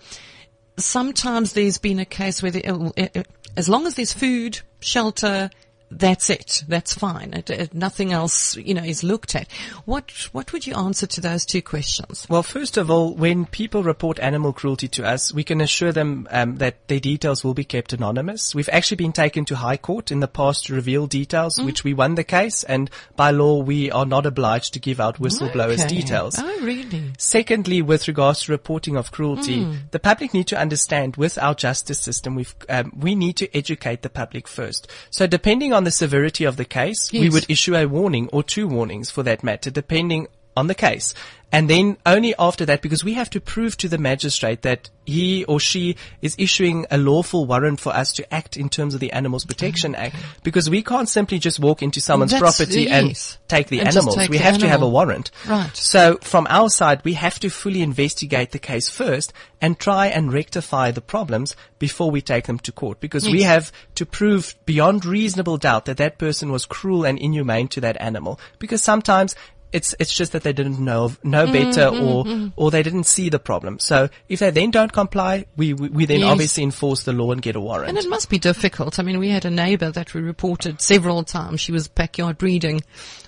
sometimes 0.78 1.54
there's 1.54 1.78
been 1.78 2.00
a 2.00 2.06
case 2.06 2.42
where, 2.42 2.52
the, 2.52 2.66
uh, 2.66 2.90
uh, 2.98 3.24
as 3.56 3.70
long 3.70 3.86
as 3.86 3.96
there's 3.96 4.14
food, 4.14 4.60
shelter, 4.80 5.50
that's 5.92 6.30
it. 6.30 6.64
That's 6.68 6.94
fine. 6.94 7.34
It, 7.34 7.50
it, 7.50 7.74
nothing 7.74 8.14
else, 8.14 8.56
you 8.56 8.74
know, 8.74 8.84
is 8.84 9.04
looked 9.04 9.36
at. 9.36 9.52
What 9.86 10.12
What 10.32 10.54
would 10.54 10.68
you 10.68 10.76
answer 10.76 11.08
to 11.08 11.22
those 11.22 11.46
two 11.46 11.62
questions? 11.62 12.28
Well, 12.30 12.44
first 12.44 12.78
of 12.78 12.92
all, 12.92 13.14
when 13.16 13.46
people 13.46 13.84
report 13.84 14.20
animal 14.20 14.54
cruelty 14.54 14.88
to 14.90 15.06
us, 15.06 15.34
we 15.34 15.44
can 15.44 15.62
assure 15.62 15.92
them 15.92 16.28
um, 16.32 16.58
that 16.58 16.88
their 16.88 17.00
details 17.00 17.44
will 17.44 17.54
be 17.54 17.64
kept 17.64 17.94
anonymous. 17.94 18.54
We've 18.54 18.70
actually 18.70 18.98
been 18.98 19.14
taken 19.14 19.46
to 19.46 19.56
High 19.56 19.78
Court 19.78 20.12
in 20.12 20.20
the 20.20 20.28
past 20.28 20.66
to 20.66 20.74
reveal 20.74 21.08
details, 21.08 21.60
which 21.60 21.84
we 21.84 21.94
won 21.94 22.16
the 22.16 22.24
case, 22.24 22.64
and 22.64 22.90
by 23.16 23.32
law 23.32 23.62
we 23.62 23.92
are 23.92 24.06
not 24.06 24.26
obliged 24.26 24.74
to 24.74 24.80
give 24.80 25.00
out 25.00 25.20
whistleblowers' 25.20 25.86
Okay. 25.86 25.88
details. 25.88 26.36
Oh, 26.38 26.60
really? 26.62 27.12
Secondly, 27.18 27.82
with 27.82 28.08
regards 28.08 28.44
to 28.44 28.52
reporting 28.52 28.96
of 28.96 29.12
cruelty, 29.12 29.68
the 29.92 30.00
public 30.00 30.34
need 30.34 30.48
to 30.48 30.60
understand 30.60 31.18
with 31.18 31.38
our 31.38 31.56
justice 31.56 32.00
system, 32.00 32.36
we've, 32.36 32.56
um, 32.70 32.92
we 32.96 33.16
need 33.16 33.38
to 33.38 33.58
educate 33.58 34.02
the 34.02 34.10
public 34.10 34.48
first. 34.48 34.88
So 35.10 35.28
depending 35.28 35.74
on 35.74 35.79
the 35.84 35.92
severity 35.92 36.46
of 36.46 36.58
the 36.58 36.66
case, 36.66 37.12
we 37.12 37.30
would 37.30 37.50
issue 37.50 37.76
a 37.76 37.86
warning 37.86 38.30
or 38.32 38.44
two 38.44 38.68
warnings 38.68 39.10
for 39.12 39.24
that 39.24 39.44
matter, 39.44 39.70
depending 39.70 40.28
on 40.60 40.68
the 40.68 40.76
case. 40.76 41.14
And 41.52 41.68
then 41.68 41.98
only 42.06 42.36
after 42.38 42.64
that, 42.68 42.84
because 42.84 43.04
we 43.04 43.16
have 43.16 43.32
to 43.32 43.42
prove 43.42 43.76
to 43.78 43.90
the 43.90 43.98
magistrate 43.98 44.62
that 44.62 44.92
he 45.04 45.46
or 45.46 45.60
she 45.60 45.96
is 46.22 46.36
issuing 46.38 46.86
a 46.92 47.00
lawful 47.00 47.48
warrant 47.48 47.80
for 47.80 47.92
us 47.92 48.14
to 48.14 48.32
act 48.32 48.56
in 48.56 48.70
terms 48.70 48.94
of 48.94 49.00
the 49.00 49.12
Animals 49.14 49.46
Protection 49.46 49.96
Act, 49.96 50.16
because 50.44 50.70
we 50.70 50.84
can't 50.84 51.10
simply 51.10 51.40
just 51.40 51.60
walk 51.60 51.82
into 51.82 52.02
someone's 52.02 52.34
That's- 52.34 52.56
property 52.58 52.84
yes. 52.84 52.92
and 53.40 53.50
take 53.50 53.68
the 53.70 53.80
And 53.80 53.88
animals. 53.90 54.16
take 54.16 54.30
we 54.30 54.38
the 54.38 54.44
have 54.44 54.60
to 54.60 54.68
have 54.70 54.84
a 54.84 54.88
warrant. 54.88 55.32
Right. 55.48 55.76
So 55.76 56.20
from 56.22 56.46
our 56.52 56.70
side, 56.70 57.02
we 57.04 57.14
have 57.14 57.40
to 57.40 57.50
fully 57.50 57.82
investigate 57.82 58.52
the 58.52 58.60
case 58.60 58.88
first 58.88 59.34
and 59.60 59.80
try 59.80 60.06
and 60.06 60.32
rectify 60.32 60.92
the 60.92 61.02
problems 61.02 61.56
before 61.80 62.12
we 62.12 62.22
take 62.22 62.46
them 62.46 62.60
to 62.60 62.72
court 62.72 63.00
because 63.00 63.28
we 63.28 63.42
have 63.42 63.72
to 63.96 64.06
prove 64.06 64.54
beyond 64.68 65.04
reasonable 65.04 65.58
doubt 65.58 65.86
that 65.86 65.98
that 65.98 66.20
person 66.20 66.52
was 66.52 66.68
cruel 66.68 67.06
and 67.06 67.18
inhumane 67.18 67.70
to 67.70 67.82
that 67.82 68.00
animal 68.00 68.40
because 68.60 68.84
sometimes 68.84 69.34
it's 69.72 69.94
it's 70.00 70.14
just 70.14 70.32
that 70.32 70.44
they 70.44 70.54
didn't 70.54 70.80
know 70.80 71.12
know 71.24 71.46
Mm, 71.48 71.54
better 71.54 71.88
or 71.88 72.52
or 72.56 72.72
they 72.72 72.82
didn't 72.84 73.04
see 73.06 73.30
the 73.30 73.40
problem. 73.40 73.80
So 73.80 74.10
if 74.28 74.40
they 74.40 74.50
then 74.52 74.72
don't 74.72 74.92
comply, 74.92 75.46
we 75.56 75.74
we, 75.74 75.90
we 75.90 76.06
then 76.06 76.22
Yes. 76.22 76.32
obviously 76.32 76.64
enforce 76.64 77.04
the 77.04 77.14
law 77.14 77.32
and 77.32 77.42
get 77.42 77.56
a 77.56 77.60
warrant. 77.60 77.90
And 77.90 77.98
it 77.98 78.10
must 78.10 78.30
be 78.30 78.40
difficult. 78.40 79.00
I 79.00 79.04
mean, 79.04 79.20
we 79.20 79.30
had 79.30 79.46
a 79.46 79.50
neighbor 79.52 79.92
that 79.92 80.14
we 80.14 80.22
reported 80.22 80.82
several 80.82 81.24
times. 81.24 81.62
She 81.62 81.72
was 81.72 81.88
backyard 81.88 82.38
breeding 82.38 82.82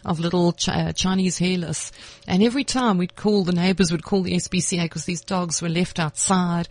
of 0.03 0.19
little 0.19 0.53
Ch- 0.53 0.69
uh, 0.69 0.93
Chinese 0.93 1.37
hairless. 1.37 1.91
And 2.27 2.41
every 2.43 2.63
time 2.63 2.97
we'd 2.97 3.15
call, 3.15 3.43
the 3.43 3.51
neighbors 3.51 3.91
would 3.91 4.03
call 4.03 4.23
the 4.23 4.33
SPCA 4.35 4.83
because 4.83 5.05
these 5.05 5.21
dogs 5.21 5.61
were 5.61 5.69
left 5.69 5.99
outside. 5.99 6.67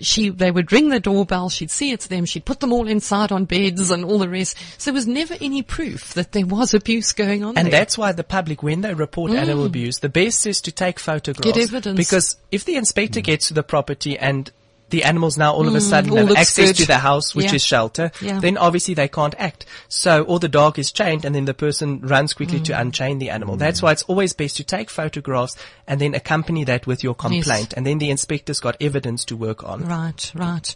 She, 0.00 0.30
they 0.30 0.50
would 0.50 0.72
ring 0.72 0.88
the 0.88 1.00
doorbell. 1.00 1.48
She'd 1.50 1.70
see 1.70 1.92
it's 1.92 2.08
them. 2.08 2.24
She'd 2.24 2.44
put 2.44 2.60
them 2.60 2.72
all 2.72 2.88
inside 2.88 3.30
on 3.30 3.44
beds 3.44 3.90
and 3.90 4.04
all 4.04 4.18
the 4.18 4.28
rest. 4.28 4.56
So 4.78 4.90
there 4.90 4.94
was 4.94 5.06
never 5.06 5.34
any 5.40 5.62
proof 5.62 6.14
that 6.14 6.32
there 6.32 6.46
was 6.46 6.74
abuse 6.74 7.12
going 7.12 7.44
on 7.44 7.56
And 7.56 7.66
there. 7.66 7.72
that's 7.72 7.96
why 7.96 8.12
the 8.12 8.24
public, 8.24 8.62
when 8.62 8.80
they 8.80 8.94
report 8.94 9.32
animal 9.32 9.66
abuse, 9.66 10.00
the 10.00 10.08
best 10.08 10.46
is 10.46 10.60
to 10.62 10.72
take 10.72 10.98
photographs. 10.98 11.48
Mm. 11.48 11.54
Get 11.54 11.62
evidence. 11.62 11.96
Because 11.96 12.36
if 12.50 12.64
the 12.64 12.76
inspector 12.76 13.20
gets 13.20 13.48
to 13.48 13.54
the 13.54 13.62
property 13.62 14.18
and 14.18 14.50
the 14.90 15.04
animals 15.04 15.36
now 15.38 15.52
all 15.52 15.66
of 15.66 15.74
a 15.74 15.80
sudden 15.80 16.12
Mm, 16.12 16.28
have 16.28 16.36
access 16.36 16.68
good. 16.68 16.76
to 16.76 16.86
the 16.86 16.98
house, 16.98 17.34
which 17.34 17.46
Yeah. 17.46 17.54
is 17.54 17.64
shelter, 17.64 18.12
Yeah. 18.20 18.38
then 18.40 18.56
obviously 18.58 18.94
they 18.94 19.08
can't 19.08 19.34
act. 19.38 19.64
So, 19.88 20.22
or 20.22 20.38
the 20.38 20.48
dog 20.48 20.78
is 20.78 20.92
chained 20.92 21.24
and 21.24 21.34
then 21.34 21.46
the 21.46 21.54
person 21.54 22.00
runs 22.00 22.32
quickly 22.34 22.60
to 22.60 22.72
Mm. 22.72 22.80
unchain 22.80 23.18
the 23.18 23.30
animal. 23.30 23.56
That's 23.56 23.82
why 23.82 23.92
it's 23.92 24.02
always 24.04 24.32
best 24.34 24.56
to 24.58 24.64
take 24.64 24.90
photographs 24.90 25.56
and 25.88 26.00
then 26.00 26.14
accompany 26.14 26.64
that 26.64 26.86
with 26.86 27.02
your 27.02 27.14
complaint. 27.14 27.72
And 27.76 27.86
then 27.86 27.98
the 27.98 28.10
inspector's 28.10 28.60
got 28.60 28.76
evidence 28.80 29.24
to 29.26 29.36
work 29.36 29.64
on. 29.64 29.84
Right, 29.84 30.30
right. 30.34 30.74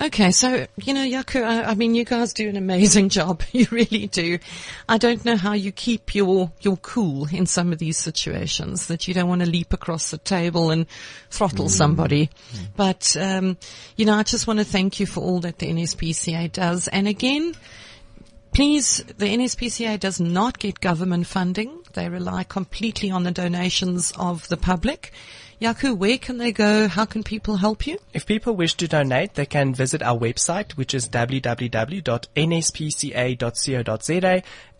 Okay, 0.00 0.30
so, 0.32 0.66
you 0.76 0.94
know, 0.94 1.04
Jaco, 1.06 1.42
I, 1.44 1.64
I 1.70 1.74
mean, 1.74 1.94
you 1.94 2.04
guys 2.04 2.32
do 2.32 2.48
an 2.48 2.56
amazing 2.56 3.08
job. 3.18 3.42
You 3.52 3.66
really 3.70 4.06
do. 4.06 4.38
I 4.88 4.98
don't 4.98 5.24
know 5.24 5.36
how 5.36 5.52
you 5.54 5.72
keep 5.72 6.14
your, 6.14 6.50
your 6.60 6.76
cool 6.78 7.26
in 7.32 7.46
some 7.46 7.72
of 7.72 7.78
these 7.78 7.96
situations 7.96 8.86
that 8.88 9.08
you 9.08 9.14
don't 9.14 9.28
want 9.28 9.40
to 9.42 9.48
leap 9.50 9.72
across 9.72 10.10
the 10.10 10.18
table 10.18 10.70
and 10.70 10.86
throttle 11.30 11.68
somebody. 11.68 12.30
But, 12.76 13.16
um, 13.18 13.45
you 13.96 14.06
know, 14.06 14.14
I 14.14 14.22
just 14.22 14.46
want 14.46 14.58
to 14.58 14.64
thank 14.64 14.98
you 14.98 15.06
for 15.06 15.20
all 15.20 15.40
that 15.40 15.58
the 15.58 15.66
NSPCA 15.66 16.52
does. 16.52 16.88
And 16.88 17.06
again, 17.06 17.54
Please, 18.56 19.04
the 19.18 19.26
NSPCA 19.26 20.00
does 20.00 20.18
not 20.18 20.58
get 20.58 20.80
government 20.80 21.26
funding. 21.26 21.80
They 21.92 22.08
rely 22.08 22.42
completely 22.42 23.10
on 23.10 23.22
the 23.22 23.30
donations 23.30 24.14
of 24.18 24.48
the 24.48 24.56
public. 24.56 25.12
Jaco, 25.60 25.94
where 25.94 26.16
can 26.16 26.38
they 26.38 26.52
go? 26.52 26.88
How 26.88 27.04
can 27.04 27.22
people 27.22 27.56
help 27.56 27.86
you? 27.86 27.98
If 28.14 28.24
people 28.24 28.56
wish 28.56 28.72
to 28.76 28.88
donate, 28.88 29.34
they 29.34 29.44
can 29.44 29.74
visit 29.74 30.02
our 30.02 30.18
website, 30.18 30.72
which 30.72 30.94
is 30.94 31.06
www.nspca.co.za, 31.08 32.02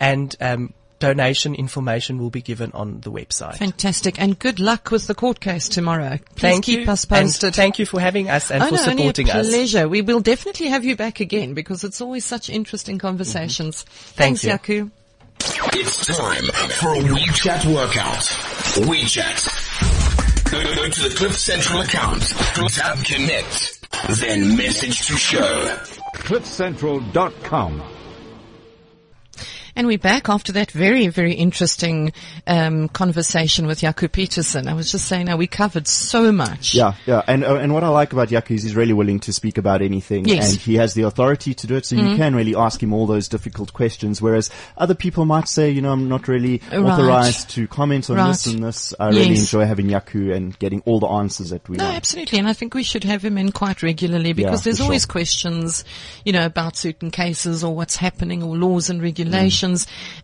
and 0.01 0.37
um, 0.41 0.73
donation 0.99 1.55
information 1.55 2.19
will 2.19 2.31
be 2.31 2.41
given 2.43 2.73
on 2.73 3.01
the 3.01 3.11
website. 3.11 3.57
Fantastic. 3.57 4.21
And 4.21 4.39
good 4.39 4.59
luck 4.61 4.91
with 4.91 5.07
the 5.07 5.15
court 5.15 5.41
case 5.41 5.69
tomorrow. 5.69 6.19
Please 6.35 6.41
Thank 6.41 6.65
keep 6.65 6.81
you. 6.87 6.91
us 6.91 7.05
and 7.05 7.11
posted. 7.27 7.55
thank 7.55 7.79
you 7.79 7.87
for 7.87 8.01
having 8.01 8.31
us 8.31 8.51
and 8.51 8.63
Oh, 8.63 8.69
for 8.69 8.75
no, 8.75 8.81
only 8.81 8.93
a 8.93 8.97
supporting 8.97 9.31
us. 9.31 9.49
pleasure. 9.49 9.89
We 9.89 10.03
will 10.03 10.21
definitely 10.21 10.69
have 10.69 10.85
you 10.85 10.97
back 10.97 11.21
again 11.21 11.55
because 11.55 11.85
it's 11.85 12.01
always 12.01 12.25
such 12.25 12.49
interesting 12.51 12.99
conversations. 12.99 13.83
Mm-hmm. 13.85 13.91
Thank 14.17 14.39
Thanks, 14.41 14.69
you. 14.69 14.85
Jaco. 14.85 14.91
It's 15.75 16.07
time 16.07 16.45
for 16.81 16.95
a 16.95 16.99
WeChat 17.15 17.67
workout. 17.75 18.23
WeChat. 18.89 20.51
Go, 20.51 20.63
go 20.75 20.89
to 20.89 21.09
the 21.09 21.15
Cliff 21.15 21.37
Central 21.37 21.81
account, 21.83 22.23
tap 22.71 22.97
connect, 23.05 23.87
then 24.21 24.57
message 24.57 25.07
to 25.09 25.17
show. 25.17 25.77
cliffcentral.com. 26.15 27.83
And 29.77 29.87
we're 29.87 29.99
back 29.99 30.31
after 30.31 30.53
that 30.53 30.71
very, 30.71 31.09
very 31.09 31.35
interesting 31.35 32.15
um, 32.47 32.89
conversation 32.89 33.67
with 33.67 33.81
Jaco 33.83 34.09
Pieterse. 34.09 34.67
I 34.67 34.73
was 34.73 34.91
just 34.91 35.05
saying, 35.07 35.27
now 35.27 35.37
we 35.37 35.47
covered 35.47 35.87
so 35.87 36.33
much. 36.33 36.75
Yeah, 36.75 36.95
yeah, 37.05 37.21
and 37.27 37.45
uh, 37.45 37.57
and 37.57 37.75
what 37.75 37.85
I 37.85 37.89
like 37.89 38.15
about 38.15 38.29
Jaco 38.31 38.53
is 38.53 38.63
he's 38.63 38.75
really 38.75 38.95
willing 38.95 39.21
to 39.21 39.35
speak 39.35 39.59
about 39.59 39.83
anything, 39.83 40.25
Yes. 40.25 40.53
and 40.53 40.59
he 40.63 40.77
has 40.77 40.95
the 40.95 41.03
authority 41.03 41.53
to 41.53 41.67
do 41.67 41.77
it. 41.77 41.85
So 41.85 41.95
you 41.97 42.17
can 42.17 42.35
really 42.35 42.57
ask 42.57 42.83
him 42.83 42.95
all 42.95 43.07
those 43.07 43.29
difficult 43.29 43.75
questions. 43.75 44.23
Whereas 44.23 44.49
other 44.79 44.95
people 44.95 45.27
might 45.27 45.47
say, 45.47 45.69
you 45.71 45.83
know, 45.83 45.93
I'm 45.93 46.09
not 46.09 46.27
really 46.27 46.63
Right. 46.73 46.81
authorized 46.81 47.51
to 47.51 47.69
comment 47.69 48.09
on 48.09 48.17
this 48.29 48.47
and 48.47 48.65
this. 48.65 48.95
I 48.99 49.09
really 49.11 49.37
enjoy 49.37 49.67
having 49.67 49.89
Jaco 49.89 50.35
and 50.35 50.59
getting 50.59 50.81
all 50.87 51.01
the 51.01 51.07
answers 51.09 51.51
that 51.51 51.69
we 51.69 51.77
No, 51.77 51.85
want. 51.85 51.97
absolutely. 51.99 52.39
And 52.39 52.49
I 52.49 52.55
think 52.55 52.73
we 52.73 52.83
should 52.83 53.05
have 53.05 53.23
him 53.23 53.37
in 53.37 53.53
quite 53.53 53.83
regularly 53.83 54.33
because 54.33 54.61
Yeah, 54.61 54.65
there's 54.65 54.81
always 54.81 55.03
sure. 55.03 55.09
questions, 55.13 55.85
you 56.25 56.33
know, 56.33 56.47
about 56.47 56.79
certain 56.79 57.11
cases 57.11 57.63
or 57.63 57.75
what's 57.77 57.97
happening 57.97 58.43
or 58.43 58.57
laws 58.57 58.89
and 58.89 59.03
regulations. 59.03 59.65
Mm. 59.65 59.66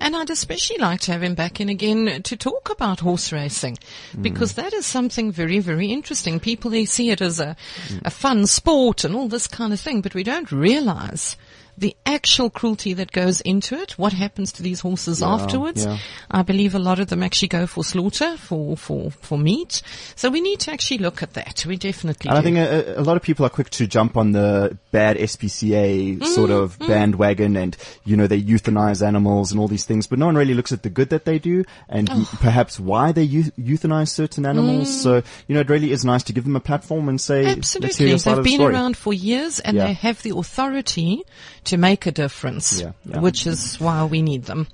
And 0.00 0.14
I'd 0.16 0.31
especially 0.31 0.78
like 0.78 1.00
to 1.02 1.12
have 1.12 1.22
him 1.22 1.35
back 1.35 1.61
in 1.61 1.68
again 1.68 2.22
to 2.22 2.37
talk 2.37 2.70
about 2.70 3.00
horse 3.00 3.33
racing 3.33 3.78
Mm. 4.16 4.22
because 4.22 4.52
that 4.55 4.72
is 4.72 4.87
something 4.87 5.33
very, 5.33 5.59
very 5.59 5.90
interesting. 5.90 6.40
People, 6.40 6.70
they 6.70 6.85
see 6.85 7.11
it 7.11 7.20
as 7.20 7.40
a, 7.40 7.57
Mm. 7.88 8.02
a 8.05 8.11
fun 8.11 8.46
sport 8.46 9.05
and 9.05 9.14
all 9.14 9.28
this 9.28 9.46
kind 9.46 9.72
of 9.72 9.81
thing, 9.81 10.00
but 10.02 10.14
we 10.14 10.22
don't 10.22 10.50
realize 10.52 11.37
the 11.78 11.96
actual 12.06 12.50
cruelty 12.50 12.92
that 12.94 13.12
goes 13.12 13.40
into 13.40 13.74
it, 13.80 13.92
what 13.98 14.12
happens 14.12 14.52
to 14.52 14.62
these 14.62 14.80
horses 14.80 15.22
afterwards. 15.22 15.85
yeah. 15.85 15.98
I 16.30 16.42
believe 16.42 16.74
a 16.74 16.78
lot 16.78 16.98
of 16.98 17.08
them 17.08 17.22
actually 17.22 17.48
go 17.48 17.66
for 17.66 17.82
slaughter, 17.82 18.37
for, 18.37 18.76
for, 18.76 19.11
for 19.11 19.38
meat. 19.38 19.82
So 20.14 20.28
we 20.30 20.40
need 20.40 20.61
to 20.61 20.72
actually 20.72 20.98
look 20.98 21.22
at 21.22 21.32
that. 21.32 21.64
We 21.66 21.76
definitely 21.76 22.28
And 22.28 22.38
I 22.38 22.42
think 22.42 22.58
a, 22.58 23.00
a 23.00 23.02
lot 23.02 23.16
of 23.16 23.22
people 23.22 23.46
are 23.46 23.50
quick 23.50 23.70
to 23.70 23.87
jump 23.87 24.16
on 24.16 24.32
the 24.32 24.76
bad 24.90 25.16
SPCA 25.16 26.22
sort 26.26 26.50
Mm, 26.50 26.62
of 26.62 26.78
bandwagon 26.80 27.56
and, 27.56 27.76
you 28.04 28.16
know, 28.16 28.26
they 28.26 28.40
euthanize 28.40 29.04
animals 29.06 29.50
and 29.52 29.61
all 29.61 29.68
these 29.68 29.85
things, 29.85 30.06
but 30.06 30.18
no 30.18 30.26
one 30.26 30.37
really 30.37 30.54
looks 30.54 30.72
at 30.72 30.82
the 30.82 30.90
good 30.90 31.08
that 31.11 31.24
they 31.24 31.38
do 31.38 31.64
and 31.88 32.08
Oh. 32.12 32.28
perhaps 32.40 32.78
why 32.78 33.12
they 33.12 33.22
eu- 33.22 33.50
euthanize 33.58 34.08
certain 34.08 34.44
animals. 34.44 34.88
Mm. 34.88 35.02
So, 35.02 35.22
you 35.48 35.54
know, 35.54 35.61
it 35.61 35.70
really 35.70 35.92
is 35.92 36.04
nice 36.04 36.22
to 36.24 36.32
give 36.32 36.44
them 36.44 36.56
a 36.56 36.61
platform 36.61 37.08
and 37.08 37.20
say, 37.20 37.46
Absolutely. 37.46 38.06
They've 38.12 38.22
the 38.22 38.42
been 38.42 38.61
around 38.62 38.96
for 38.96 39.12
years 39.14 39.61
and 39.61 39.76
Yeah. 39.76 39.87
they 39.87 39.92
have 39.94 40.22
the 40.22 40.37
authority 40.37 41.22
to 41.64 41.77
make 41.77 42.07
a 42.07 42.11
difference, 42.11 42.81
Yeah, 42.81 42.92
yeah. 43.05 43.20
which 43.20 43.46
is 43.46 43.77
why 43.81 44.05
we 44.05 44.20
need 44.22 44.44
them. 44.44 44.66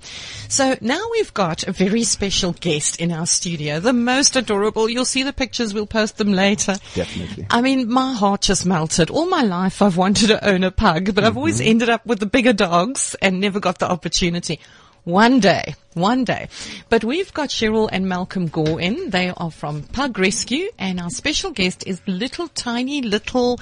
So 0.47 0.75
now 0.81 0.99
we've 1.11 1.33
got 1.33 1.67
a 1.67 1.71
very 1.71 2.03
special 2.03 2.53
guest 2.53 2.99
in 2.99 3.11
our 3.11 3.25
studio, 3.27 3.79
the 3.79 3.93
most 3.93 4.35
adorable. 4.35 4.89
You'll 4.89 5.05
see 5.05 5.23
the 5.23 5.33
pictures. 5.33 5.73
We'll 5.73 5.85
post 5.85 6.17
them 6.17 6.33
later. 6.33 6.75
Definitely. 6.95 7.45
I 7.49 7.61
mean, 7.61 7.91
my 7.91 8.13
heart 8.13 8.41
just 8.41 8.65
melted. 8.65 9.09
All 9.09 9.27
my 9.29 9.43
life 9.43 9.81
I've 9.81 9.97
wanted 9.97 10.27
to 10.27 10.47
own 10.47 10.63
a 10.63 10.71
pug, 10.71 11.13
but 11.13 11.23
I've 11.23 11.37
always 11.37 11.59
Mm-hmm. 11.59 11.69
ended 11.69 11.89
up 11.89 12.05
with 12.05 12.19
the 12.19 12.25
bigger 12.25 12.53
dogs 12.53 13.15
and 13.21 13.39
never 13.39 13.59
got 13.59 13.79
the 13.79 13.89
opportunity. 13.89 14.59
One 15.05 15.39
day, 15.39 15.75
one 15.93 16.23
day. 16.23 16.49
But 16.89 17.03
we've 17.03 17.33
got 17.33 17.49
Cheryl 17.49 17.89
and 17.91 18.07
Malcolm 18.07 18.47
Gore 18.47 18.79
in. 18.79 19.09
They 19.09 19.29
are 19.35 19.49
from 19.49 19.83
Pug 19.83 20.19
Rescue 20.19 20.69
and 20.77 20.99
our 20.99 21.09
special 21.09 21.51
guest 21.51 21.83
is 21.87 22.01
little 22.05 22.47
tiny 22.49 23.01
little, 23.01 23.59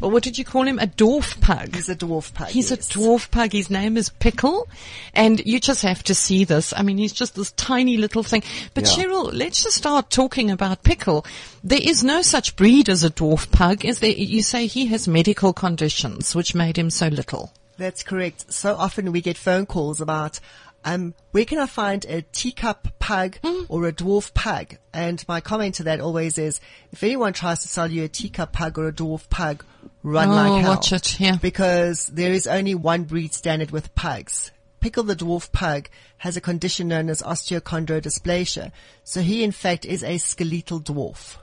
well, 0.00 0.10
what 0.10 0.22
did 0.22 0.38
you 0.38 0.44
call 0.44 0.66
him? 0.66 0.78
A 0.78 0.86
dwarf 0.86 1.40
pug. 1.40 1.74
He's 1.74 1.88
a 1.88 1.94
dwarf 1.94 2.34
pug. 2.34 2.48
He's 2.48 2.70
yes. 2.70 2.88
a 2.88 2.98
dwarf 2.98 3.30
pug. 3.30 3.52
His 3.52 3.70
name 3.70 3.96
is 3.96 4.08
Pickle. 4.08 4.68
And 5.14 5.40
you 5.46 5.60
just 5.60 5.82
have 5.82 6.02
to 6.04 6.14
see 6.14 6.44
this. 6.44 6.72
I 6.76 6.82
mean, 6.82 6.98
he's 6.98 7.12
just 7.12 7.36
this 7.36 7.52
tiny 7.52 7.96
little 7.96 8.22
thing. 8.22 8.42
But 8.74 8.84
Yeah. 8.84 9.04
Cheryl, 9.04 9.30
let's 9.32 9.62
just 9.62 9.76
start 9.76 10.10
talking 10.10 10.50
about 10.50 10.82
Pickle. 10.82 11.24
There 11.62 11.80
is 11.80 12.02
no 12.02 12.22
such 12.22 12.56
breed 12.56 12.88
as 12.88 13.04
a 13.04 13.10
dwarf 13.10 13.52
pug. 13.52 13.84
Is 13.84 14.00
there? 14.00 14.10
You 14.10 14.42
say 14.42 14.66
he 14.66 14.86
has 14.86 15.06
medical 15.06 15.52
conditions 15.52 16.34
which 16.34 16.54
made 16.54 16.76
him 16.76 16.90
so 16.90 17.08
little. 17.08 17.52
That's 17.76 18.02
correct. 18.02 18.52
So 18.52 18.74
often 18.76 19.10
we 19.10 19.22
get 19.22 19.38
phone 19.38 19.64
calls 19.64 20.02
about, 20.02 20.38
um, 20.84 21.14
where 21.32 21.44
can 21.44 21.58
I 21.58 21.66
find 21.66 22.04
a 22.06 22.22
teacup 22.22 22.88
pug 22.98 23.38
Hmm. 23.44 23.64
or 23.68 23.86
a 23.86 23.92
dwarf 23.92 24.32
pug? 24.34 24.76
And 24.92 25.22
my 25.28 25.40
comment 25.40 25.76
to 25.76 25.82
that 25.84 26.00
always 26.00 26.38
is, 26.38 26.60
if 26.92 27.02
anyone 27.02 27.32
tries 27.32 27.62
to 27.62 27.68
sell 27.68 27.90
you 27.90 28.04
a 28.04 28.08
teacup 28.08 28.52
pug 28.52 28.78
or 28.78 28.88
a 28.88 28.92
dwarf 28.92 29.28
pug, 29.28 29.64
run 30.02 30.28
Oh, 30.30 30.32
like 30.34 30.62
hell. 30.62 30.70
watch 30.76 30.92
it, 30.92 31.20
yeah. 31.20 31.36
Because 31.36 32.06
there 32.06 32.32
is 32.32 32.46
only 32.46 32.74
one 32.74 33.04
breed 33.04 33.34
standard 33.34 33.70
with 33.70 33.94
pugs. 33.94 34.50
Pickle 34.80 35.02
the 35.02 35.14
dwarf 35.16 35.52
pug 35.52 35.88
has 36.18 36.36
a 36.38 36.40
condition 36.40 36.88
known 36.88 37.10
as 37.10 37.20
osteochondrodysplasia. 37.20 38.72
So 39.04 39.20
he 39.20 39.42
in 39.44 39.52
fact 39.52 39.84
is 39.84 40.02
a 40.02 40.16
skeletal 40.18 40.80
dwarf. 40.80 41.36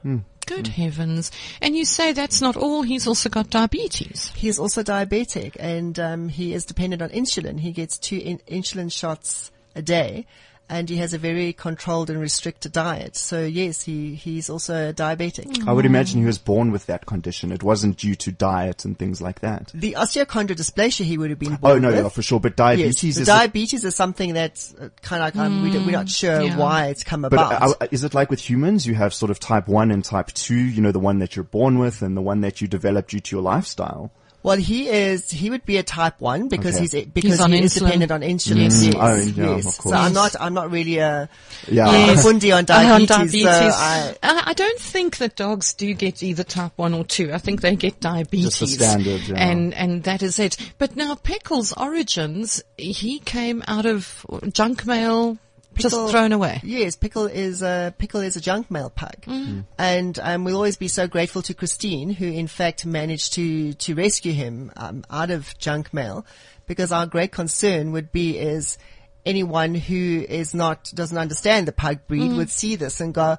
Good 0.48 0.68
heavens. 0.68 1.32
And 1.62 1.76
you 1.76 1.86
say 1.86 2.14
that's 2.14 2.42
not 2.42 2.58
all. 2.58 2.82
He's 2.82 3.06
also 3.06 3.30
got 3.30 3.50
diabetes. 3.50 4.32
He 4.36 4.48
is 4.48 4.58
also 4.58 4.82
diabetic 4.82 5.56
and 5.60 6.00
um, 6.00 6.30
he 6.30 6.54
is 6.54 6.66
dependent 6.66 7.02
on 7.02 7.10
insulin. 7.10 7.60
He 7.60 7.72
gets 7.72 7.98
two 7.98 8.18
in- 8.18 8.40
insulin 8.48 8.92
shots 8.92 9.52
a 9.76 9.82
day. 9.82 10.26
And 10.70 10.90
he 10.90 10.98
has 10.98 11.14
a 11.14 11.18
very 11.18 11.54
controlled 11.54 12.10
and 12.10 12.20
restricted 12.20 12.72
diet. 12.74 13.16
So 13.16 13.44
yes, 13.46 13.84
he, 13.84 14.16
he's 14.16 14.50
also 14.50 14.90
a 14.90 14.94
diabetic. 14.94 15.68
I 15.68 15.72
would 15.72 15.86
imagine 15.86 16.20
he 16.20 16.26
was 16.26 16.38
born 16.38 16.72
with 16.72 16.86
that 16.88 17.06
condition. 17.06 17.52
It 17.52 17.64
wasn't 17.64 17.98
due 17.98 18.16
to 18.16 18.32
diet 18.32 18.84
and 18.84 18.98
things 18.98 19.22
like 19.22 19.40
that. 19.40 19.72
The 19.74 19.94
osteochondrodysplasia 19.94 21.06
he 21.06 21.18
would 21.18 21.30
have 21.30 21.40
been 21.40 21.56
born 21.56 21.74
Oh 21.74 21.80
no, 21.80 21.88
with. 21.90 21.98
yeah, 22.04 22.10
for 22.10 22.22
sure. 22.22 22.40
But 22.40 22.56
diabetes 22.58 23.16
the 23.16 23.22
is. 23.22 23.28
diabetes 23.28 23.86
is 23.86 23.96
something 23.96 24.34
that's 24.34 24.74
uh, 24.76 24.90
kind 25.02 25.24
of 25.24 25.36
like 25.36 25.46
um, 25.46 25.64
we 25.64 25.72
we're 25.72 25.92
not 25.92 26.10
sure 26.10 26.42
yeah. 26.42 26.58
why 26.58 26.88
it's 26.88 27.04
come 27.04 27.22
but 27.22 27.34
about. 27.34 27.82
uh, 27.82 27.88
is 27.92 28.04
it 28.04 28.14
like 28.14 28.30
with 28.30 28.48
humans? 28.50 28.86
You 28.86 28.96
have 28.96 29.14
sort 29.14 29.30
of 29.32 29.40
type 29.40 29.68
one 29.68 29.92
and 29.92 30.04
type 30.04 30.28
two. 30.34 30.56
You 30.56 30.82
know, 30.82 30.92
the 30.92 31.00
one 31.00 31.20
that 31.20 31.36
you're 31.36 31.44
born 31.44 31.80
with 31.80 32.02
and 32.02 32.18
the 32.18 32.22
one 32.22 32.42
that 32.42 32.62
you 32.62 32.68
develop 32.68 33.08
due 33.08 33.20
to 33.20 33.36
your 33.36 33.44
lifestyle. 33.44 34.12
Well, 34.48 34.58
he 34.58 34.88
is. 34.88 35.30
He 35.30 35.50
would 35.50 35.66
be 35.66 35.76
a 35.76 35.84
type 35.84 36.22
one 36.22 36.48
because 36.48 36.76
Okay. 36.78 36.88
he's 37.02 37.06
because 37.08 37.42
on 37.42 37.52
he 37.52 37.64
is 37.64 37.74
dependent 37.76 38.12
on 38.14 38.22
insulin. 38.22 38.64
Yes. 38.64 38.82
Yes, 38.86 38.96
Oh, 38.98 39.16
yeah, 39.16 39.56
yes. 39.58 39.66
of 39.68 39.78
course. 39.78 39.94
So 39.94 40.00
I'm 40.02 40.14
not. 40.14 40.36
I'm 40.40 40.54
not 40.54 40.72
really 40.72 41.00
a, 41.00 41.28
Yeah. 41.70 41.90
a 41.90 42.16
fundi 42.16 42.54
on 42.56 42.60
Uh, 42.60 42.62
diabetes. 42.62 43.10
diabetes. 43.10 43.44
So 43.44 43.50
I, 43.50 44.16
Uh, 44.24 44.42
I 44.46 44.54
don't 44.54 44.80
think 44.80 45.18
that 45.18 45.36
dogs 45.36 45.74
do 45.74 45.94
get 45.94 46.24
either 46.24 46.44
type 46.46 46.72
one 46.78 46.94
or 46.94 47.04
two. 47.04 47.34
I 47.34 47.40
think 47.40 47.60
they 47.60 47.76
get 47.76 48.00
diabetes. 48.00 48.58
Just 48.58 48.78
the 48.80 48.86
standard, 48.86 49.22
yeah. 49.28 49.36
And, 49.36 49.74
and 49.74 50.04
that 50.04 50.24
is 50.24 50.40
it. 50.40 50.56
But 50.78 50.96
now 50.96 51.16
Pickle's 51.16 51.74
origins, 51.74 52.64
he 52.78 53.20
came 53.20 53.64
out 53.68 53.86
of 53.86 54.26
junk 54.54 54.86
mail, 54.86 55.38
Pickle- 55.78 55.90
just 55.90 56.12
thrown 56.12 56.32
away. 56.32 56.60
Yes, 56.64 56.96
Pickle 56.96 57.26
is 57.28 57.62
a 57.62 57.94
Pickle 57.98 58.22
is 58.22 58.36
a 58.36 58.42
junk 58.42 58.70
mail 58.70 58.90
pug, 58.90 59.16
and 59.78 60.20
um, 60.22 60.44
we'll 60.44 60.56
always 60.56 60.78
be 60.78 60.88
so 60.88 61.08
grateful 61.08 61.42
to 61.44 61.54
Christine, 61.54 62.10
who 62.10 62.26
in 62.26 62.48
fact 62.48 62.86
managed 62.86 63.34
to 63.34 63.74
to 63.74 63.96
rescue 63.96 64.34
him 64.34 64.72
um, 64.76 65.04
out 65.10 65.32
of 65.32 65.58
junk 65.58 65.94
mail, 65.94 66.26
because 66.66 66.92
our 66.92 67.06
great 67.06 67.32
concern 67.32 67.92
would 67.94 68.12
be 68.12 68.38
is 68.38 68.78
anyone 69.26 69.76
who 69.76 70.26
is 70.28 70.54
not 70.54 70.92
doesn't 70.94 71.18
understand 71.18 71.68
the 71.68 71.72
pug 71.72 72.00
breed 72.08 72.32
would 72.34 72.50
see 72.50 72.76
this 72.76 73.00
and 73.02 73.14
go. 73.14 73.38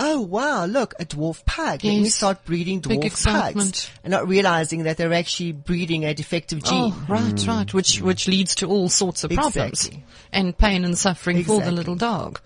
Oh 0.00 0.20
wow! 0.20 0.64
Look, 0.64 0.94
a 1.00 1.04
dwarf 1.04 1.44
pug. 1.44 1.82
Let 1.82 1.98
me 1.98 2.08
start 2.08 2.44
breeding 2.44 2.80
Big 2.80 3.00
dwarf 3.00 3.04
excitement. 3.04 3.70
pugs, 3.70 3.90
and 4.04 4.12
not 4.12 4.28
realizing 4.28 4.84
that 4.84 4.96
they're 4.96 5.12
actually 5.12 5.52
breeding 5.52 6.04
a 6.04 6.14
defective 6.14 6.60
oh, 6.64 6.68
gene. 6.68 6.92
Oh, 6.94 7.06
right, 7.08 7.40
hmm. 7.40 7.50
right. 7.50 7.74
Which, 7.74 8.00
which 8.00 8.28
leads 8.28 8.54
to 8.56 8.66
all 8.66 8.88
sorts 8.88 9.24
of 9.24 9.30
problems 9.32 9.86
Exactly. 9.86 10.04
and 10.32 10.56
pain 10.56 10.84
and 10.84 10.96
suffering 10.96 11.42
for 11.42 11.60
the 11.60 11.72
little 11.72 11.96
dog. 11.96 12.40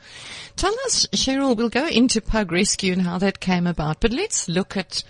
Tell 0.56 0.74
us, 0.86 1.06
Cheryl, 1.12 1.56
we'll 1.56 1.68
go 1.68 1.86
into 1.86 2.20
pug 2.20 2.52
rescue 2.52 2.92
and 2.92 3.02
how 3.02 3.18
that 3.18 3.40
came 3.40 3.66
about, 3.66 4.00
but 4.00 4.12
let's 4.12 4.48
look 4.48 4.76
at 4.76 5.02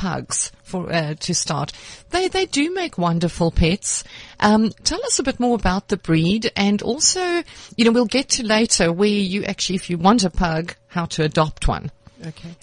pugs 0.00 0.50
for 0.62 0.90
uh, 0.90 1.12
to 1.14 1.34
start. 1.34 1.72
They 2.08 2.28
they 2.28 2.46
do 2.46 2.72
make 2.72 2.96
wonderful 2.96 3.50
pets. 3.50 4.02
Um, 4.40 4.70
tell 4.82 5.04
us 5.04 5.18
a 5.18 5.22
bit 5.22 5.38
more 5.38 5.54
about 5.54 5.88
the 5.88 5.98
breed, 5.98 6.50
and 6.56 6.80
also, 6.80 7.42
you 7.76 7.84
know, 7.84 7.90
we'll 7.90 8.06
get 8.06 8.30
to 8.30 8.46
later 8.46 8.90
where 8.92 9.08
you 9.08 9.44
actually, 9.44 9.76
if 9.76 9.90
you 9.90 9.98
want 9.98 10.24
a 10.24 10.30
pug, 10.30 10.74
how 10.88 11.04
to 11.04 11.22
adopt 11.22 11.68
one. 11.68 11.90
Okay. 12.26 12.56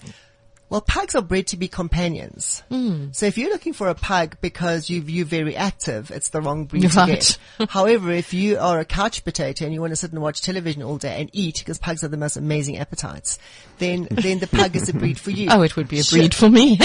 Well, 0.70 0.82
pugs 0.82 1.14
are 1.14 1.22
bred 1.22 1.46
to 1.48 1.56
be 1.56 1.66
companions. 1.66 2.62
Hmm. 2.68 3.06
So 3.12 3.24
if 3.24 3.38
you're 3.38 3.50
looking 3.50 3.72
for 3.72 3.88
a 3.88 3.94
pug 3.94 4.36
because 4.42 4.90
you 4.90 5.00
you're 5.00 5.24
very 5.24 5.56
active, 5.56 6.10
it's 6.10 6.28
the 6.28 6.42
wrong 6.42 6.66
breed 6.66 6.94
Right. 6.94 7.20
to 7.20 7.38
get. 7.58 7.70
However, 7.70 8.10
if 8.10 8.34
you 8.34 8.58
are 8.58 8.78
a 8.78 8.84
couch 8.84 9.24
potato 9.24 9.64
and 9.64 9.72
you 9.72 9.80
want 9.80 9.92
to 9.92 9.96
sit 9.96 10.12
and 10.12 10.20
watch 10.20 10.42
television 10.42 10.82
all 10.82 10.98
day 10.98 11.20
and 11.20 11.30
eat, 11.32 11.58
because 11.58 11.78
pugs 11.78 12.02
have 12.02 12.10
the 12.10 12.18
most 12.18 12.36
amazing 12.36 12.76
appetites, 12.76 13.38
then 13.78 14.08
then 14.10 14.40
the 14.40 14.46
pug 14.46 14.76
is 14.76 14.88
a 14.88 14.92
breed 14.92 15.18
for 15.18 15.30
you. 15.30 15.48
Oh, 15.58 15.62
it 15.62 15.76
would 15.76 15.88
be 15.88 15.98
a 16.00 16.04
Sure. 16.04 16.18
breed 16.18 16.34
for 16.34 16.50
me. 16.50 16.76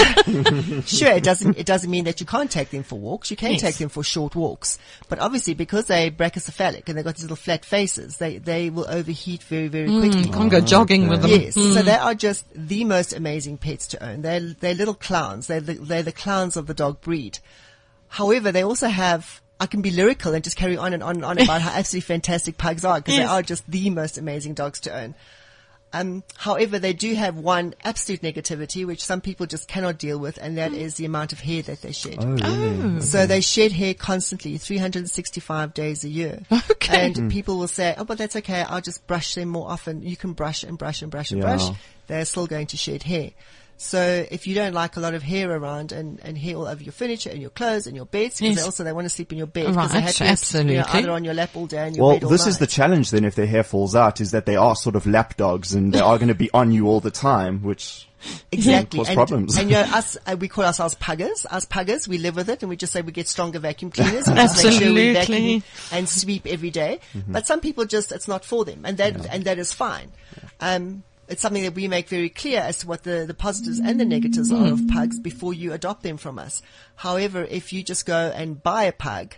Sure, 0.85 1.11
it 1.11 1.23
doesn't 1.23 1.57
it 1.57 1.65
doesn't 1.65 1.91
mean 1.91 2.05
that 2.05 2.21
you 2.21 2.25
can't 2.25 2.49
take 2.49 2.69
them 2.69 2.83
for 2.83 2.97
walks. 2.97 3.29
You 3.31 3.37
can 3.37 3.51
Yes. 3.51 3.61
take 3.61 3.75
them 3.75 3.89
for 3.89 4.03
short 4.03 4.35
walks, 4.35 4.79
but 5.09 5.19
obviously 5.19 5.53
because 5.53 5.85
they're 5.85 6.09
brachycephalic 6.09 6.87
and 6.87 6.97
they've 6.97 7.03
got 7.03 7.15
these 7.15 7.23
little 7.23 7.35
flat 7.35 7.65
faces, 7.65 8.17
they 8.17 8.37
they 8.37 8.69
will 8.69 8.85
overheat 8.87 9.43
very 9.43 9.67
very 9.67 9.87
hmm, 9.89 9.99
quickly. 9.99 10.31
Can't 10.31 10.49
go 10.49 10.57
ah, 10.57 10.61
jogging 10.61 11.09
with 11.09 11.21
them. 11.21 11.31
Yes, 11.31 11.55
so 11.55 11.61
hmm. 11.61 11.85
they 11.85 11.95
are 11.95 12.15
just 12.15 12.45
the 12.55 12.85
most 12.85 13.11
amazing 13.11 13.57
pets 13.57 13.72
to 13.79 14.03
own. 14.03 14.21
They're 14.21 14.39
they're 14.39 14.73
little 14.73 14.93
clowns. 14.93 15.47
They're 15.47 15.61
the, 15.61 15.73
they're 15.73 16.03
the 16.03 16.11
clowns 16.11 16.55
of 16.57 16.67
the 16.67 16.73
dog 16.73 17.01
breed. 17.01 17.39
However, 18.07 18.51
they 18.51 18.63
also 18.63 18.87
have. 18.87 19.41
I 19.59 19.65
can 19.67 19.81
be 19.81 19.91
lyrical 19.91 20.33
and 20.33 20.43
just 20.43 20.57
carry 20.57 20.75
on 20.77 20.93
and 20.93 21.01
on 21.03 21.15
and 21.17 21.25
on 21.25 21.37
about 21.39 21.61
how 21.61 21.71
absolutely 21.77 22.05
fantastic 22.07 22.57
pugs 22.57 22.83
are 22.83 22.99
because 22.99 23.15
Yes. 23.15 23.27
they 23.29 23.33
are 23.33 23.41
just 23.41 23.69
the 23.69 23.89
most 23.91 24.17
amazing 24.17 24.55
dogs 24.55 24.79
to 24.81 24.93
own. 24.95 25.15
Um, 25.95 26.23
however, 26.35 26.79
they 26.79 26.91
do 26.93 27.13
have 27.13 27.37
one 27.37 27.75
absolute 27.83 28.21
negativity 28.23 28.83
which 28.85 29.03
some 29.05 29.21
people 29.21 29.45
just 29.45 29.67
cannot 29.67 29.99
deal 29.99 30.17
with, 30.17 30.39
and 30.41 30.57
that 30.57 30.73
is 30.73 30.95
the 30.95 31.05
amount 31.05 31.33
of 31.33 31.39
hair 31.39 31.61
that 31.61 31.81
they 31.83 31.91
shed. 31.91 32.17
Oh. 32.19 32.99
So 32.99 33.27
they 33.27 33.41
shed 33.41 33.71
hair 33.71 33.93
constantly, 33.93 34.57
365 34.57 35.73
days 35.75 36.03
a 36.03 36.09
year. 36.09 36.39
Okay. 36.71 37.05
And 37.05 37.31
people 37.31 37.57
will 37.59 37.67
say, 37.67 37.93
oh, 37.97 38.03
but 38.05 38.17
that's 38.17 38.35
okay. 38.37 38.61
I'll 38.67 38.81
just 38.81 39.05
brush 39.07 39.35
them 39.35 39.49
more 39.49 39.69
often. 39.69 40.01
You 40.01 40.17
can 40.17 40.33
brush 40.33 40.63
and 40.63 40.77
brush 40.79 41.01
and 41.03 41.11
brush 41.11 41.31
and 41.31 41.41
Yeah. 41.41 41.55
brush. 41.55 41.77
They're 42.07 42.25
still 42.25 42.47
going 42.47 42.67
to 42.67 42.77
shed 42.77 43.03
hair. 43.03 43.29
So 43.83 44.25
if 44.31 44.47
you 44.47 44.55
don't 44.55 44.73
like 44.73 44.95
a 44.95 44.99
lot 45.01 45.13
of 45.13 45.21
hair 45.23 45.51
around 45.51 45.91
and, 45.91 46.19
and 46.23 46.37
hair 46.37 46.55
all 46.55 46.67
over 46.67 46.81
your 46.81 46.93
furniture 46.93 47.29
and 47.29 47.41
your 47.41 47.49
clothes 47.49 47.85
and 47.85 47.95
your 47.95 48.05
beds, 48.05 48.39
because 48.39 48.55
Yes. 48.55 48.55
they 48.59 48.63
also 48.63 48.83
they 48.85 48.93
want 48.93 49.05
to 49.05 49.09
sleep 49.09 49.31
in 49.33 49.37
your 49.37 49.47
bed. 49.47 49.65
'cause 49.75 49.91
they 49.91 49.99
Right, 49.99 50.17
have 50.17 50.41
to, 50.41 50.57
You 50.63 50.77
know, 50.77 50.85
either 50.87 51.11
on 51.11 51.23
your 51.25 51.33
lap 51.33 51.49
all 51.55 51.65
day 51.67 51.87
and 51.87 51.95
your 51.95 52.05
Well, 52.05 52.15
bed 52.15 52.23
all 52.23 52.29
this 52.29 52.47
is 52.47 52.57
the 52.59 52.67
challenge 52.67 53.11
then 53.11 53.25
if 53.25 53.35
their 53.35 53.45
hair 53.45 53.63
falls 53.63 53.95
out 53.95 54.21
is 54.21 54.31
that 54.31 54.45
they 54.45 54.55
are 54.55 54.75
sort 54.75 54.95
of 54.95 55.05
lap 55.05 55.35
dogs 55.37 55.73
and 55.73 55.93
they 55.93 55.99
are 55.99 56.17
going 56.17 56.29
to 56.29 56.33
be 56.35 56.49
on 56.53 56.71
you 56.71 56.87
all 56.87 57.01
the 57.01 57.11
time, 57.11 57.61
which 57.61 58.07
Exactly. 58.53 58.99
cause 58.99 59.09
and, 59.09 59.15
problems. 59.17 59.57
and 59.57 59.69
you 59.69 59.75
know, 59.75 59.81
us, 59.81 60.17
uh, 60.27 60.37
we 60.39 60.47
call 60.47 60.63
ourselves 60.63 60.95
puggers. 60.95 61.45
Us 61.51 61.65
puggers, 61.65 62.07
we 62.07 62.17
live 62.17 62.37
with 62.37 62.47
it 62.49 62.63
and 62.63 62.69
we 62.69 62.77
just 62.77 62.93
say 62.93 63.01
we 63.01 63.11
get 63.11 63.27
stronger 63.27 63.59
vacuum 63.59 63.91
cleaners. 63.91 64.27
We 64.29 64.33
just 64.35 64.63
make 64.63 64.73
sure 64.81 64.93
we 64.93 65.09
Absolutely. 65.09 65.13
vacuum 65.59 65.63
and 65.91 66.07
sweep 66.07 66.47
every 66.47 66.71
day. 66.71 66.99
Mm-hmm. 67.13 67.33
But 67.33 67.47
some 67.47 67.59
people 67.59 67.83
just, 67.83 68.13
it's 68.13 68.29
not 68.29 68.45
for 68.45 68.63
them 68.63 68.85
and 68.85 68.97
that, 68.97 69.25
and 69.25 69.43
that 69.43 69.59
is 69.59 69.73
fine. 69.73 70.09
Um, 70.61 71.03
it's 71.27 71.41
something 71.41 71.63
that 71.63 71.75
we 71.75 71.87
make 71.87 72.09
very 72.09 72.29
clear 72.29 72.59
as 72.59 72.79
to 72.79 72.87
what 72.87 73.03
the, 73.03 73.25
the 73.25 73.33
positives 73.33 73.79
and 73.79 73.99
the 73.99 74.05
negatives 74.05 74.51
are 74.51 74.67
of 74.67 74.87
pugs 74.87 75.19
before 75.19 75.53
you 75.53 75.73
adopt 75.73 76.03
them 76.03 76.17
from 76.17 76.37
us. 76.37 76.61
However, 76.95 77.43
if 77.43 77.71
you 77.71 77.83
just 77.83 78.05
go 78.05 78.31
and 78.35 78.61
buy 78.61 78.83
a 78.83 78.91
pug, 78.91 79.35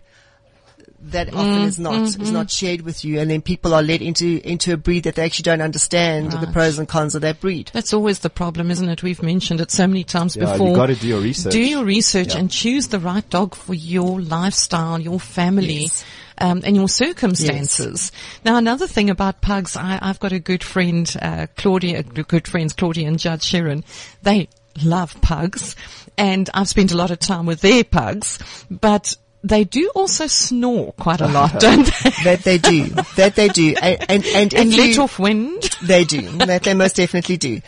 that 1.00 1.34
often 1.34 1.62
mm, 1.62 1.66
is 1.66 1.80
not 1.80 1.94
mm, 1.94 2.22
is 2.22 2.32
not 2.32 2.48
mm. 2.48 2.58
shared 2.58 2.82
with 2.82 3.06
you, 3.06 3.20
and 3.20 3.30
then 3.30 3.42
people 3.42 3.74
are 3.74 3.82
led 3.82 4.02
into 4.02 4.42
into 4.48 4.74
a 4.74 4.78
breed 4.78 5.04
that 5.04 5.16
they 5.16 5.24
actually 5.24 5.44
don't 5.44 5.62
understand 5.62 6.32
the 6.32 6.48
pros 6.48 6.80
and 6.80 6.88
cons 6.88 7.16
of 7.16 7.22
that 7.22 7.40
breed. 7.40 7.70
That's 7.74 7.94
always 7.94 8.20
the 8.20 8.30
problem, 8.30 8.72
isn't 8.72 8.88
it? 8.88 9.04
We've 9.04 9.22
mentioned 9.22 9.62
it 9.62 9.72
so 9.72 9.88
many 9.88 10.04
times 10.04 10.36
Yeah, 10.36 10.46
you 10.46 10.52
before. 10.54 10.76
gotta 10.76 10.96
do 10.96 11.08
your 11.08 11.22
research. 11.22 11.54
Do 11.54 11.62
your 11.62 11.86
research 11.86 12.36
and 12.36 12.50
choose 12.50 12.88
the 12.88 13.00
right 13.00 13.28
dog 13.30 13.56
for 13.56 13.74
your 13.74 14.22
lifestyle, 14.22 15.00
your 15.00 15.20
family. 15.20 15.84
Yes. 15.84 16.06
Um, 16.38 16.62
and 16.66 16.76
your 16.76 16.90
circumstances. 16.90 18.12
Now, 18.44 18.58
another 18.58 18.88
thing 18.88 19.10
about 19.10 19.42
pugs, 19.42 19.78
I, 19.78 20.00
I've 20.02 20.20
got 20.20 20.34
a 20.34 20.40
good 20.40 20.64
friend, 20.64 21.14
uh, 21.22 21.48
Claudia, 21.56 22.04
good 22.04 22.48
friends, 22.48 22.74
Claudia 22.74 23.08
and 23.08 23.18
Judge 23.18 23.44
Sharon. 23.44 23.84
They 24.22 24.50
love 24.84 25.20
pugs, 25.22 25.76
and 26.18 26.50
I've 26.54 26.68
spent 26.68 26.92
a 26.92 26.98
lot 26.98 27.12
of 27.12 27.20
time 27.20 27.46
with 27.46 27.62
their 27.62 27.84
pugs, 27.86 28.40
but 28.70 29.16
they 29.44 29.64
do 29.64 29.92
also 29.96 30.28
snore 30.28 30.92
quite 30.94 31.22
a 31.22 31.28
lot, 31.28 31.54
don't 31.60 31.86
they? 31.86 32.10
That 32.24 32.42
they 32.44 32.58
do. 32.58 32.90
that 33.16 33.36
they 33.36 33.48
do. 33.48 33.76
And, 33.82 34.04
and, 34.10 34.26
and, 34.36 34.54
and 34.54 34.76
let 34.76 34.96
you- 34.96 35.04
off 35.04 35.20
wind. 35.20 35.62
They 35.84 36.04
do. 36.04 36.22
That 36.40 36.64
they 36.64 36.74
most 36.74 36.96
definitely 36.98 37.38
do. 37.38 37.62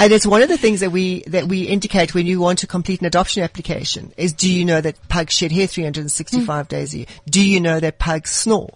And 0.00 0.12
it's 0.12 0.26
one 0.26 0.42
of 0.42 0.48
the 0.48 0.56
things 0.58 0.80
that 0.80 0.90
we, 0.90 1.20
that 1.28 1.46
we 1.46 1.62
indicate 1.62 2.14
when 2.14 2.26
you 2.26 2.40
want 2.40 2.60
to 2.60 2.66
complete 2.66 3.00
an 3.00 3.06
adoption 3.06 3.42
application 3.42 4.12
is 4.16 4.32
do 4.32 4.50
you 4.50 4.64
know 4.64 4.80
that 4.80 4.96
pugs 5.08 5.34
shed 5.34 5.52
hair 5.52 5.66
365 5.66 6.68
days 6.68 6.94
a 6.94 6.98
year? 6.98 7.06
Do 7.28 7.46
you 7.46 7.60
know 7.60 7.78
that 7.80 7.98
pugs 7.98 8.30
snore? 8.30 8.74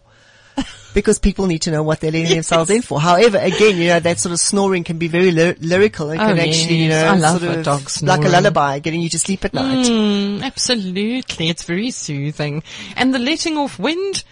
Because 0.94 1.18
people 1.18 1.48
need 1.48 1.62
to 1.62 1.72
know 1.72 1.82
what 1.82 1.98
they're 1.98 2.12
letting 2.12 2.28
themselves 2.30 2.70
in 2.70 2.80
for. 2.80 3.00
However, 3.00 3.36
again, 3.38 3.78
you 3.78 3.88
know, 3.88 3.98
that 3.98 4.20
sort 4.20 4.32
of 4.32 4.38
snoring 4.38 4.84
can 4.84 4.96
be 4.96 5.08
very 5.08 5.32
ly- 5.32 5.56
lyrical 5.60 6.10
and 6.10 6.20
Oh, 6.20 6.26
can 6.28 6.38
actually, 6.38 6.76
you 6.84 6.88
know, 6.88 7.18
sort 7.18 7.42
of 7.66 8.02
like 8.02 8.24
a 8.24 8.28
lullaby, 8.28 8.78
getting 8.78 9.00
you 9.00 9.08
to 9.08 9.18
sleep 9.18 9.44
at 9.44 9.52
night. 9.54 9.86
Mm, 9.86 10.44
absolutely. 10.44 11.48
It's 11.48 11.64
very 11.64 11.90
soothing. 11.90 12.62
And 12.94 13.12
the 13.12 13.18
letting 13.18 13.56
off 13.56 13.76
wind, 13.76 14.22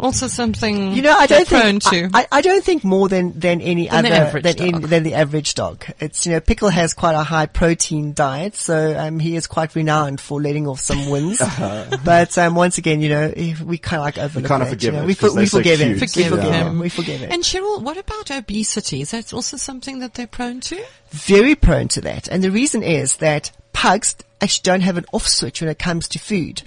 also 0.00 0.28
something 0.28 0.92
You 0.92 1.02
know, 1.02 1.16
I 1.16 1.26
don't 1.26 1.46
think 1.46 1.62
prone 1.62 1.80
to. 1.80 2.10
I, 2.14 2.26
I 2.30 2.40
don't 2.40 2.64
think 2.64 2.84
more 2.84 3.08
than 3.08 3.38
than 3.38 3.60
any 3.60 3.88
Than 3.88 4.06
other 4.06 4.14
average 4.14 4.42
than, 4.56 4.74
in, 4.76 4.80
than 4.82 5.02
the 5.02 5.14
average 5.14 5.54
dog. 5.54 5.84
It's 6.00 6.26
you 6.26 6.32
know, 6.32 6.40
Pickle 6.40 6.68
has 6.68 6.94
quite 6.94 7.14
a 7.14 7.22
high 7.22 7.46
protein 7.46 8.12
diet, 8.14 8.54
so 8.54 8.96
um, 8.98 9.18
he 9.18 9.36
is 9.36 9.46
quite 9.46 9.74
renowned 9.74 10.20
for 10.20 10.40
letting 10.40 10.66
off 10.66 10.80
some 10.80 11.10
wins. 11.10 11.38
but 12.04 12.36
um, 12.38 12.54
once 12.54 12.78
again, 12.78 13.00
you 13.00 13.08
know, 13.08 13.32
we 13.64 13.78
kind 13.78 14.00
of 14.00 14.04
like 14.04 14.18
overlook 14.18 14.48
kinda 14.48 14.66
forgive 14.66 14.94
you 14.94 14.98
know, 15.00 15.04
it 15.04 15.06
we, 15.06 15.14
'cause 15.14 15.30
we 15.32 15.36
they're 15.38 15.46
so 15.46 15.58
forgive 15.58 15.80
him. 15.80 15.92
We 15.92 15.98
Forgive 15.98 16.28
forgive 16.28 16.44
him. 16.54 16.66
him. 16.66 16.78
We 16.78 16.88
forgive 16.88 17.20
him. 17.20 17.32
and 17.32 17.42
Cheryl, 17.42 17.82
what 17.82 17.96
about 17.96 18.30
obesity? 18.30 19.00
Is 19.02 19.10
that 19.12 19.32
also 19.32 19.56
something 19.56 19.98
that 20.00 20.14
they're 20.14 20.26
prone 20.26 20.60
to? 20.60 20.82
very 21.10 21.54
prone 21.54 21.88
to 21.88 22.00
that. 22.02 22.28
And 22.28 22.44
the 22.44 22.50
reason 22.50 22.82
is 22.82 23.16
that 23.16 23.50
pugs 23.72 24.14
actually 24.40 24.62
don't 24.64 24.80
have 24.82 24.96
an 24.98 25.06
off 25.12 25.26
switch 25.26 25.60
when 25.62 25.70
it 25.70 25.78
comes 25.78 26.06
to 26.08 26.18
food. 26.18 26.62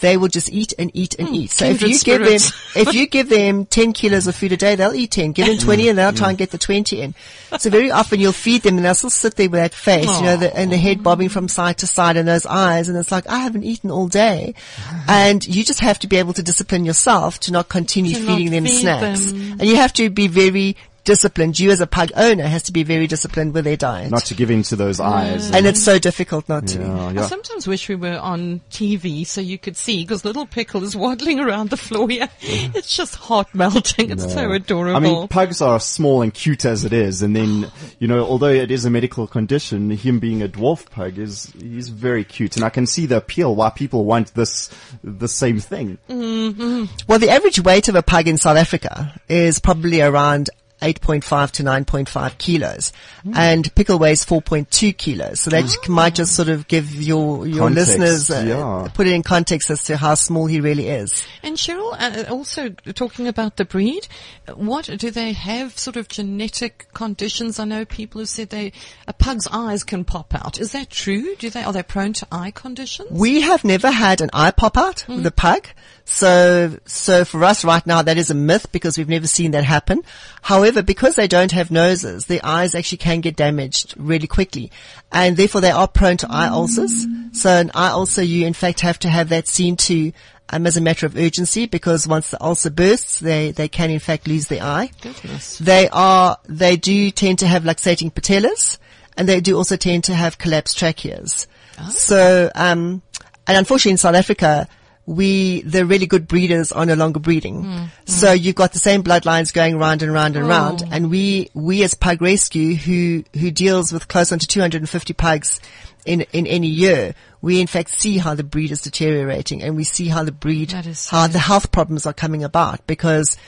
They 0.00 0.16
will 0.16 0.28
just 0.28 0.52
eat 0.52 0.72
and 0.78 0.90
eat 0.94 1.14
and 1.18 1.28
hmm, 1.28 1.34
eat. 1.34 1.50
So 1.50 1.64
if 1.64 1.82
you 1.82 1.98
give 1.98 2.20
them, 2.20 2.34
if 2.76 2.94
you 2.94 3.06
give 3.06 3.28
them 3.28 3.66
10 3.66 3.92
kilos 3.92 4.26
of 4.26 4.36
food 4.36 4.52
a 4.52 4.56
day, 4.56 4.74
they'll 4.76 4.94
eat 4.94 5.10
10. 5.10 5.32
Give 5.32 5.46
them 5.46 5.58
20 5.58 5.88
and 5.88 5.98
they'll 5.98 6.12
try 6.12 6.28
and 6.30 6.38
get 6.38 6.50
the 6.50 6.58
20 6.58 7.00
in. 7.00 7.14
So 7.58 7.70
very 7.70 7.90
often 7.90 8.20
you'll 8.20 8.32
feed 8.32 8.62
them 8.62 8.76
and 8.76 8.84
they'll 8.84 8.94
still 8.94 9.10
sit 9.10 9.34
there 9.36 9.50
with 9.50 9.60
that 9.60 9.74
face, 9.74 10.06
you 10.18 10.22
know, 10.22 10.36
the, 10.36 10.56
and 10.56 10.70
the 10.70 10.76
head 10.76 11.02
bobbing 11.02 11.28
from 11.28 11.48
side 11.48 11.78
to 11.78 11.86
side 11.86 12.16
and 12.16 12.28
those 12.28 12.46
eyes. 12.46 12.88
And 12.88 12.96
it's 12.96 13.10
like, 13.10 13.26
I 13.28 13.38
haven't 13.38 13.64
eaten 13.64 13.90
all 13.90 14.08
day. 14.08 14.54
And 15.10 15.46
you 15.46 15.64
just 15.64 15.80
have 15.80 15.98
to 16.00 16.06
be 16.06 16.16
able 16.16 16.34
to 16.34 16.42
discipline 16.42 16.84
yourself 16.84 17.40
to 17.40 17.52
not 17.52 17.68
continue 17.68 18.14
To 18.14 18.20
not 18.20 18.36
feeding 18.36 18.52
them 18.52 18.64
feed 18.64 18.80
snacks. 18.80 19.32
them. 19.32 19.52
And 19.52 19.62
you 19.62 19.76
have 19.76 19.92
to 19.94 20.10
be 20.10 20.28
very 20.28 20.76
disciplined. 21.08 21.58
You 21.58 21.70
as 21.70 21.80
a 21.80 21.86
pug 21.86 22.10
owner 22.14 22.46
has 22.46 22.64
to 22.64 22.72
be 22.72 22.82
very 22.82 23.06
disciplined 23.06 23.54
with 23.54 23.64
their 23.64 23.78
diet. 23.78 24.10
Not 24.10 24.26
to 24.26 24.34
give 24.34 24.50
in 24.50 24.62
to 24.64 24.76
those 24.76 25.00
eyes. 25.00 25.50
and 25.50 25.66
it's 25.66 25.82
so 25.82 25.98
difficult 25.98 26.46
not 26.50 26.66
to. 26.68 26.80
Yeah, 26.80 27.22
I 27.22 27.26
sometimes 27.26 27.66
wish 27.66 27.88
we 27.88 27.94
were 27.94 28.18
on 28.18 28.60
TV 28.70 29.26
so 29.26 29.40
you 29.40 29.56
could 29.56 29.78
see 29.78 30.02
because 30.04 30.26
little 30.26 30.44
pickle 30.44 30.84
is 30.84 30.94
waddling 30.94 31.40
around 31.40 31.70
the 31.70 31.78
floor 31.78 32.08
here. 32.10 32.28
It's 32.42 32.94
just 32.94 33.14
heart 33.14 33.54
melting. 33.54 34.10
It's 34.10 34.30
so 34.34 34.52
adorable. 34.52 34.96
I 34.96 35.00
mean, 35.00 35.28
pugs 35.28 35.62
are 35.62 35.80
small 35.80 36.20
and 36.20 36.32
cute 36.32 36.66
as 36.66 36.84
it 36.84 36.92
is, 36.92 37.22
and 37.22 37.34
then 37.34 37.72
you 37.98 38.06
know, 38.06 38.22
although 38.22 38.50
it 38.50 38.70
is 38.70 38.84
a 38.84 38.90
medical 38.90 39.26
condition, 39.26 39.90
him 39.90 40.18
being 40.18 40.42
a 40.42 40.48
dwarf 40.48 40.90
pug 40.90 41.16
is 41.16 41.50
he's 41.58 41.88
very 41.88 42.22
cute, 42.24 42.56
and 42.56 42.64
I 42.66 42.68
can 42.68 42.86
see 42.86 43.06
the 43.06 43.16
appeal 43.16 43.54
why 43.56 43.70
people 43.70 44.04
want 44.04 44.34
this 44.34 44.70
the 45.02 45.28
same 45.28 45.58
thing. 45.58 45.96
Mm-hmm. 46.10 46.84
Well, 47.08 47.18
the 47.18 47.30
average 47.30 47.60
weight 47.60 47.88
of 47.88 47.94
a 47.94 48.02
pug 48.02 48.28
in 48.28 48.36
South 48.36 48.58
Africa 48.58 49.18
is 49.26 49.58
probably 49.58 50.02
around 50.02 50.50
8.5 50.80 51.50
to 51.52 51.62
9.5 51.62 52.38
kilos. 52.38 52.92
Mm. 53.24 53.36
And 53.36 53.74
Pickle 53.74 53.98
weighs 53.98 54.24
4.2 54.24 54.96
kilos. 54.96 55.40
So 55.40 55.50
that 55.50 55.64
ah. 55.64 55.90
might 55.90 56.14
just 56.14 56.34
sort 56.34 56.48
of 56.48 56.68
give 56.68 56.94
your, 56.94 57.46
your 57.46 57.68
Context, 57.68 57.98
listeners, 57.98 58.30
uh, 58.30 58.44
yeah. 58.46 58.88
put 58.92 59.06
it 59.06 59.12
in 59.12 59.22
context 59.22 59.70
as 59.70 59.84
to 59.84 59.96
how 59.96 60.14
small 60.14 60.46
he 60.46 60.60
really 60.60 60.88
is. 60.88 61.24
And 61.42 61.56
Cheryl, 61.56 61.92
uh, 61.92 62.24
uh 62.24 62.32
also 62.32 62.70
talking 62.70 63.26
about 63.26 63.56
the 63.56 63.64
breed, 63.64 64.06
what 64.54 64.86
do 64.86 65.10
they 65.10 65.32
have? 65.32 65.78
Sort 65.78 65.96
of 65.96 66.08
genetic 66.08 66.88
conditions? 66.94 67.58
I 67.58 67.64
know 67.64 67.84
people 67.84 68.20
have 68.20 68.28
said 68.28 68.50
they 68.50 68.72
a 69.06 69.12
pug's 69.12 69.48
eyes 69.50 69.84
can 69.84 70.04
pop 70.04 70.34
out. 70.34 70.58
Is 70.60 70.72
that 70.72 70.90
true? 70.90 71.34
Do 71.36 71.50
they 71.50 71.62
are 71.62 71.72
they 71.72 71.82
prone 71.82 72.12
to 72.14 72.26
eye 72.30 72.50
conditions? 72.50 73.10
We 73.10 73.40
have 73.42 73.64
never 73.64 73.90
had 73.90 74.20
an 74.20 74.30
eye 74.32 74.50
pop 74.50 74.76
out 74.76 75.04
with 75.08 75.26
a 75.26 75.30
mm. 75.30 75.36
pug. 75.36 75.66
So, 76.10 76.78
so 76.86 77.26
for 77.26 77.44
us 77.44 77.66
right 77.66 77.86
now, 77.86 78.00
that 78.00 78.16
is 78.16 78.30
a 78.30 78.34
myth 78.34 78.72
because 78.72 78.96
we've 78.96 79.10
never 79.10 79.26
seen 79.26 79.50
that 79.50 79.64
happen. 79.64 80.02
However, 80.40 80.67
because 80.72 81.16
they 81.16 81.28
don't 81.28 81.52
have 81.52 81.70
noses, 81.70 82.26
their 82.26 82.40
eyes 82.44 82.74
actually 82.74 82.98
can 82.98 83.20
get 83.20 83.36
damaged 83.36 83.94
really 83.96 84.26
quickly. 84.26 84.70
And 85.12 85.36
therefore 85.36 85.60
they 85.60 85.70
are 85.70 85.88
prone 85.88 86.16
to 86.18 86.26
eye 86.30 86.48
ulcers. 86.48 87.06
So 87.32 87.50
an 87.50 87.70
eye 87.74 87.90
ulcer, 87.90 88.22
you 88.22 88.46
in 88.46 88.54
fact 88.54 88.80
have 88.80 88.98
to 89.00 89.08
have 89.08 89.28
that 89.30 89.48
seen 89.48 89.76
to 89.76 90.12
um, 90.50 90.66
as 90.66 90.76
a 90.76 90.80
matter 90.80 91.06
of 91.06 91.16
urgency 91.16 91.66
because 91.66 92.08
once 92.08 92.30
the 92.30 92.42
ulcer 92.42 92.70
bursts, 92.70 93.18
they, 93.18 93.50
they 93.50 93.68
can 93.68 93.90
in 93.90 93.98
fact 93.98 94.26
lose 94.26 94.48
their 94.48 94.62
eye. 94.62 94.90
Goodness. 95.00 95.58
They 95.58 95.88
are, 95.90 96.38
they 96.48 96.76
do 96.76 97.10
tend 97.10 97.40
to 97.40 97.46
have 97.46 97.64
luxating 97.64 98.12
patellas 98.12 98.78
and 99.16 99.28
they 99.28 99.40
do 99.40 99.56
also 99.56 99.76
tend 99.76 100.04
to 100.04 100.14
have 100.14 100.38
collapsed 100.38 100.78
tracheas. 100.78 101.46
So, 101.90 102.50
um, 102.54 103.02
and 103.46 103.56
unfortunately 103.56 103.92
in 103.92 103.98
South 103.98 104.14
Africa, 104.14 104.68
we, 105.08 105.62
the 105.62 105.86
really 105.86 106.04
good 106.04 106.28
breeders 106.28 106.70
are 106.70 106.84
no 106.84 106.92
longer 106.92 107.18
breeding. 107.18 107.62
So 108.04 108.32
you've 108.32 108.56
got 108.56 108.74
the 108.74 108.78
same 108.78 109.02
bloodlines 109.02 109.54
going 109.54 109.78
round 109.78 110.02
and 110.02 110.12
round 110.12 110.36
and 110.36 110.46
round. 110.46 110.82
And 110.90 111.10
we, 111.10 111.48
we 111.54 111.82
as 111.82 111.94
Pug 111.94 112.20
Rescue, 112.20 112.74
who, 112.74 113.24
who 113.32 113.50
deals 113.50 113.90
with 113.90 114.06
close 114.08 114.32
on 114.32 114.38
to 114.38 114.46
250 114.46 115.14
pugs 115.14 115.62
in, 116.04 116.20
in 116.34 116.46
any 116.46 116.66
year, 116.66 117.14
we 117.40 117.58
in 117.58 117.66
fact 117.66 117.88
see 117.88 118.18
how 118.18 118.34
the 118.34 118.44
breed 118.44 118.70
is 118.70 118.82
deteriorating 118.82 119.62
and 119.62 119.76
we 119.76 119.84
see 119.84 120.08
how 120.08 120.24
the 120.24 120.32
breed, 120.32 120.72
how 121.10 121.26
the 121.26 121.38
health 121.38 121.72
problems 121.72 122.04
are 122.04 122.12
coming 122.12 122.44
about 122.44 122.86
because 122.86 123.38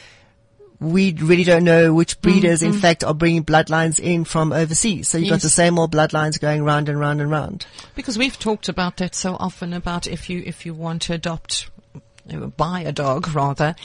we 0.81 1.12
really 1.12 1.45
don't 1.45 1.64
know 1.64 1.93
which 1.93 2.20
breeders, 2.22 2.62
in 2.62 2.72
mm-hmm. 2.72 2.81
fact, 2.81 3.05
are 3.05 3.12
bringing 3.12 3.45
bloodlines 3.45 4.01
in 4.01 4.24
from 4.24 4.53
overseas. 4.53 5.09
So 5.09 5.18
you've 5.18 5.28
got 5.28 5.43
the 5.43 5.51
same 5.51 5.78
old 5.78 5.93
bloodlines 5.93 6.41
going 6.41 6.64
round 6.64 6.89
and 6.89 6.99
round 6.99 7.20
and 7.20 7.31
round. 7.31 7.66
Because 7.95 8.16
we've 8.16 8.39
talked 8.39 8.68
about 8.68 8.97
that 8.97 9.14
so 9.14 9.37
often 9.39 9.74
about 9.74 10.07
if 10.07 10.31
you 10.31 10.43
if 10.47 10.64
you 10.64 10.72
want 10.72 11.03
to 11.03 11.12
adopt 11.14 11.68
Uh, 12.32 12.46
buy 12.46 12.80
a 12.80 12.92
dog 12.92 13.28
rather, 13.34 13.76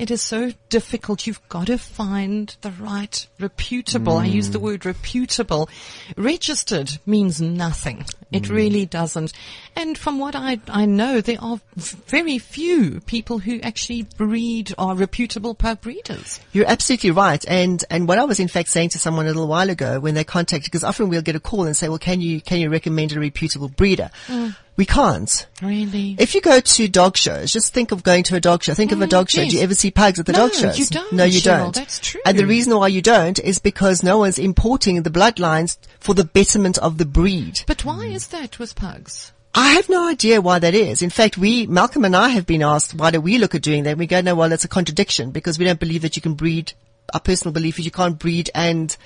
it 0.00 0.10
is 0.10 0.22
so 0.22 0.52
difficult. 0.70 1.26
You've 1.26 1.46
got 1.50 1.66
to 1.66 1.76
find 1.76 2.56
the 2.62 2.70
right 2.70 3.26
reputable. 3.38 4.16
I 4.16 4.24
use 4.24 4.48
the 4.48 4.58
hmm. 4.58 4.64
word 4.64 4.86
reputable. 4.86 5.68
Registered 6.16 6.98
means 7.04 7.38
nothing. 7.42 8.06
It 8.32 8.46
hmm. 8.46 8.54
really 8.54 8.86
doesn't. 8.86 9.34
And 9.76 9.98
from 9.98 10.18
what 10.18 10.34
I 10.34 10.58
I 10.68 10.86
know, 10.86 11.20
there 11.20 11.36
are 11.42 11.60
very 11.76 12.38
few 12.38 13.00
people 13.02 13.40
who 13.40 13.60
actually 13.60 14.04
breed 14.16 14.72
are 14.78 14.94
reputable 14.94 15.54
pug 15.54 15.82
breeders. 15.82 16.40
You're 16.52 16.66
absolutely 16.66 17.10
right. 17.10 17.44
And, 17.46 17.84
and 17.90 18.08
what 18.08 18.18
I 18.18 18.24
was 18.24 18.40
in 18.40 18.48
fact 18.48 18.70
saying 18.70 18.88
to 18.90 18.98
someone 18.98 19.26
a 19.26 19.28
little 19.28 19.48
while 19.48 19.68
ago 19.68 20.00
when 20.00 20.14
they 20.14 20.24
contacted, 20.24 20.70
because 20.70 20.82
often 20.82 21.10
we'll 21.10 21.20
get 21.20 21.36
a 21.36 21.40
call 21.40 21.66
and 21.66 21.76
say, 21.76 21.90
well, 21.90 21.98
can 21.98 22.22
you, 22.22 22.40
can 22.40 22.58
you 22.58 22.70
recommend 22.70 23.12
a 23.12 23.20
reputable 23.20 23.68
breeder? 23.68 24.08
Mm. 24.28 24.56
We 24.80 24.86
can't. 24.86 25.46
Really. 25.60 26.16
If 26.18 26.34
you 26.34 26.40
go 26.40 26.58
to 26.58 26.88
dog 26.88 27.18
shows, 27.18 27.52
just 27.52 27.74
think 27.74 27.92
of 27.92 28.02
going 28.02 28.22
to 28.22 28.36
a 28.36 28.40
dog 28.40 28.62
show. 28.62 28.72
Think 28.72 28.92
of 28.92 29.02
a 29.02 29.06
dog 29.06 29.28
show. 29.28 29.44
Do 29.46 29.54
you 29.54 29.60
ever 29.62 29.74
see 29.74 29.90
pugs 29.90 30.18
at 30.18 30.24
the 30.24 30.32
No, 30.32 30.48
dog 30.48 30.54
shows? 30.54 30.78
you 30.78 30.86
don't, 30.86 31.12
No, 31.12 31.24
you 31.24 31.38
Cheryl. 31.38 31.64
don't. 31.64 31.74
That's 31.74 31.98
true. 31.98 32.22
And 32.24 32.38
the 32.38 32.46
reason 32.46 32.74
why 32.74 32.86
you 32.88 33.02
don't 33.02 33.38
is 33.38 33.58
because 33.58 34.02
no 34.02 34.16
one's 34.16 34.38
importing 34.38 35.02
the 35.02 35.10
bloodlines 35.10 35.76
for 35.98 36.14
the 36.14 36.24
betterment 36.24 36.78
of 36.78 36.96
the 36.96 37.04
breed. 37.04 37.60
but 37.66 37.84
why 37.84 38.06
is 38.06 38.28
that 38.28 38.58
with 38.58 38.74
pugs? 38.74 39.32
I 39.54 39.72
have 39.72 39.90
no 39.90 40.08
idea 40.08 40.40
why 40.40 40.58
that 40.60 40.74
is. 40.74 41.02
In 41.02 41.10
fact, 41.10 41.36
we, 41.36 41.66
Malcolm 41.66 42.06
and 42.06 42.16
I 42.16 42.30
have 42.30 42.46
been 42.46 42.62
asked, 42.62 42.94
why 42.94 43.10
do 43.10 43.20
we 43.20 43.36
look 43.36 43.54
at 43.54 43.60
doing 43.60 43.82
that? 43.82 43.98
We 43.98 44.06
go, 44.06 44.22
no, 44.22 44.34
well, 44.34 44.48
that's 44.48 44.64
a 44.64 44.68
contradiction 44.68 45.30
because 45.30 45.58
we 45.58 45.66
don't 45.66 45.78
believe 45.78 46.00
that 46.00 46.16
you 46.16 46.22
can 46.22 46.32
breed. 46.32 46.72
Our 47.12 47.20
personal 47.20 47.52
belief 47.52 47.78
is 47.78 47.84
you 47.84 47.90
can't 47.90 48.18
breed 48.18 48.48
and, 48.54 48.96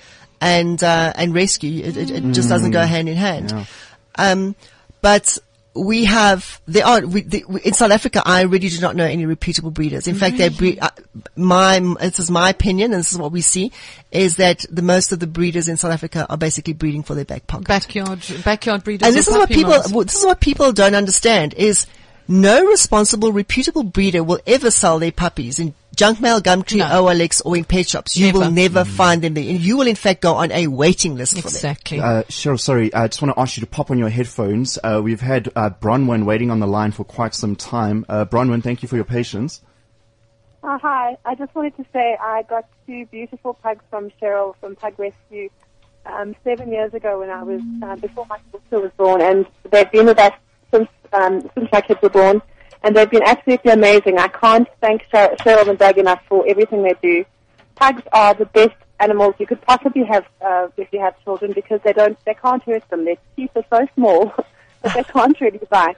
and, 0.40 0.80
uh, 0.84 1.14
and 1.16 1.34
rescue. 1.34 1.82
It, 1.82 1.96
it, 1.96 2.10
it 2.10 2.20
just 2.32 2.48
doesn't 2.48 2.70
go 2.70 2.82
hand 2.82 3.08
in 3.08 3.16
hand. 3.16 3.66
Um, 4.14 4.54
but 5.00 5.36
we 5.74 6.04
have, 6.04 6.60
there 6.66 6.86
are, 6.86 7.04
we, 7.04 7.22
the, 7.22 7.44
in 7.64 7.74
South 7.74 7.90
Africa, 7.90 8.22
I 8.24 8.42
really 8.42 8.68
do 8.68 8.80
not 8.80 8.94
know 8.94 9.04
any 9.04 9.26
reputable 9.26 9.70
breeders. 9.70 10.06
In 10.06 10.14
fact, 10.14 10.38
they 10.38 10.48
breed, 10.48 10.78
uh, 10.80 10.90
my, 11.36 11.78
this 12.00 12.20
is 12.20 12.30
my 12.30 12.50
opinion 12.50 12.92
and 12.92 13.00
this 13.00 13.12
is 13.12 13.18
what 13.18 13.32
we 13.32 13.40
see, 13.40 13.72
is 14.12 14.36
that 14.36 14.64
the 14.70 14.82
most 14.82 15.12
of 15.12 15.18
the 15.18 15.26
breeders 15.26 15.68
in 15.68 15.76
South 15.76 15.92
Africa 15.92 16.26
are 16.30 16.36
basically 16.36 16.74
breeding 16.74 17.02
for 17.02 17.14
their 17.14 17.24
back 17.24 17.46
pocket. 17.46 17.66
Backyard 17.66 18.22
backyard 18.44 18.84
breeders. 18.84 19.06
And 19.06 19.16
this 19.16 19.26
is 19.26 19.34
what 19.34 19.48
people, 19.48 19.70
well, 19.90 20.04
this 20.04 20.16
is 20.16 20.24
what 20.24 20.40
people 20.40 20.72
don't 20.72 20.94
understand 20.94 21.54
is 21.54 21.86
no 22.28 22.64
responsible, 22.66 23.32
reputable 23.32 23.82
breeder 23.82 24.22
will 24.22 24.40
ever 24.46 24.70
sell 24.70 24.98
their 24.98 25.12
puppies 25.12 25.58
in 25.58 25.74
junk 25.94 26.20
mail, 26.20 26.40
Gumtree, 26.40 26.78
No. 26.78 26.86
OLX 26.86 27.42
or 27.44 27.56
in 27.56 27.64
pet 27.64 27.88
shops. 27.88 28.16
You 28.16 28.26
Never. 28.26 28.38
will 28.40 28.50
never 28.50 28.84
find 28.84 29.22
them 29.22 29.34
there. 29.34 29.44
You 29.44 29.76
will 29.76 29.86
in 29.86 29.94
fact 29.96 30.20
go 30.20 30.34
on 30.34 30.50
a 30.52 30.66
waiting 30.66 31.16
list 31.16 31.32
for 31.34 31.42
them. 31.42 31.48
Exactly. 31.48 32.00
Uh, 32.00 32.22
Cheryl, 32.24 32.58
sorry, 32.60 32.92
I 32.94 33.08
just 33.08 33.22
want 33.22 33.34
to 33.34 33.40
ask 33.40 33.56
you 33.56 33.62
to 33.62 33.66
pop 33.66 33.90
on 33.90 33.98
your 33.98 34.08
headphones. 34.08 34.78
Uh, 34.82 35.00
we've 35.02 35.20
had 35.20 35.48
uh, 35.56 35.70
Bronwyn 35.70 36.24
waiting 36.24 36.50
on 36.50 36.60
the 36.60 36.66
line 36.66 36.92
for 36.92 37.04
quite 37.04 37.34
some 37.34 37.56
time. 37.56 38.04
Uh, 38.08 38.24
Bronwyn, 38.24 38.62
thank 38.62 38.82
you 38.82 38.88
for 38.88 38.96
your 38.96 39.04
patience. 39.04 39.60
Uh, 40.62 40.78
hi, 40.78 41.16
I 41.26 41.34
just 41.34 41.54
wanted 41.54 41.76
to 41.76 41.84
say 41.92 42.16
I 42.20 42.42
got 42.44 42.66
two 42.86 43.04
beautiful 43.06 43.52
pugs 43.54 43.84
from 43.90 44.10
Cheryl 44.20 44.54
from 44.60 44.76
Pug 44.76 44.94
Rescue 44.98 45.50
um, 46.06 46.34
seven 46.42 46.70
years 46.72 46.94
ago 46.94 47.20
when 47.20 47.28
I 47.28 47.42
was 47.42 47.60
uh, 47.82 47.96
before 47.96 48.26
my 48.30 48.38
sister 48.50 48.80
was 48.80 48.90
born, 48.96 49.20
and 49.20 49.46
they've 49.70 49.90
been 49.92 50.06
with 50.06 50.18
us 50.18 50.32
since 50.72 50.88
um, 51.12 51.42
since 51.54 51.68
my 51.70 51.82
kids 51.82 52.00
were 52.02 52.08
born, 52.08 52.40
and 52.84 52.94
they've 52.94 53.10
been 53.10 53.22
absolutely 53.24 53.72
amazing. 53.72 54.18
I 54.18 54.28
can't 54.28 54.68
thank 54.80 55.08
Cheryl, 55.08 55.68
and 55.68 55.78
Doug 55.78 55.98
enough 55.98 56.20
for 56.28 56.44
everything 56.46 56.82
they 56.82 56.94
do. 57.02 57.24
Pugs 57.74 58.02
are 58.12 58.34
the 58.34 58.46
best 58.46 58.76
animals 59.00 59.34
you 59.38 59.46
could 59.46 59.60
possibly 59.62 60.04
have 60.04 60.24
uh, 60.40 60.68
if 60.76 60.92
you 60.92 61.00
have 61.00 61.14
children 61.24 61.52
because 61.52 61.80
they 61.82 61.92
don't 61.92 62.16
they 62.24 62.34
can't 62.34 62.62
hurt 62.62 62.88
them. 62.90 63.04
Their 63.04 63.16
teeth 63.34 63.50
are 63.56 63.64
so 63.70 63.86
small. 63.94 64.32
But 64.84 64.92
they 64.92 65.04
can't 65.04 65.40
really 65.40 65.60
bite. 65.70 65.96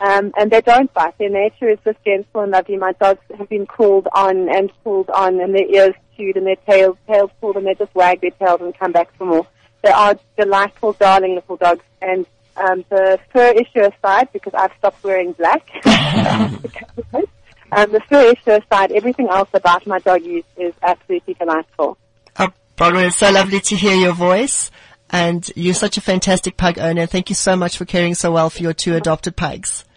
Um, 0.00 0.32
and 0.36 0.50
they 0.50 0.60
don't 0.60 0.92
bite. 0.92 1.16
Their 1.18 1.30
nature 1.30 1.68
is 1.68 1.78
just 1.84 2.02
gentle 2.04 2.40
and 2.40 2.50
lovely. 2.50 2.76
My 2.76 2.90
dogs 2.90 3.20
have 3.38 3.48
been 3.48 3.64
crawled 3.64 4.08
on 4.12 4.48
and 4.48 4.72
pulled 4.82 5.08
on 5.10 5.40
and 5.40 5.54
their 5.54 5.66
ears 5.66 5.94
chewed 6.16 6.36
and 6.36 6.44
their 6.44 6.56
tails, 6.68 6.96
tails 7.06 7.30
pulled 7.40 7.54
and 7.54 7.64
they 7.64 7.76
just 7.76 7.94
wag 7.94 8.22
their 8.22 8.32
tails 8.32 8.60
and 8.60 8.76
come 8.76 8.90
back 8.90 9.16
for 9.16 9.24
more. 9.24 9.46
They 9.84 9.92
are 9.92 10.18
delightful, 10.36 10.94
darling 10.94 11.36
little 11.36 11.54
dogs. 11.58 11.84
And 12.02 12.26
um, 12.56 12.84
the 12.88 13.18
fur 13.32 13.52
issue 13.52 13.80
aside, 13.80 14.28
because 14.32 14.54
I've 14.54 14.72
stopped 14.78 15.02
wearing 15.02 15.32
black, 15.32 15.68
um, 17.72 17.92
the 17.92 18.00
fur 18.08 18.32
issue 18.32 18.50
aside, 18.62 18.92
everything 18.92 19.28
else 19.28 19.48
about 19.52 19.86
my 19.86 19.98
doggies 19.98 20.44
is 20.56 20.74
absolutely 20.82 21.34
delightful. 21.34 21.98
Oh, 22.38 22.48
Bronwyn, 22.76 23.06
it's 23.08 23.16
so 23.16 23.30
lovely 23.30 23.60
to 23.60 23.76
hear 23.76 23.94
your 23.94 24.12
voice. 24.14 24.70
And 25.10 25.48
you're 25.54 25.74
such 25.74 25.96
a 25.96 26.00
fantastic 26.00 26.56
pug 26.56 26.78
owner. 26.78 27.06
Thank 27.06 27.28
you 27.28 27.36
so 27.36 27.54
much 27.54 27.76
for 27.78 27.84
caring 27.84 28.14
so 28.14 28.32
well 28.32 28.50
for 28.50 28.62
your 28.62 28.72
two 28.72 28.94
adopted 28.96 29.36
pugs. 29.36 29.84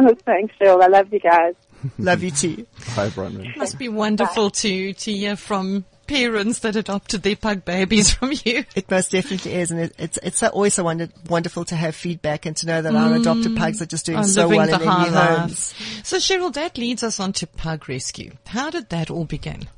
Oh, 0.00 0.14
thanks, 0.24 0.54
Cheryl. 0.60 0.80
I 0.80 0.86
love 0.86 1.12
you 1.12 1.18
guys. 1.18 1.54
Love 1.98 2.22
you 2.22 2.30
too. 2.30 2.66
Hi, 2.90 3.08
Bronwyn. 3.08 3.56
must 3.56 3.78
be 3.78 3.88
wonderful 3.88 4.50
to 4.50 4.92
to 4.92 5.12
hear 5.12 5.34
from 5.34 5.84
parents 6.08 6.60
that 6.60 6.74
adopted 6.74 7.22
their 7.22 7.36
pug 7.36 7.64
babies 7.64 8.10
from 8.14 8.32
you. 8.32 8.64
It 8.74 8.90
most 8.90 9.12
definitely 9.12 9.54
is, 9.54 9.70
and 9.70 9.80
it, 9.80 9.94
it's 9.98 10.18
it's 10.22 10.42
always 10.42 10.74
so 10.74 10.84
wonder, 10.84 11.08
wonderful 11.28 11.64
to 11.66 11.76
have 11.76 11.94
feedback 11.94 12.46
and 12.46 12.56
to 12.56 12.66
know 12.66 12.82
that 12.82 12.94
our 12.94 13.14
adopted 13.14 13.56
pugs 13.56 13.80
are 13.80 13.86
just 13.86 14.06
doing 14.06 14.18
Are 14.18 14.24
so 14.24 14.48
well 14.48 14.66
the 14.66 14.74
in 14.74 14.80
their 14.80 14.98
new 14.98 15.10
homes. 15.10 15.74
So 16.02 16.16
Cheryl, 16.16 16.52
that 16.54 16.76
leads 16.76 17.04
us 17.04 17.20
on 17.20 17.32
to 17.34 17.46
pug 17.46 17.88
rescue. 17.88 18.32
How 18.46 18.70
did 18.70 18.88
that 18.88 19.10
all 19.10 19.24
begin? 19.26 19.68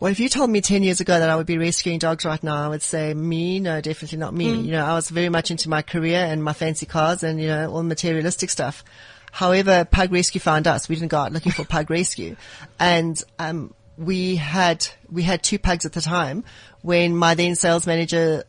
Well, 0.00 0.10
if 0.10 0.18
you 0.18 0.30
told 0.30 0.48
me 0.48 0.62
10 0.62 0.82
years 0.82 1.00
ago 1.02 1.18
that 1.18 1.28
I 1.28 1.36
would 1.36 1.46
be 1.46 1.58
rescuing 1.58 1.98
dogs 1.98 2.24
right 2.24 2.42
now, 2.42 2.64
I 2.64 2.68
would 2.68 2.80
say 2.80 3.12
me, 3.12 3.60
no, 3.60 3.82
definitely 3.82 4.16
not 4.16 4.32
me. 4.32 4.50
You 4.50 4.72
know, 4.72 4.86
I 4.86 4.94
was 4.94 5.10
very 5.10 5.28
much 5.28 5.50
into 5.50 5.68
my 5.68 5.82
career 5.82 6.20
and 6.20 6.42
my 6.42 6.54
fancy 6.54 6.86
cars 6.86 7.22
and, 7.22 7.38
you 7.38 7.48
know, 7.48 7.70
all 7.70 7.82
materialistic 7.82 8.48
stuff. 8.48 8.82
However, 9.30 9.84
Pug 9.84 10.10
Rescue 10.10 10.40
found 10.40 10.66
us. 10.66 10.88
We 10.88 10.96
didn't 10.96 11.10
go 11.10 11.18
out 11.18 11.32
looking 11.32 11.52
for 11.52 11.64
Pug 11.64 11.90
Rescue. 11.90 12.36
And, 12.78 13.22
um, 13.38 13.74
we 14.00 14.36
had, 14.36 14.86
we 15.10 15.22
had 15.22 15.42
two 15.42 15.58
pugs 15.58 15.84
at 15.84 15.92
the 15.92 16.00
time 16.00 16.42
when 16.80 17.14
my 17.14 17.34
then 17.34 17.54
sales 17.54 17.86
manager 17.86 18.44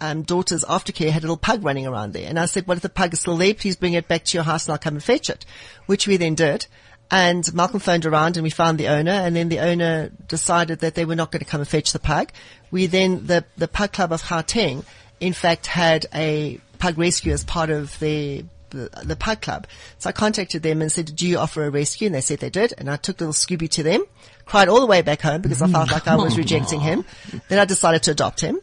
um, 0.00 0.22
daughter's 0.22 0.64
aftercare 0.64 1.10
had 1.10 1.22
a 1.22 1.26
little 1.26 1.36
pug 1.36 1.64
running 1.64 1.86
around 1.86 2.12
there. 2.12 2.28
And 2.28 2.38
I 2.38 2.46
said, 2.46 2.68
what 2.68 2.76
if 2.76 2.82
the 2.82 2.88
pug 2.88 3.12
is 3.12 3.20
still 3.20 3.36
there, 3.36 3.52
please 3.52 3.74
bring 3.74 3.94
it 3.94 4.06
back 4.06 4.24
to 4.24 4.36
your 4.36 4.44
house 4.44 4.66
and 4.66 4.72
I'll 4.72 4.78
come 4.78 4.94
and 4.94 5.02
fetch 5.02 5.28
it, 5.28 5.44
which 5.86 6.06
we 6.06 6.16
then 6.16 6.36
did. 6.36 6.66
And 7.10 7.52
Malcolm 7.52 7.80
phoned 7.80 8.06
around 8.06 8.36
and 8.36 8.44
we 8.44 8.50
found 8.50 8.78
the 8.78 8.88
owner 8.88 9.10
and 9.10 9.34
then 9.34 9.48
the 9.48 9.58
owner 9.58 10.10
decided 10.28 10.80
that 10.80 10.94
they 10.94 11.04
were 11.04 11.16
not 11.16 11.32
going 11.32 11.40
to 11.40 11.50
come 11.50 11.60
and 11.60 11.68
fetch 11.68 11.92
the 11.92 11.98
pug. 11.98 12.30
We 12.70 12.86
then, 12.86 13.26
the, 13.26 13.44
the 13.56 13.68
pug 13.68 13.92
club 13.92 14.12
of 14.12 14.22
Gauteng, 14.22 14.84
in 15.18 15.32
fact, 15.32 15.66
had 15.66 16.06
a 16.14 16.60
pug 16.78 16.96
rescue 16.96 17.32
as 17.32 17.42
part 17.42 17.70
of 17.70 17.98
the, 17.98 18.44
the 18.70 19.16
pug 19.18 19.40
club. 19.40 19.66
So 19.98 20.10
I 20.10 20.12
contacted 20.12 20.62
them 20.62 20.82
and 20.82 20.92
said, 20.92 21.16
do 21.16 21.26
you 21.26 21.38
offer 21.38 21.64
a 21.64 21.70
rescue? 21.70 22.06
And 22.06 22.14
they 22.14 22.20
said 22.20 22.40
they 22.40 22.50
did. 22.50 22.74
And 22.76 22.90
I 22.90 22.96
took 22.96 23.20
little 23.20 23.32
Scooby 23.32 23.70
to 23.70 23.82
them, 23.82 24.04
cried 24.46 24.68
all 24.68 24.80
the 24.80 24.86
way 24.86 25.02
back 25.02 25.20
home 25.20 25.42
because 25.42 25.60
I 25.60 25.68
felt 25.68 25.90
like 25.92 26.08
I 26.08 26.16
was 26.16 26.38
rejecting 26.38 26.80
him. 26.90 27.04
Then 27.48 27.58
I 27.58 27.66
decided 27.66 28.04
to 28.04 28.12
adopt 28.12 28.40
him. 28.40 28.60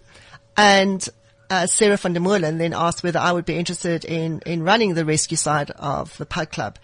And 0.57 1.07
uh, 1.49 1.67
Sarah 1.67 1.97
van 1.97 2.13
der 2.13 2.19
Molen 2.19 2.57
then 2.57 2.73
asked 2.73 3.03
whether 3.03 3.19
I 3.19 3.31
would 3.31 3.45
be 3.45 3.57
interested 3.57 4.05
in, 4.05 4.41
in 4.45 4.63
running 4.63 4.95
the 4.95 5.05
rescue 5.05 5.37
side 5.37 5.69
of 5.71 6.17
the 6.17 6.25
pug 6.25 6.51
club. 6.51 6.79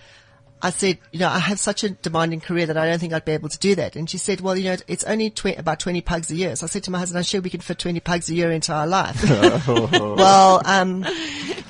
I 0.61 0.71
said, 0.71 0.97
you 1.11 1.19
know, 1.19 1.29
I 1.29 1.39
have 1.39 1.57
such 1.57 1.85
a 1.85 1.89
demanding 1.89 2.41
career 2.41 2.65
that 2.65 2.77
I 2.77 2.85
don't 2.85 2.99
think 2.99 3.13
I'd 3.13 3.23
be 3.23 3.31
able 3.31 3.47
to 3.47 3.57
do 3.59 3.75
that. 3.75 3.95
And 3.95 4.09
she 4.09 4.17
said, 4.17 4.41
well, 4.41 4.57
you 4.57 4.65
know, 4.65 4.75
it's 4.89 5.05
only 5.05 5.29
tw- 5.29 5.57
about 5.57 5.79
20 5.79 6.01
pugs 6.01 6.29
a 6.31 6.35
year. 6.35 6.53
So 6.57 6.65
I 6.65 6.67
said 6.67 6.83
to 6.83 6.91
my 6.91 6.99
husband, 6.99 7.17
I'm 7.17 7.23
sure 7.23 7.39
we 7.39 7.49
can 7.49 7.61
fit 7.61 7.79
20 7.79 8.01
pugs 8.01 8.29
a 8.29 8.33
year 8.33 8.51
into 8.51 8.73
our 8.73 8.85
life. 8.85 9.23
well, 9.67 10.61
um, 10.65 11.05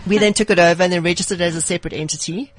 we 0.07 0.17
then 0.17 0.33
took 0.33 0.49
it 0.49 0.57
over 0.57 0.81
and 0.81 0.91
then 0.91 1.03
registered 1.03 1.39
as 1.39 1.55
a 1.55 1.61
separate 1.61 1.93
entity. 1.93 2.51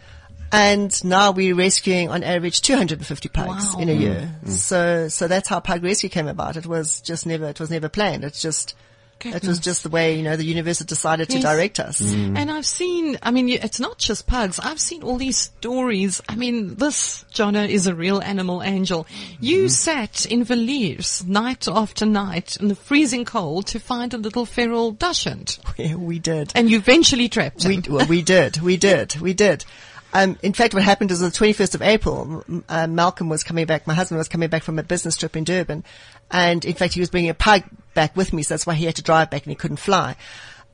And 0.52 1.04
now 1.04 1.30
we're 1.30 1.54
rescuing 1.54 2.08
on 2.08 2.22
average 2.24 2.60
250 2.62 3.28
pugs 3.28 3.74
Wow. 3.74 3.80
in 3.80 3.88
a 3.88 3.92
year. 3.92 4.34
Mm. 4.44 4.48
Mm. 4.48 4.52
So, 4.52 5.08
so 5.08 5.28
that's 5.28 5.48
how 5.48 5.60
pug 5.60 5.84
rescue 5.84 6.08
came 6.08 6.28
about. 6.28 6.56
It 6.56 6.66
was 6.66 7.00
just 7.00 7.26
never, 7.26 7.46
it 7.46 7.60
was 7.60 7.70
never 7.70 7.88
planned. 7.88 8.24
It's 8.24 8.42
just, 8.42 8.74
it 9.24 9.44
was 9.44 9.58
just 9.58 9.82
the 9.82 9.90
way, 9.90 10.16
you 10.16 10.22
know, 10.22 10.36
the 10.36 10.44
universe 10.44 10.78
had 10.78 10.88
decided 10.88 11.28
to 11.30 11.40
direct 11.40 11.78
us. 11.78 12.00
Mm. 12.00 12.38
And 12.38 12.50
I've 12.50 12.66
seen, 12.66 13.18
I 13.22 13.30
mean, 13.30 13.48
it's 13.48 13.80
not 13.80 13.98
just 13.98 14.26
pugs. 14.26 14.58
I've 14.58 14.80
seen 14.80 15.02
all 15.02 15.18
these 15.18 15.36
stories. 15.36 16.22
I 16.28 16.36
mean, 16.36 16.76
this, 16.76 17.24
Jono, 17.32 17.68
is 17.68 17.86
a 17.86 17.94
real 17.94 18.20
animal 18.22 18.62
angel. 18.62 19.06
You 19.38 19.58
mm-hmm. 19.58 19.68
sat 19.68 20.26
in 20.26 20.44
Villiers 20.44 21.24
night 21.26 21.68
after 21.68 22.06
night 22.06 22.56
in 22.56 22.68
the 22.68 22.74
freezing 22.74 23.24
cold 23.24 23.66
to 23.68 23.78
find 23.78 24.14
a 24.14 24.18
little 24.18 24.46
feral 24.46 24.92
dachshund. 24.92 25.58
Yeah, 25.76 25.94
we 25.96 26.18
did. 26.18 26.52
And 26.54 26.70
you 26.70 26.78
eventually 26.78 27.28
trapped 27.28 27.64
him. 27.64 27.82
We, 27.86 27.92
well, 27.92 28.06
we 28.06 28.22
did, 28.22 28.60
we 28.60 28.76
did, 28.78 29.16
we 29.20 29.34
did. 29.34 29.64
Um, 30.12 30.38
in 30.42 30.52
fact, 30.52 30.74
what 30.74 30.82
happened 30.82 31.10
is 31.10 31.22
on 31.22 31.30
the 31.30 31.34
21st 31.34 31.74
of 31.74 31.82
April, 31.82 32.44
uh, 32.68 32.86
Malcolm 32.86 33.28
was 33.28 33.44
coming 33.44 33.66
back, 33.66 33.86
my 33.86 33.94
husband 33.94 34.18
was 34.18 34.28
coming 34.28 34.48
back 34.48 34.62
from 34.62 34.78
a 34.78 34.82
business 34.82 35.16
trip 35.16 35.36
in 35.36 35.44
Durban. 35.44 35.84
And 36.30 36.64
in 36.64 36.74
fact, 36.74 36.94
he 36.94 37.00
was 37.00 37.10
bringing 37.10 37.30
a 37.30 37.34
pug 37.34 37.62
back 37.94 38.16
with 38.16 38.32
me, 38.32 38.42
so 38.42 38.54
that's 38.54 38.66
why 38.66 38.74
he 38.74 38.86
had 38.86 38.96
to 38.96 39.02
drive 39.02 39.30
back 39.30 39.44
and 39.44 39.50
he 39.50 39.56
couldn't 39.56 39.78
fly. 39.78 40.16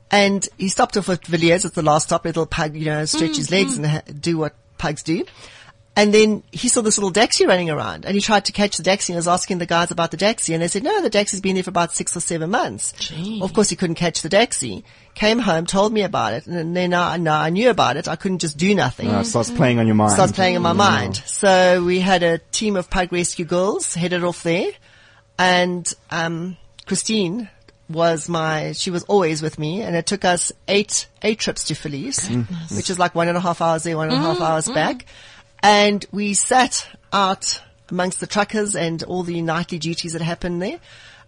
And 0.09 0.47
he 0.57 0.69
stopped 0.69 0.97
off 0.97 1.09
at 1.09 1.25
Villiers 1.25 1.65
at 1.65 1.73
the 1.73 1.81
last 1.81 2.07
stop, 2.07 2.25
little 2.25 2.45
pug, 2.45 2.75
you 2.75 2.85
know, 2.85 3.05
stretch 3.05 3.37
his 3.37 3.51
legs 3.51 3.77
and 3.77 3.85
ha- 3.85 4.01
do 4.19 4.37
what 4.37 4.55
pugs 4.77 5.03
do. 5.03 5.25
And 5.97 6.13
then 6.13 6.43
he 6.51 6.69
saw 6.69 6.81
this 6.81 6.99
little 6.99 7.11
Daxi 7.11 7.47
running 7.47 7.71
around 7.71 8.05
and 8.05 8.13
he 8.13 8.21
tried 8.21 8.45
to 8.45 8.51
catch 8.51 8.77
the 8.77 8.83
Daxi 8.83 9.09
and 9.09 9.15
was 9.15 9.27
asking 9.27 9.57
the 9.57 9.65
guys 9.65 9.89
about 9.89 10.11
the 10.11 10.17
Daxi 10.17 10.53
and 10.53 10.61
they 10.61 10.67
said, 10.67 10.83
no, 10.83 11.01
the 11.01 11.09
Daxi's 11.09 11.41
been 11.41 11.55
there 11.55 11.63
for 11.63 11.71
about 11.71 11.91
six 11.91 12.15
or 12.15 12.19
seven 12.19 12.51
months. 12.51 12.93
Of 13.41 13.51
course 13.53 13.69
he 13.69 13.75
couldn't 13.75 13.95
catch 13.95 14.21
the 14.21 14.29
Daxi. 14.29 14.83
Came 15.15 15.39
home, 15.39 15.65
told 15.65 15.91
me 15.91 16.03
about 16.03 16.33
it 16.33 16.45
and 16.45 16.75
then 16.75 16.93
I, 16.93 17.17
no, 17.17 17.31
I 17.33 17.49
knew 17.49 17.71
about 17.71 17.97
it. 17.97 18.07
I 18.07 18.15
couldn't 18.15 18.39
just 18.41 18.59
do 18.59 18.75
nothing. 18.75 19.09
Uh, 19.09 19.21
it 19.21 19.25
starts 19.25 19.49
playing 19.49 19.79
on 19.79 19.87
your 19.87 19.95
mind. 19.95 20.11
It 20.11 20.13
starts 20.13 20.33
playing 20.33 20.55
on 20.55 20.61
my 20.61 20.73
mind. 20.73 21.15
So 21.25 21.83
we 21.83 21.99
had 21.99 22.21
a 22.21 22.37
team 22.37 22.75
of 22.75 22.91
pug 22.91 23.11
rescue 23.11 23.45
girls 23.45 23.95
headed 23.95 24.23
off 24.23 24.43
there 24.43 24.69
and, 25.39 25.91
um, 26.11 26.57
Christine 26.85 27.49
was 27.89 28.29
my, 28.29 28.73
she 28.73 28.91
was 28.91 29.03
always 29.05 29.41
with 29.41 29.57
me 29.57 29.81
and 29.81 29.95
it 29.95 30.05
took 30.05 30.25
us 30.25 30.51
eight, 30.67 31.07
eight 31.23 31.39
trips 31.39 31.63
to 31.63 31.73
Villiers, 31.73 32.29
which 32.75 32.91
is 32.91 32.99
like 32.99 33.15
one 33.15 33.29
and 33.29 33.37
a 33.37 33.41
half 33.41 33.61
hours 33.61 33.81
there, 33.81 33.97
one 33.97 34.09
and 34.11 34.17
a 34.17 34.21
half 34.21 34.41
hours 34.41 34.69
back. 34.69 35.05
And 35.63 36.05
we 36.11 36.33
sat 36.33 36.87
out 37.11 37.61
amongst 37.89 38.19
the 38.19 38.27
truckers 38.27 38.75
and 38.75 39.01
all 39.03 39.23
the 39.23 39.41
nightly 39.41 39.79
duties 39.79 40.13
that 40.13 40.21
happened 40.21 40.61
there. 40.61 40.79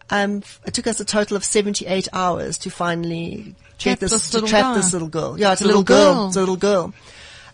Um, 0.09 0.43
it 0.65 0.73
took 0.73 0.87
us 0.87 0.99
a 0.99 1.05
total 1.05 1.37
of 1.37 1.43
78 1.45 2.07
hours 2.13 2.57
to 2.59 2.69
finally 2.71 3.55
Trap 3.77 3.93
get 3.93 3.99
this, 3.99 4.11
this 4.11 4.29
to 4.31 4.37
little 4.37 4.49
trap 4.49 4.61
guy. 4.63 4.75
this 4.75 4.91
little 4.93 5.07
girl. 5.07 5.39
Yeah, 5.39 5.51
it's 5.53 5.61
a 5.61 5.65
Little 5.65 5.81
little, 5.81 5.95
girl. 5.95 6.13
girl. 6.15 6.27
It's 6.27 6.35
a 6.35 6.39
little 6.39 6.55
girl. 6.57 6.93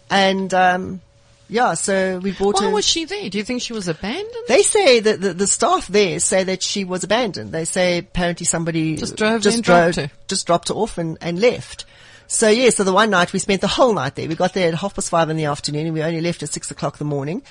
And, 0.10 0.54
um, 0.54 1.02
yeah, 1.50 1.74
so 1.76 2.18
we 2.20 2.32
brought 2.32 2.56
Why 2.56 2.68
her. 2.68 2.72
was 2.72 2.86
she 2.86 3.06
there? 3.06 3.30
Do 3.30 3.38
you 3.38 3.44
think 3.44 3.62
she 3.62 3.74
was 3.74 3.88
abandoned? 3.88 4.34
They 4.48 4.62
say 4.64 5.00
that 5.02 5.22
the, 5.22 5.34
the 5.34 5.48
staff 5.48 5.88
there 5.88 6.20
say 6.20 6.44
that 6.46 6.64
she 6.64 6.84
was 6.86 7.04
abandoned. 7.04 7.52
They 7.52 7.66
say 7.66 8.00
apparently 8.00 8.46
somebody 8.46 8.96
Just 8.96 9.16
drove 9.18 9.42
just 9.42 9.62
drove, 9.64 9.94
dropped 9.94 10.12
her. 10.12 10.18
just 10.28 10.48
dropped 10.48 10.70
her 10.70 10.76
off 10.76 10.98
and, 10.98 11.18
and 11.22 11.40
left. 11.40 11.86
So 12.28 12.50
yeah, 12.50 12.70
so 12.70 12.84
the 12.84 12.94
one 12.94 13.10
night 13.10 13.34
we 13.34 13.40
spent 13.40 13.62
the 13.62 13.68
whole 13.68 13.94
night 13.94 14.16
there. 14.16 14.28
We 14.28 14.36
got 14.36 14.54
there 14.54 14.68
at 14.68 14.76
half 14.76 14.96
past 14.96 15.10
five 15.10 15.30
in 15.30 15.38
the 15.38 15.46
afternoon 15.46 15.88
and 15.88 15.94
we 15.94 16.02
only 16.02 16.22
left 16.22 16.44
at 16.44 16.50
six 16.50 16.72
o'clock 16.72 16.96
in 16.96 17.00
the 17.00 17.06
morning. 17.06 17.44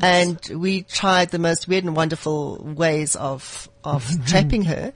And 0.00 0.40
we 0.54 0.82
tried 0.82 1.30
the 1.30 1.38
most 1.38 1.68
weird 1.68 1.84
and 1.84 1.96
wonderful 1.96 2.58
ways 2.58 3.16
of, 3.16 3.68
of 3.84 4.08
trapping 4.26 4.64
her. 4.64 4.92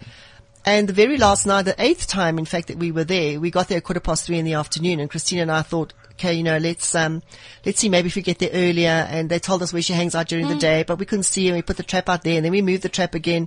And 0.66 0.88
the 0.88 0.94
very 0.94 1.18
last 1.18 1.46
night, 1.46 1.62
the 1.62 1.74
eighth 1.78 2.06
time, 2.06 2.38
in 2.38 2.46
fact, 2.46 2.68
that 2.68 2.78
we 2.78 2.90
were 2.90 3.04
there, 3.04 3.38
we 3.38 3.50
got 3.50 3.68
there 3.68 3.78
at 3.78 3.84
quarter 3.84 4.00
past 4.00 4.24
three 4.24 4.38
in 4.38 4.46
the 4.46 4.54
afternoon, 4.54 4.98
and 4.98 5.10
Christina 5.10 5.42
and 5.42 5.52
I 5.52 5.60
thought, 5.60 5.92
okay, 6.12 6.32
you 6.32 6.42
know, 6.42 6.56
let's 6.56 6.94
um, 6.94 7.22
let's 7.66 7.80
see, 7.80 7.90
maybe 7.90 8.06
if 8.06 8.16
we 8.16 8.22
get 8.22 8.38
there 8.38 8.50
earlier. 8.50 8.88
And 8.88 9.28
they 9.28 9.38
told 9.38 9.62
us 9.62 9.74
where 9.74 9.82
she 9.82 9.92
hangs 9.92 10.14
out 10.14 10.28
during 10.28 10.48
the 10.48 10.54
day, 10.54 10.82
but 10.82 10.98
we 10.98 11.04
couldn't 11.04 11.24
see 11.24 11.48
her. 11.48 11.54
We 11.54 11.60
put 11.60 11.76
the 11.76 11.82
trap 11.82 12.08
out 12.08 12.22
there, 12.22 12.36
and 12.36 12.44
then 12.46 12.52
we 12.52 12.62
moved 12.62 12.82
the 12.82 12.88
trap 12.88 13.14
again 13.14 13.46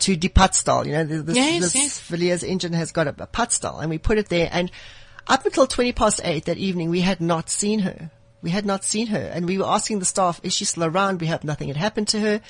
to 0.00 0.14
Die 0.14 0.28
Padstal. 0.28 0.86
You 0.86 0.92
know, 0.92 1.06
th- 1.06 1.24
this, 1.24 1.36
Yes, 1.36 1.60
this 1.60 1.74
yes. 1.74 2.00
Villiers 2.00 2.44
Engen 2.44 2.74
has 2.74 2.92
got 2.92 3.08
a, 3.08 3.14
a 3.18 3.78
and 3.80 3.90
we 3.90 3.98
put 3.98 4.18
it 4.18 4.28
there. 4.28 4.48
And 4.52 4.70
up 5.26 5.44
until 5.46 5.66
twenty 5.66 5.92
past 5.92 6.20
eight 6.24 6.44
that 6.46 6.58
evening, 6.58 6.90
we 6.90 7.00
had 7.00 7.20
not 7.20 7.50
seen 7.50 7.80
her. 7.80 8.10
We 8.42 8.50
had 8.50 8.66
not 8.66 8.84
seen 8.84 9.06
her, 9.08 9.30
and 9.32 9.46
we 9.46 9.58
were 9.58 9.66
asking 9.66 10.00
the 10.00 10.04
staff, 10.04 10.40
"Is 10.42 10.54
she 10.54 10.64
still 10.64 10.84
around?" 10.84 11.20
We 11.20 11.28
hope 11.28 11.44
nothing 11.44 11.68
had 11.68 11.76
happened 11.76 12.08
to 12.08 12.20
her. 12.20 12.40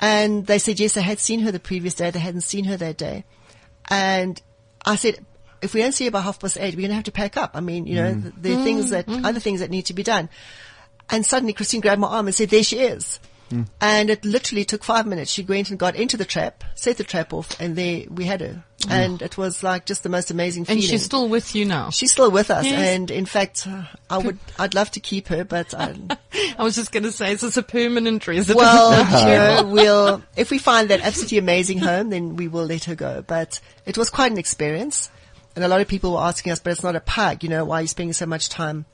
And 0.00 0.44
they 0.44 0.58
said, 0.58 0.80
yes, 0.80 0.94
they 0.94 1.02
had 1.02 1.20
seen 1.20 1.40
her 1.40 1.52
the 1.52 1.60
previous 1.60 1.94
day. 1.94 2.10
They 2.10 2.18
hadn't 2.18 2.40
seen 2.40 2.64
her 2.64 2.76
that 2.76 2.96
day. 2.96 3.24
And 3.88 4.42
I 4.84 4.96
said, 4.96 5.24
if 5.62 5.72
we 5.72 5.80
don't 5.80 5.92
see 5.92 6.06
her 6.06 6.10
by 6.10 6.20
half 6.20 6.40
past 6.40 6.56
eight, 6.58 6.74
we're 6.74 6.80
going 6.80 6.88
to 6.88 6.96
have 6.96 7.04
to 7.04 7.12
pack 7.12 7.36
up. 7.36 7.52
I 7.54 7.60
mean, 7.60 7.86
you 7.86 7.94
know, 7.94 8.12
mm. 8.12 8.22
th- 8.22 8.34
there 8.38 8.58
are 8.58 8.64
things 8.64 8.86
mm. 8.86 8.90
that, 8.90 9.06
mm. 9.06 9.24
other 9.24 9.38
things 9.38 9.60
that 9.60 9.70
need 9.70 9.86
to 9.86 9.94
be 9.94 10.02
done. 10.02 10.28
And 11.08 11.24
suddenly 11.24 11.52
Christine 11.52 11.80
grabbed 11.80 12.00
my 12.00 12.08
arm 12.08 12.26
and 12.26 12.34
said, 12.34 12.50
there 12.50 12.64
she 12.64 12.80
is. 12.80 13.20
And 13.80 14.10
it 14.10 14.24
literally 14.24 14.64
took 14.64 14.84
five 14.84 15.06
minutes. 15.06 15.30
She 15.30 15.42
went 15.42 15.70
and 15.70 15.78
got 15.78 15.96
into 15.96 16.16
the 16.16 16.24
trap, 16.24 16.64
set 16.74 16.96
the 16.96 17.04
trap 17.04 17.32
off, 17.32 17.60
and 17.60 17.76
there 17.76 18.04
we 18.08 18.24
had 18.24 18.40
her. 18.40 18.64
And 18.88 19.22
it 19.22 19.38
was 19.38 19.62
like 19.62 19.86
just 19.86 20.02
the 20.02 20.08
most 20.08 20.30
amazing 20.30 20.66
And 20.68 20.82
she's 20.82 21.04
still 21.04 21.28
with 21.28 21.54
you 21.54 21.64
now. 21.64 21.90
She's 21.90 22.12
still 22.12 22.30
with 22.30 22.50
us. 22.50 22.66
Yes. 22.66 22.78
And 22.78 23.10
in 23.10 23.24
fact, 23.24 23.66
uh, 23.66 23.84
I 24.10 24.18
would, 24.18 24.38
I'd 24.58 24.74
love 24.74 24.90
to 24.92 25.00
keep 25.00 25.28
her, 25.28 25.42
but 25.44 25.72
I, 25.72 25.94
I 26.58 26.62
was 26.62 26.74
just 26.74 26.92
going 26.92 27.04
to 27.04 27.12
say, 27.12 27.32
is 27.32 27.40
this 27.40 27.56
a 27.56 27.62
permanent 27.62 28.26
resident? 28.26 28.58
well, 28.58 28.92
you 29.28 29.64
know, 29.64 29.72
we'll, 29.72 30.22
if 30.36 30.50
we 30.50 30.58
find 30.58 30.90
that 30.90 31.00
absolutely 31.00 31.38
amazing 31.38 31.78
home, 31.78 32.10
then 32.10 32.36
we 32.36 32.48
will 32.48 32.66
let 32.66 32.84
her 32.84 32.94
go. 32.94 33.22
But 33.26 33.60
it 33.86 33.96
was 33.96 34.10
quite 34.10 34.32
an 34.32 34.38
experience. 34.38 35.10
And 35.56 35.64
a 35.64 35.68
lot 35.68 35.80
of 35.80 35.88
people 35.88 36.12
were 36.12 36.20
asking 36.20 36.52
us, 36.52 36.58
but 36.58 36.72
it's 36.72 36.82
not 36.82 36.96
a 36.96 37.00
park, 37.00 37.42
you 37.42 37.48
know, 37.48 37.64
why 37.64 37.78
are 37.78 37.82
you 37.82 37.88
spending 37.88 38.12
so 38.12 38.26
much 38.26 38.48
time, 38.48 38.86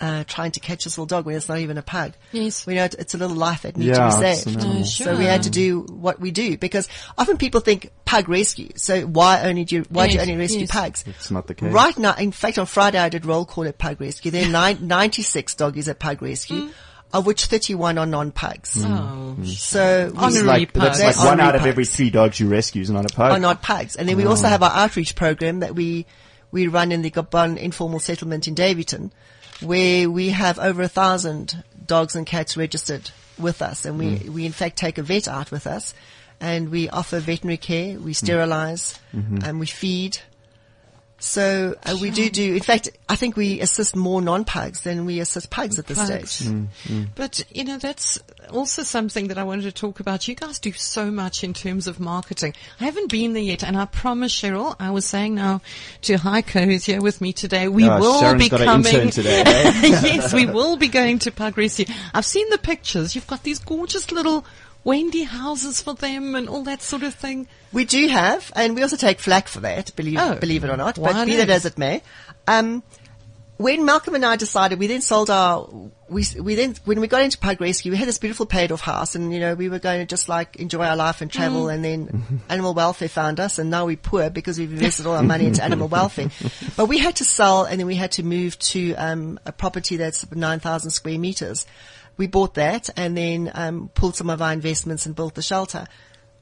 uh, 0.00 0.24
trying 0.26 0.50
to 0.52 0.60
catch 0.60 0.84
this 0.84 0.96
little 0.96 1.06
dog 1.06 1.26
when 1.26 1.36
it's 1.36 1.48
not 1.48 1.58
even 1.58 1.78
a 1.78 1.82
pug? 1.82 2.14
Yes. 2.32 2.66
We 2.66 2.74
know 2.74 2.84
it's 2.84 3.14
a 3.14 3.18
little 3.18 3.36
life 3.36 3.62
that 3.62 3.76
needs 3.76 3.96
Yeah, 3.96 4.10
to 4.10 4.16
be 4.18 4.34
saved. 4.34 4.46
an 4.56 4.60
animal. 4.62 4.80
Oh, 4.80 4.84
So 4.84 5.16
we 5.16 5.24
had 5.24 5.42
to 5.44 5.50
do 5.50 5.80
what 5.82 6.20
we 6.20 6.30
do 6.30 6.56
because 6.56 6.88
often 7.18 7.36
people 7.36 7.60
think 7.60 7.90
pug 8.04 8.28
rescue. 8.28 8.70
So 8.76 9.02
why 9.02 9.42
only 9.42 9.64
do 9.64 9.76
you, 9.76 9.84
why 9.90 10.08
do 10.08 10.14
you 10.14 10.20
only 10.20 10.36
rescue 10.36 10.60
yes. 10.60 10.70
pugs? 10.70 11.04
It's 11.06 11.30
not 11.30 11.46
the 11.46 11.54
case. 11.54 11.72
Right 11.72 11.96
now, 11.98 12.14
in 12.14 12.32
fact, 12.32 12.58
on 12.58 12.66
Friday 12.66 12.98
I 12.98 13.08
did 13.08 13.26
roll 13.26 13.44
call 13.44 13.64
at 13.64 13.78
Pug 13.78 14.00
Rescue. 14.00 14.30
There 14.30 14.46
are 14.46 14.50
nine, 14.50 14.78
96 14.86 15.54
doggies 15.54 15.88
at 15.88 15.98
Pug 15.98 16.22
Rescue, 16.22 16.62
mm. 16.68 16.72
of 17.12 17.26
which 17.26 17.46
31 17.46 17.98
are 17.98 18.06
non-pugs. 18.06 18.82
Oh, 18.82 18.86
mm. 18.86 19.36
Mm. 19.36 19.46
So 19.46 20.10
It's 20.12 20.18
Honorary 20.18 20.46
like, 20.46 20.72
that's 20.72 21.02
like 21.02 21.16
one 21.16 21.26
Honorary 21.28 21.48
out 21.48 21.54
of 21.54 21.60
pugs. 21.60 21.68
every 21.68 21.84
three 21.84 22.10
dogs 22.10 22.40
you 22.40 22.48
rescue 22.48 22.82
is 22.82 22.90
not 22.90 23.10
a 23.10 23.14
pug. 23.14 23.32
are 23.32 23.38
not 23.38 23.62
pugs. 23.62 23.96
And 23.96 24.08
then 24.08 24.16
we 24.16 24.24
oh. 24.24 24.30
also 24.30 24.48
have 24.48 24.62
our 24.62 24.70
outreach 24.70 25.14
program 25.14 25.60
that 25.60 25.74
we, 25.74 26.06
we 26.50 26.66
run 26.66 26.92
in 26.92 27.02
the 27.02 27.10
Gabon 27.10 27.56
informal 27.56 28.00
settlement 28.00 28.48
in 28.48 28.54
Daveyton, 28.54 29.12
where 29.62 30.10
we 30.10 30.30
have 30.30 30.58
over 30.58 30.82
a 30.82 30.88
thousand 30.88 31.62
dogs 31.86 32.14
and 32.14 32.26
cats 32.26 32.56
registered 32.56 33.10
with 33.38 33.62
us. 33.62 33.84
And 33.84 33.98
we, 33.98 34.18
mm. 34.18 34.28
we 34.30 34.46
in 34.46 34.52
fact 34.52 34.76
take 34.76 34.98
a 34.98 35.02
vet 35.02 35.28
out 35.28 35.50
with 35.50 35.66
us. 35.66 35.94
and 36.40 36.70
we 36.70 36.88
offer 36.88 37.20
veterinary 37.20 37.58
care. 37.58 37.98
We 37.98 38.12
mm. 38.12 38.16
sterilize 38.16 38.98
mm-hmm. 39.14 39.38
and 39.44 39.60
we 39.60 39.66
feed. 39.66 40.18
So 41.18 41.76
uh, 41.84 41.98
we 42.00 42.10
do 42.10 42.30
do. 42.30 42.54
In 42.54 42.62
fact, 42.62 42.88
I 43.08 43.14
think 43.14 43.36
we 43.36 43.60
assist 43.60 43.94
more 43.94 44.22
non-pugs 44.22 44.80
than 44.80 45.04
we 45.04 45.20
assist 45.20 45.50
pugs 45.50 45.78
at 45.78 45.86
this 45.86 45.98
Pugs. 45.98 46.30
stage. 46.30 46.50
Mm, 46.50 47.08
but, 47.14 47.44
you 47.50 47.64
know, 47.64 47.76
that's 47.76 48.18
also 48.50 48.82
something 48.82 49.28
that 49.28 49.38
I 49.38 49.44
wanted 49.44 49.62
to 49.62 49.72
talk 49.72 50.00
about. 50.00 50.28
You 50.28 50.34
guys 50.34 50.58
do 50.58 50.72
so 50.72 51.10
much 51.10 51.42
in 51.42 51.54
terms 51.54 51.86
of 51.86 51.98
marketing. 51.98 52.54
I 52.80 52.84
haven't 52.84 53.10
been 53.10 53.32
there 53.32 53.42
yet, 53.42 53.62
and 53.64 53.76
I 53.76 53.86
promise, 53.86 54.32
Cheryl, 54.32 54.76
I 54.78 54.90
was 54.90 55.06
saying 55.06 55.34
now 55.36 55.60
to 56.02 56.14
Heiko, 56.16 56.64
who's 56.64 56.84
here 56.84 57.00
with 57.00 57.20
me 57.20 57.32
today, 57.32 57.68
we 57.68 57.88
Oh, 57.88 57.98
will 57.98 58.20
Sharon's 58.20 58.42
be 58.42 58.48
got 58.48 58.60
an 58.60 58.66
coming. 58.66 58.94
intern 58.94 59.10
today, 59.10 59.40
eh? 59.46 59.72
yes, 59.82 60.32
we 60.34 60.46
will 60.46 60.76
be 60.76 60.88
going 60.88 61.18
to 61.20 61.30
Pug 61.30 61.56
Rescue. 61.56 61.86
I've 62.12 62.26
seen 62.26 62.48
the 62.50 62.58
pictures. 62.58 63.14
You've 63.14 63.26
got 63.26 63.42
these 63.42 63.58
gorgeous 63.58 64.10
little 64.12 64.44
Wendy 64.84 65.24
houses 65.24 65.82
for 65.82 65.94
them 65.94 66.34
and 66.34 66.48
all 66.48 66.62
that 66.64 66.82
sort 66.82 67.02
of 67.02 67.14
thing. 67.14 67.46
We 67.72 67.84
do 67.84 68.08
have, 68.08 68.50
and 68.56 68.74
we 68.74 68.82
also 68.82 68.96
take 68.96 69.20
flack 69.20 69.46
for 69.48 69.60
that, 69.60 69.94
believe, 69.94 70.18
Oh, 70.18 70.34
believe 70.36 70.64
it 70.64 70.70
or 70.70 70.76
not, 70.76 70.96
but 70.96 71.24
be 71.26 71.32
not? 71.32 71.36
that 71.38 71.50
as 71.50 71.66
it 71.66 71.78
may. 71.78 72.02
Um, 72.48 72.82
when 73.60 73.84
Malcolm 73.84 74.14
and 74.14 74.24
I 74.24 74.36
decided, 74.36 74.78
we 74.78 74.86
then 74.86 75.02
sold 75.02 75.28
our, 75.28 75.68
we, 76.08 76.24
we 76.40 76.54
then, 76.54 76.76
when 76.86 76.98
we 76.98 77.06
got 77.06 77.20
into 77.20 77.36
Pug 77.36 77.60
Rescue, 77.60 77.92
we 77.92 77.98
had 77.98 78.08
this 78.08 78.16
beautiful 78.16 78.46
paid 78.46 78.72
off 78.72 78.80
house 78.80 79.14
and, 79.14 79.34
you 79.34 79.38
know, 79.38 79.54
we 79.54 79.68
were 79.68 79.78
going 79.78 80.00
to 80.00 80.06
just 80.06 80.30
like 80.30 80.56
enjoy 80.56 80.86
our 80.86 80.96
life 80.96 81.20
and 81.20 81.30
travel 81.30 81.66
Mm. 81.66 81.74
and 81.74 81.84
then 81.84 82.40
animal 82.48 82.72
welfare 82.72 83.10
found 83.10 83.38
us 83.38 83.58
and 83.58 83.68
now 83.68 83.84
we're 83.84 83.98
poor 83.98 84.30
because 84.30 84.58
we've 84.58 84.72
invested 84.72 85.04
all 85.04 85.14
our 85.14 85.22
money 85.22 85.44
into 85.44 85.62
animal 85.62 85.88
welfare. 85.98 86.30
But 86.74 86.86
we 86.86 86.96
had 86.96 87.16
to 87.16 87.24
sell 87.26 87.64
and 87.64 87.78
then 87.78 87.86
we 87.86 87.96
had 87.96 88.12
to 88.12 88.22
move 88.22 88.58
to, 88.60 88.94
um, 88.94 89.38
a 89.44 89.52
property 89.52 89.98
that's 89.98 90.30
9,000 90.30 90.90
square 90.90 91.18
meters. 91.18 91.66
We 92.16 92.28
bought 92.28 92.54
that 92.54 92.88
and 92.96 93.14
then, 93.14 93.50
um, 93.54 93.90
pulled 93.92 94.16
some 94.16 94.30
of 94.30 94.40
our 94.40 94.54
investments 94.54 95.04
and 95.04 95.14
built 95.14 95.34
the 95.34 95.42
shelter. 95.42 95.86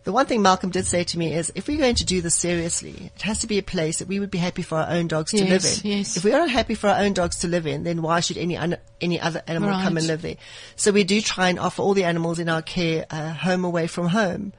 The 0.08 0.12
one 0.12 0.24
thing 0.24 0.40
Malcolm 0.40 0.70
did 0.70 0.86
say 0.86 1.04
to 1.04 1.18
me 1.18 1.34
is, 1.34 1.52
if 1.54 1.68
we're 1.68 1.76
going 1.76 1.96
to 1.96 2.04
do 2.06 2.22
this 2.22 2.34
seriously, 2.34 3.12
it 3.14 3.20
has 3.20 3.40
to 3.40 3.46
be 3.46 3.58
a 3.58 3.62
place 3.62 3.98
that 3.98 4.08
we 4.08 4.18
would 4.20 4.30
be 4.30 4.38
happy 4.38 4.62
for 4.62 4.78
our 4.78 4.88
own 4.88 5.06
dogs 5.06 5.32
to 5.32 5.44
live 5.44 5.62
in. 5.66 5.90
yes. 5.98 6.16
If 6.16 6.24
we 6.24 6.32
are 6.32 6.38
not 6.38 6.48
happy 6.48 6.74
for 6.74 6.88
our 6.88 7.00
own 7.02 7.12
dogs 7.12 7.40
to 7.40 7.46
live 7.46 7.66
in, 7.66 7.84
then 7.84 8.00
why 8.00 8.20
should 8.20 8.38
any 8.38 8.56
un- 8.56 8.78
any 9.02 9.20
other 9.20 9.42
animal 9.46 9.68
come 9.68 9.98
and 9.98 10.06
live 10.06 10.22
there? 10.22 10.36
So 10.76 10.92
we 10.92 11.04
do 11.04 11.20
try 11.20 11.50
and 11.50 11.58
offer 11.58 11.82
all 11.82 11.92
the 11.92 12.04
animals 12.04 12.38
in 12.38 12.48
our 12.48 12.62
care 12.62 13.04
a 13.10 13.34
home 13.34 13.66
away 13.66 13.86
from 13.86 14.06
home. 14.08 14.54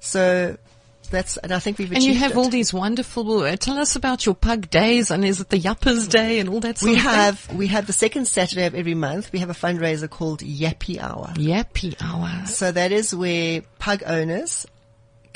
So 0.00 0.56
that's, 1.10 1.36
and 1.36 1.52
I 1.52 1.58
think 1.58 1.76
we've 1.76 1.92
And 1.92 2.02
you 2.02 2.14
have 2.14 2.30
it. 2.30 2.36
all 2.38 2.48
these 2.48 2.72
wonderful, 2.72 3.40
uh, 3.42 3.54
tell 3.56 3.76
us 3.76 3.96
about 3.96 4.24
your 4.24 4.34
pug 4.34 4.70
days 4.70 5.10
and 5.10 5.26
is 5.26 5.42
it 5.42 5.50
the 5.50 5.60
Yuppers 5.60 6.08
Day 6.08 6.38
and 6.38 6.48
all 6.48 6.60
that 6.60 6.80
We 6.80 6.92
of 6.92 6.96
thing? 7.02 7.04
have 7.04 7.52
we 7.54 7.66
have 7.66 7.86
the 7.86 7.92
second 7.92 8.28
Saturday 8.28 8.64
of 8.64 8.74
every 8.74 8.94
month. 8.94 9.30
We 9.30 9.40
have 9.40 9.50
a 9.50 9.54
fundraiser 9.54 10.08
called 10.08 10.40
Yappy 10.40 10.98
Hour. 10.98 11.34
Yappy 11.36 11.96
Hour. 12.02 12.46
So 12.46 12.72
that 12.72 12.92
is 12.92 13.14
where 13.14 13.60
pug 13.78 14.02
owners 14.06 14.66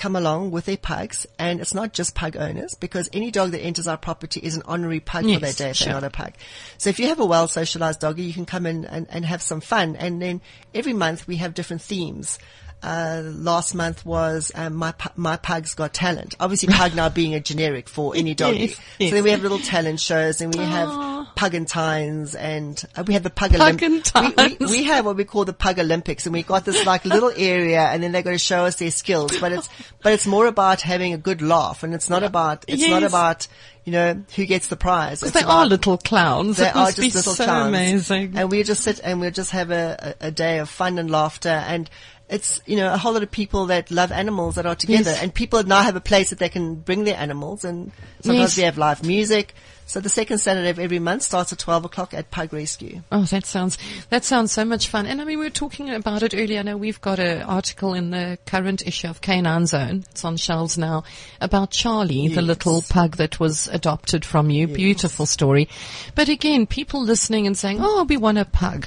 come 0.01 0.17
along 0.17 0.51
with 0.51 0.65
their 0.65 0.79
pugs, 0.79 1.27
and 1.39 1.61
it's 1.61 1.75
not 1.75 1.93
just 1.93 2.15
pug 2.15 2.35
owners 2.35 2.75
because 2.75 3.11
any 3.13 3.31
dog 3.31 3.51
that 3.51 3.61
enters 3.61 3.87
our 3.87 3.99
property 3.99 4.41
is 4.41 4.57
an 4.57 4.63
honorary 4.65 4.99
pug 4.99 5.27
Yes, 5.27 5.35
for 5.35 5.47
that 5.47 5.57
day 5.57 5.71
if 5.71 5.77
sure. 5.77 5.85
they're 5.85 5.95
not 5.95 6.05
a 6.05 6.11
pug. 6.11 6.33
So 6.79 6.89
if 6.89 6.99
you 6.99 7.09
have 7.09 7.21
a 7.21 7.27
well 7.27 7.47
socialized 7.47 8.01
doggy, 8.01 8.23
you 8.23 8.33
can 8.33 8.47
come 8.47 8.65
in 8.65 8.87
and, 8.87 9.07
and 9.11 9.25
have 9.27 9.43
some 9.43 9.61
fun. 9.61 9.97
And 9.97 10.21
then 10.21 10.41
every 10.75 10.95
month 10.95 11.27
we 11.27 11.37
have 11.37 11.53
different 11.53 11.83
themes. 11.83 12.39
Uh, 12.83 13.23
last 13.25 13.75
month 13.75 14.07
was 14.07 14.51
um, 14.55 14.75
my 14.75 14.95
my 15.17 15.37
pug's 15.37 15.75
got 15.75 15.93
talent. 15.93 16.35
Obviously, 16.41 16.73
pug 16.73 16.95
now 16.95 17.09
being 17.21 17.35
a 17.35 17.41
generic 17.41 17.89
for 17.89 18.17
any 18.17 18.35
doggy. 18.35 18.59
Yes, 18.59 18.81
yes. 18.99 19.11
So 19.11 19.15
then 19.17 19.25
we 19.25 19.31
have 19.31 19.43
little 19.43 19.59
talent 19.59 20.01
shows, 20.01 20.41
and 20.41 20.55
we 20.55 20.65
have 20.65 20.89
pugantines, 21.37 22.35
and 22.35 22.83
uh, 22.97 23.05
we 23.07 23.15
have 23.15 23.23
the 23.23 23.31
pug 23.31 23.53
Pugantines. 23.53 24.13
Olymp- 24.13 24.59
we, 24.61 24.67
we, 24.67 24.73
we 24.73 24.83
have 24.85 25.05
what 25.07 25.17
we 25.17 25.25
call 25.25 25.45
the 25.45 25.53
Pug 25.53 25.79
Olympics, 25.79 26.27
and 26.27 26.33
we 26.33 26.43
got 26.43 26.65
this 26.65 26.85
like 26.87 27.05
little 27.05 27.33
area, 27.37 27.83
and 27.83 28.03
then 28.03 28.13
they're 28.13 28.23
going 28.23 28.37
to 28.37 28.43
show 28.43 28.65
us 28.65 28.77
their 28.77 28.91
skills. 28.91 29.39
But 29.39 29.53
it's 29.53 29.69
but 30.03 30.13
it's 30.13 30.27
more 30.27 30.47
about 30.47 30.81
having 30.81 31.13
a 31.13 31.19
good 31.19 31.43
laugh, 31.43 31.83
and 31.83 31.95
it's 31.95 32.09
not 32.09 32.23
about 32.23 32.65
it's 32.69 32.89
not 32.89 33.03
about 33.03 33.47
you 33.85 33.93
know 33.93 34.23
who 34.37 34.47
gets 34.47 34.69
the 34.69 34.77
prize. 34.77 35.21
Because 35.21 35.33
They 35.33 35.41
about, 35.41 35.51
are 35.51 35.67
little 35.67 35.99
clowns. 35.99 36.57
They 36.59 36.69
are 36.69 36.93
just 36.93 36.99
little 36.99 37.35
so 37.35 37.45
clowns, 37.45 37.69
amazing. 37.69 38.33
and 38.37 38.51
we 38.51 38.63
just 38.63 38.83
sit 38.83 39.01
and 39.03 39.21
we'll 39.21 39.31
just 39.31 39.51
have 39.51 39.71
a, 39.71 40.15
a, 40.21 40.29
a 40.29 40.31
day 40.31 40.59
of 40.59 40.69
fun 40.69 40.99
and 40.99 41.11
laughter 41.11 41.49
and. 41.49 41.91
It's, 42.31 42.61
you 42.65 42.77
know, 42.77 42.95
a 42.95 42.97
whole 42.97 43.13
lot 43.13 43.25
of 43.25 43.31
people 43.33 43.67
that 43.67 43.91
love 43.91 44.13
animals 44.13 44.55
that 44.55 44.65
are 44.65 44.77
together 44.77 45.11
Yes. 45.11 45.21
and 45.23 45.35
people 45.35 45.63
now 45.65 45.83
have 45.83 45.97
a 45.97 46.01
place 46.01 46.31
that 46.31 46.39
they 46.39 46.49
can 46.49 46.77
bring 46.77 47.03
their 47.05 47.17
animals 47.17 47.65
and 47.65 47.91
sometimes 48.23 48.51
Yes. 48.53 48.57
we 48.57 48.63
have 48.63 48.79
live 48.79 49.05
music. 49.05 49.53
So 49.87 49.99
the 49.99 50.09
second 50.09 50.39
Saturday 50.39 50.69
of 50.71 50.79
every 50.79 51.01
month 51.01 51.25
starts 51.25 51.53
at 51.53 51.59
12 51.59 51.87
o'clock 51.87 52.15
at 52.15 52.31
Pug 52.31 52.53
Rescue. 52.53 53.03
Oh, 53.11 53.25
that 53.25 53.45
sounds 53.45 53.77
that 54.11 54.25
sounds 54.25 54.53
so 54.53 54.65
much 54.65 54.87
fun. 54.87 55.07
And 55.07 55.21
I 55.21 55.25
mean, 55.25 55.41
we 55.41 55.45
were 55.47 55.51
talking 55.51 55.91
about 55.91 56.23
it 56.23 56.33
earlier. 56.33 56.61
I 56.61 56.63
know 56.63 56.77
we've 56.77 57.01
got 57.01 57.19
an 57.19 57.43
article 57.43 57.95
in 57.95 58.11
the 58.11 58.39
current 58.47 58.87
issue 58.87 59.09
of 59.09 59.21
Canine 59.21 59.67
Zone. 59.67 60.05
It's 60.13 60.25
on 60.25 60.37
shelves 60.37 60.79
now 60.79 61.03
about 61.41 61.73
Charlie, 61.73 62.29
the 62.29 62.41
little 62.43 62.83
pug 62.89 63.17
that 63.17 63.41
was 63.41 63.67
adopted 63.67 64.25
from 64.25 64.49
you. 64.51 64.69
Beautiful 64.69 65.27
story. 65.27 65.69
But 66.15 66.29
again, 66.29 66.69
people 66.69 67.03
listening 67.03 67.49
and 67.49 67.59
saying, 67.59 67.79
"Oh, 67.81 68.05
we 68.05 68.17
want 68.17 68.39
a 68.39 68.45
pug." 68.45 68.87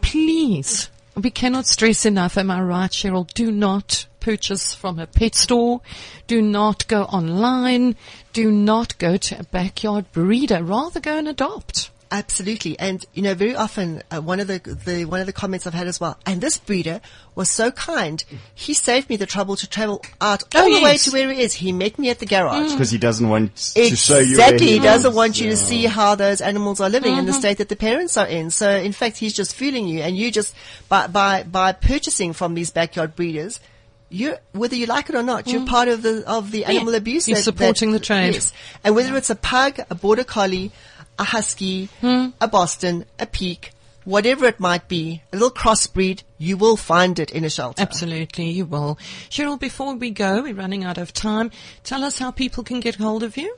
Please, 0.00 0.88
we 1.22 1.30
cannot 1.30 1.66
stress 1.66 2.06
enough. 2.06 2.36
Am 2.38 2.50
I 2.50 2.60
right, 2.60 2.90
Cheryl? 2.90 3.32
Do 3.32 3.50
not 3.50 4.06
purchase 4.20 4.74
from 4.74 4.98
a 4.98 5.06
pet 5.06 5.34
store. 5.34 5.80
Do 6.26 6.42
not 6.42 6.86
go 6.88 7.04
online. 7.04 7.96
Do 8.32 8.50
not 8.50 8.98
go 8.98 9.16
to 9.16 9.40
a 9.40 9.44
backyard 9.44 10.10
breeder. 10.12 10.62
Rather 10.62 11.00
go 11.00 11.18
and 11.18 11.28
adopt. 11.28 11.90
Absolutely, 12.10 12.78
and 12.78 13.04
you 13.12 13.20
know, 13.20 13.34
very 13.34 13.54
often 13.54 14.02
uh, 14.10 14.18
one 14.20 14.40
of 14.40 14.46
the, 14.46 14.58
the 14.86 15.04
one 15.04 15.20
of 15.20 15.26
the 15.26 15.32
comments 15.32 15.66
I've 15.66 15.74
had 15.74 15.86
as 15.86 16.00
well. 16.00 16.18
And 16.24 16.40
this 16.40 16.56
breeder 16.56 17.02
was 17.34 17.50
so 17.50 17.70
kind; 17.70 18.24
he 18.54 18.72
saved 18.72 19.10
me 19.10 19.16
the 19.16 19.26
trouble 19.26 19.56
to 19.56 19.68
travel 19.68 20.02
out 20.18 20.42
Oh, 20.54 20.62
all 20.62 20.78
the 20.78 20.82
way 20.82 20.96
to 20.96 21.10
where 21.10 21.30
he 21.30 21.42
is. 21.42 21.52
He 21.52 21.70
met 21.70 21.98
me 21.98 22.08
at 22.08 22.18
the 22.18 22.24
garage. 22.24 22.72
because 22.72 22.90
he 22.90 22.96
doesn't 22.96 23.28
want 23.28 23.54
to 23.56 23.94
show 23.94 24.18
you. 24.20 24.30
Exactly, 24.30 24.66
he 24.68 24.72
he 24.74 24.78
doesn't 24.78 25.14
want 25.14 25.38
you 25.38 25.50
to 25.50 25.56
see 25.56 25.84
how 25.84 26.14
those 26.14 26.40
animals 26.40 26.80
are 26.80 26.88
living 26.88 27.12
in 27.12 27.18
Mm-hmm. 27.18 27.26
the 27.26 27.32
state 27.34 27.58
that 27.58 27.68
the 27.68 27.76
parents 27.76 28.16
are 28.16 28.26
in. 28.26 28.48
So, 28.50 28.70
in 28.70 28.92
fact, 28.92 29.18
he's 29.18 29.34
just 29.34 29.54
fooling 29.54 29.86
you, 29.86 30.00
and 30.00 30.16
you 30.16 30.30
just 30.32 30.54
by 30.88 31.08
by 31.08 31.42
by 31.42 31.72
purchasing 31.72 32.32
from 32.32 32.54
these 32.54 32.70
backyard 32.70 33.16
breeders. 33.16 33.60
You, 34.10 34.36
whether 34.52 34.74
you 34.74 34.86
like 34.86 35.10
it 35.10 35.14
or 35.14 35.22
not, 35.22 35.46
you're 35.46 35.66
part 35.66 35.88
of 35.88 36.00
the 36.00 36.24
of 36.26 36.50
the 36.52 36.64
animal 36.64 36.94
abuse. 36.94 37.26
Mm. 37.26 37.28
You're 37.28 37.36
that- 37.36 37.42
supporting 37.42 37.92
the 37.92 38.00
trade. 38.00 38.32
Yes, 38.32 38.54
and 38.82 38.94
whether 38.96 39.14
it's 39.18 39.28
a 39.28 39.34
pug, 39.36 39.80
a 39.90 39.94
border 39.94 40.24
collie, 40.24 40.72
a 41.18 41.24
husky, 41.24 41.88
Hmm. 42.00 42.28
a 42.40 42.48
Boston, 42.48 43.04
a 43.18 43.26
Peke, 43.26 43.70
whatever 44.04 44.46
it 44.46 44.58
might 44.60 44.88
be, 44.88 45.22
a 45.32 45.36
little 45.36 45.50
crossbreed, 45.50 46.22
you 46.38 46.56
will 46.56 46.76
find 46.76 47.18
it 47.18 47.30
in 47.30 47.44
a 47.44 47.50
shelter. 47.50 47.82
Absolutely, 47.82 48.50
you 48.50 48.64
will. 48.64 48.98
Cheryl, 49.28 49.58
before 49.58 49.94
we 49.94 50.10
go, 50.10 50.42
we're 50.42 50.54
running 50.54 50.84
out 50.84 50.96
of 50.98 51.12
time. 51.12 51.50
Tell 51.84 52.04
us 52.04 52.18
how 52.18 52.30
people 52.30 52.62
can 52.64 52.80
get 52.80 52.94
hold 52.96 53.22
of 53.22 53.36
you. 53.36 53.54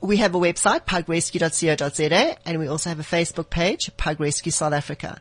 We 0.00 0.18
have 0.18 0.34
a 0.34 0.38
website, 0.38 0.84
pugrescue.co.za, 0.86 2.36
and 2.46 2.58
we 2.58 2.68
also 2.68 2.90
have 2.90 3.00
a 3.00 3.02
Facebook 3.02 3.50
page, 3.50 3.90
Pug 3.96 4.20
Rescue 4.20 4.52
South 4.52 4.72
Africa. 4.72 5.20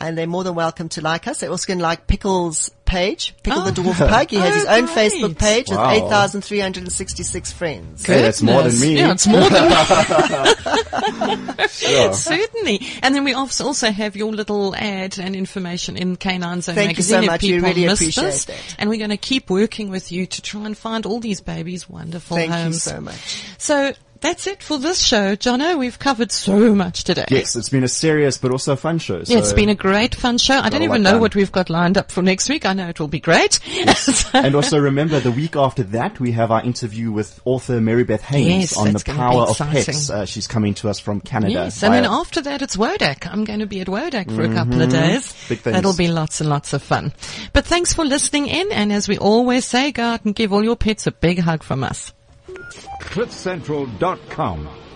And 0.00 0.16
they're 0.16 0.26
more 0.26 0.44
than 0.44 0.54
welcome 0.54 0.88
to 0.90 1.00
like 1.00 1.26
us. 1.26 1.40
They 1.40 1.48
also 1.48 1.66
can 1.66 1.78
like 1.80 2.06
Pickle's 2.06 2.70
page, 2.88 3.34
Pickle 3.44 3.62
the 3.62 3.70
Oh. 3.70 3.84
Dwarf 3.84 4.08
Pug. 4.08 4.30
He 4.30 4.36
has 4.36 4.52
Oh, 4.52 4.54
his 4.56 4.64
own 4.66 4.84
great. 4.86 5.12
Facebook 5.12 5.38
page 5.38 5.68
Wow. 5.70 5.94
with 5.94 6.02
8,366 6.04 7.52
friends. 7.52 8.04
Hey, 8.04 8.22
that's 8.22 8.42
more 8.42 8.62
than 8.64 8.80
me. 8.80 8.96
Yeah, 8.96 9.12
it's 9.12 9.26
more 9.28 9.48
than 9.48 9.70
Sure. 11.68 12.12
certainly. 12.12 12.80
And 13.02 13.14
then 13.14 13.24
we 13.24 13.34
also 13.34 13.66
also 13.66 13.90
have 13.90 14.16
your 14.16 14.32
little 14.32 14.74
ad 14.74 15.18
and 15.18 15.36
information 15.36 15.96
in 15.96 16.16
Canine 16.16 16.62
Zone 16.62 16.74
Thank 16.74 16.88
you 16.90 16.94
magazine 16.94 17.20
so 17.22 17.26
much. 17.26 17.42
We 17.42 17.48
people 17.52 17.68
really 17.68 17.86
missed 17.86 18.02
appreciate 18.02 18.24
this. 18.24 18.44
that. 18.46 18.76
And 18.78 18.90
we're 18.90 18.98
going 18.98 19.10
to 19.10 19.16
keep 19.16 19.50
working 19.50 19.90
with 19.90 20.10
you 20.10 20.26
to 20.26 20.42
try 20.42 20.64
and 20.64 20.76
find 20.76 21.06
all 21.06 21.20
these 21.20 21.40
babies 21.40 21.88
wonderful 21.88 22.36
Thank 22.36 22.52
you 22.66 22.72
so 22.72 23.00
much. 23.00 23.42
So 23.58 23.92
that's 24.20 24.46
it 24.46 24.62
for 24.62 24.78
this 24.78 25.00
show. 25.00 25.36
Jono, 25.36 25.78
we've 25.78 25.98
covered 25.98 26.32
so 26.32 26.74
much 26.74 27.04
today. 27.04 27.26
Yes, 27.30 27.56
it's 27.56 27.68
been 27.68 27.84
a 27.84 27.88
serious 27.88 28.38
but 28.38 28.50
also 28.50 28.76
fun 28.76 28.98
show. 28.98 29.22
Yeah, 29.24 29.38
it's 29.38 29.50
so- 29.50 29.56
been 29.56 29.68
a 29.68 29.74
great 29.74 30.14
fun 30.14 30.38
show. 30.38 30.58
I 30.58 30.68
don't 30.68 30.82
even 30.82 31.02
know 31.02 31.12
done. 31.12 31.20
what 31.20 31.34
we've 31.34 31.52
got 31.52 31.70
lined 31.70 31.98
up 31.98 32.10
for 32.10 32.22
next 32.22 32.48
week. 32.48 32.66
I 32.66 32.72
know 32.72 32.88
it 32.88 33.00
will 33.00 33.08
be 33.08 33.20
great. 33.20 33.60
and 34.32 34.54
also 34.54 34.78
remember, 34.78 35.20
the 35.20 35.30
week 35.30 35.56
after 35.56 35.82
that, 35.84 36.18
we 36.20 36.32
have 36.32 36.50
our 36.50 36.62
interview 36.62 37.12
with 37.12 37.40
author 37.44 37.80
Mary 37.80 38.04
Beth 38.04 38.22
Haynes 38.22 38.72
Yes, 38.72 38.76
on 38.76 38.92
the 38.92 39.02
power 39.04 39.42
of 39.42 39.58
pets. 39.58 40.10
Uh, 40.10 40.24
she's 40.26 40.46
coming 40.46 40.74
to 40.74 40.88
us 40.88 40.98
from 40.98 41.20
Canada. 41.20 41.52
Yes, 41.52 41.82
and 41.82 41.94
then 41.94 42.04
after 42.04 42.40
that 42.42 42.62
it's 42.62 42.76
Wodak. 42.76 43.26
I'm 43.26 43.44
going 43.44 43.60
to 43.60 43.66
be 43.66 43.80
at 43.80 43.86
Wodak 43.86 44.34
for 44.34 44.42
a 44.42 44.52
couple 44.52 44.82
of 44.82 44.90
days. 44.90 45.26
Mm-hmm. 45.26 45.48
Big 45.48 45.58
things. 45.60 45.74
That'll 45.74 45.96
be 45.96 46.08
lots 46.08 46.40
and 46.40 46.50
lots 46.50 46.72
of 46.72 46.82
fun. 46.82 47.12
But 47.52 47.64
thanks 47.64 47.92
for 47.92 48.04
listening 48.04 48.46
in, 48.46 48.72
and 48.72 48.92
as 48.92 49.08
we 49.08 49.18
always 49.18 49.64
say, 49.64 49.92
go 49.92 50.02
out 50.02 50.24
and 50.24 50.34
give 50.34 50.52
all 50.52 50.64
your 50.64 50.76
pets 50.76 51.06
a 51.06 51.12
big 51.12 51.38
hug 51.38 51.62
from 51.62 51.84
us. 51.84 52.12
CliffCentral.com. 53.00 54.87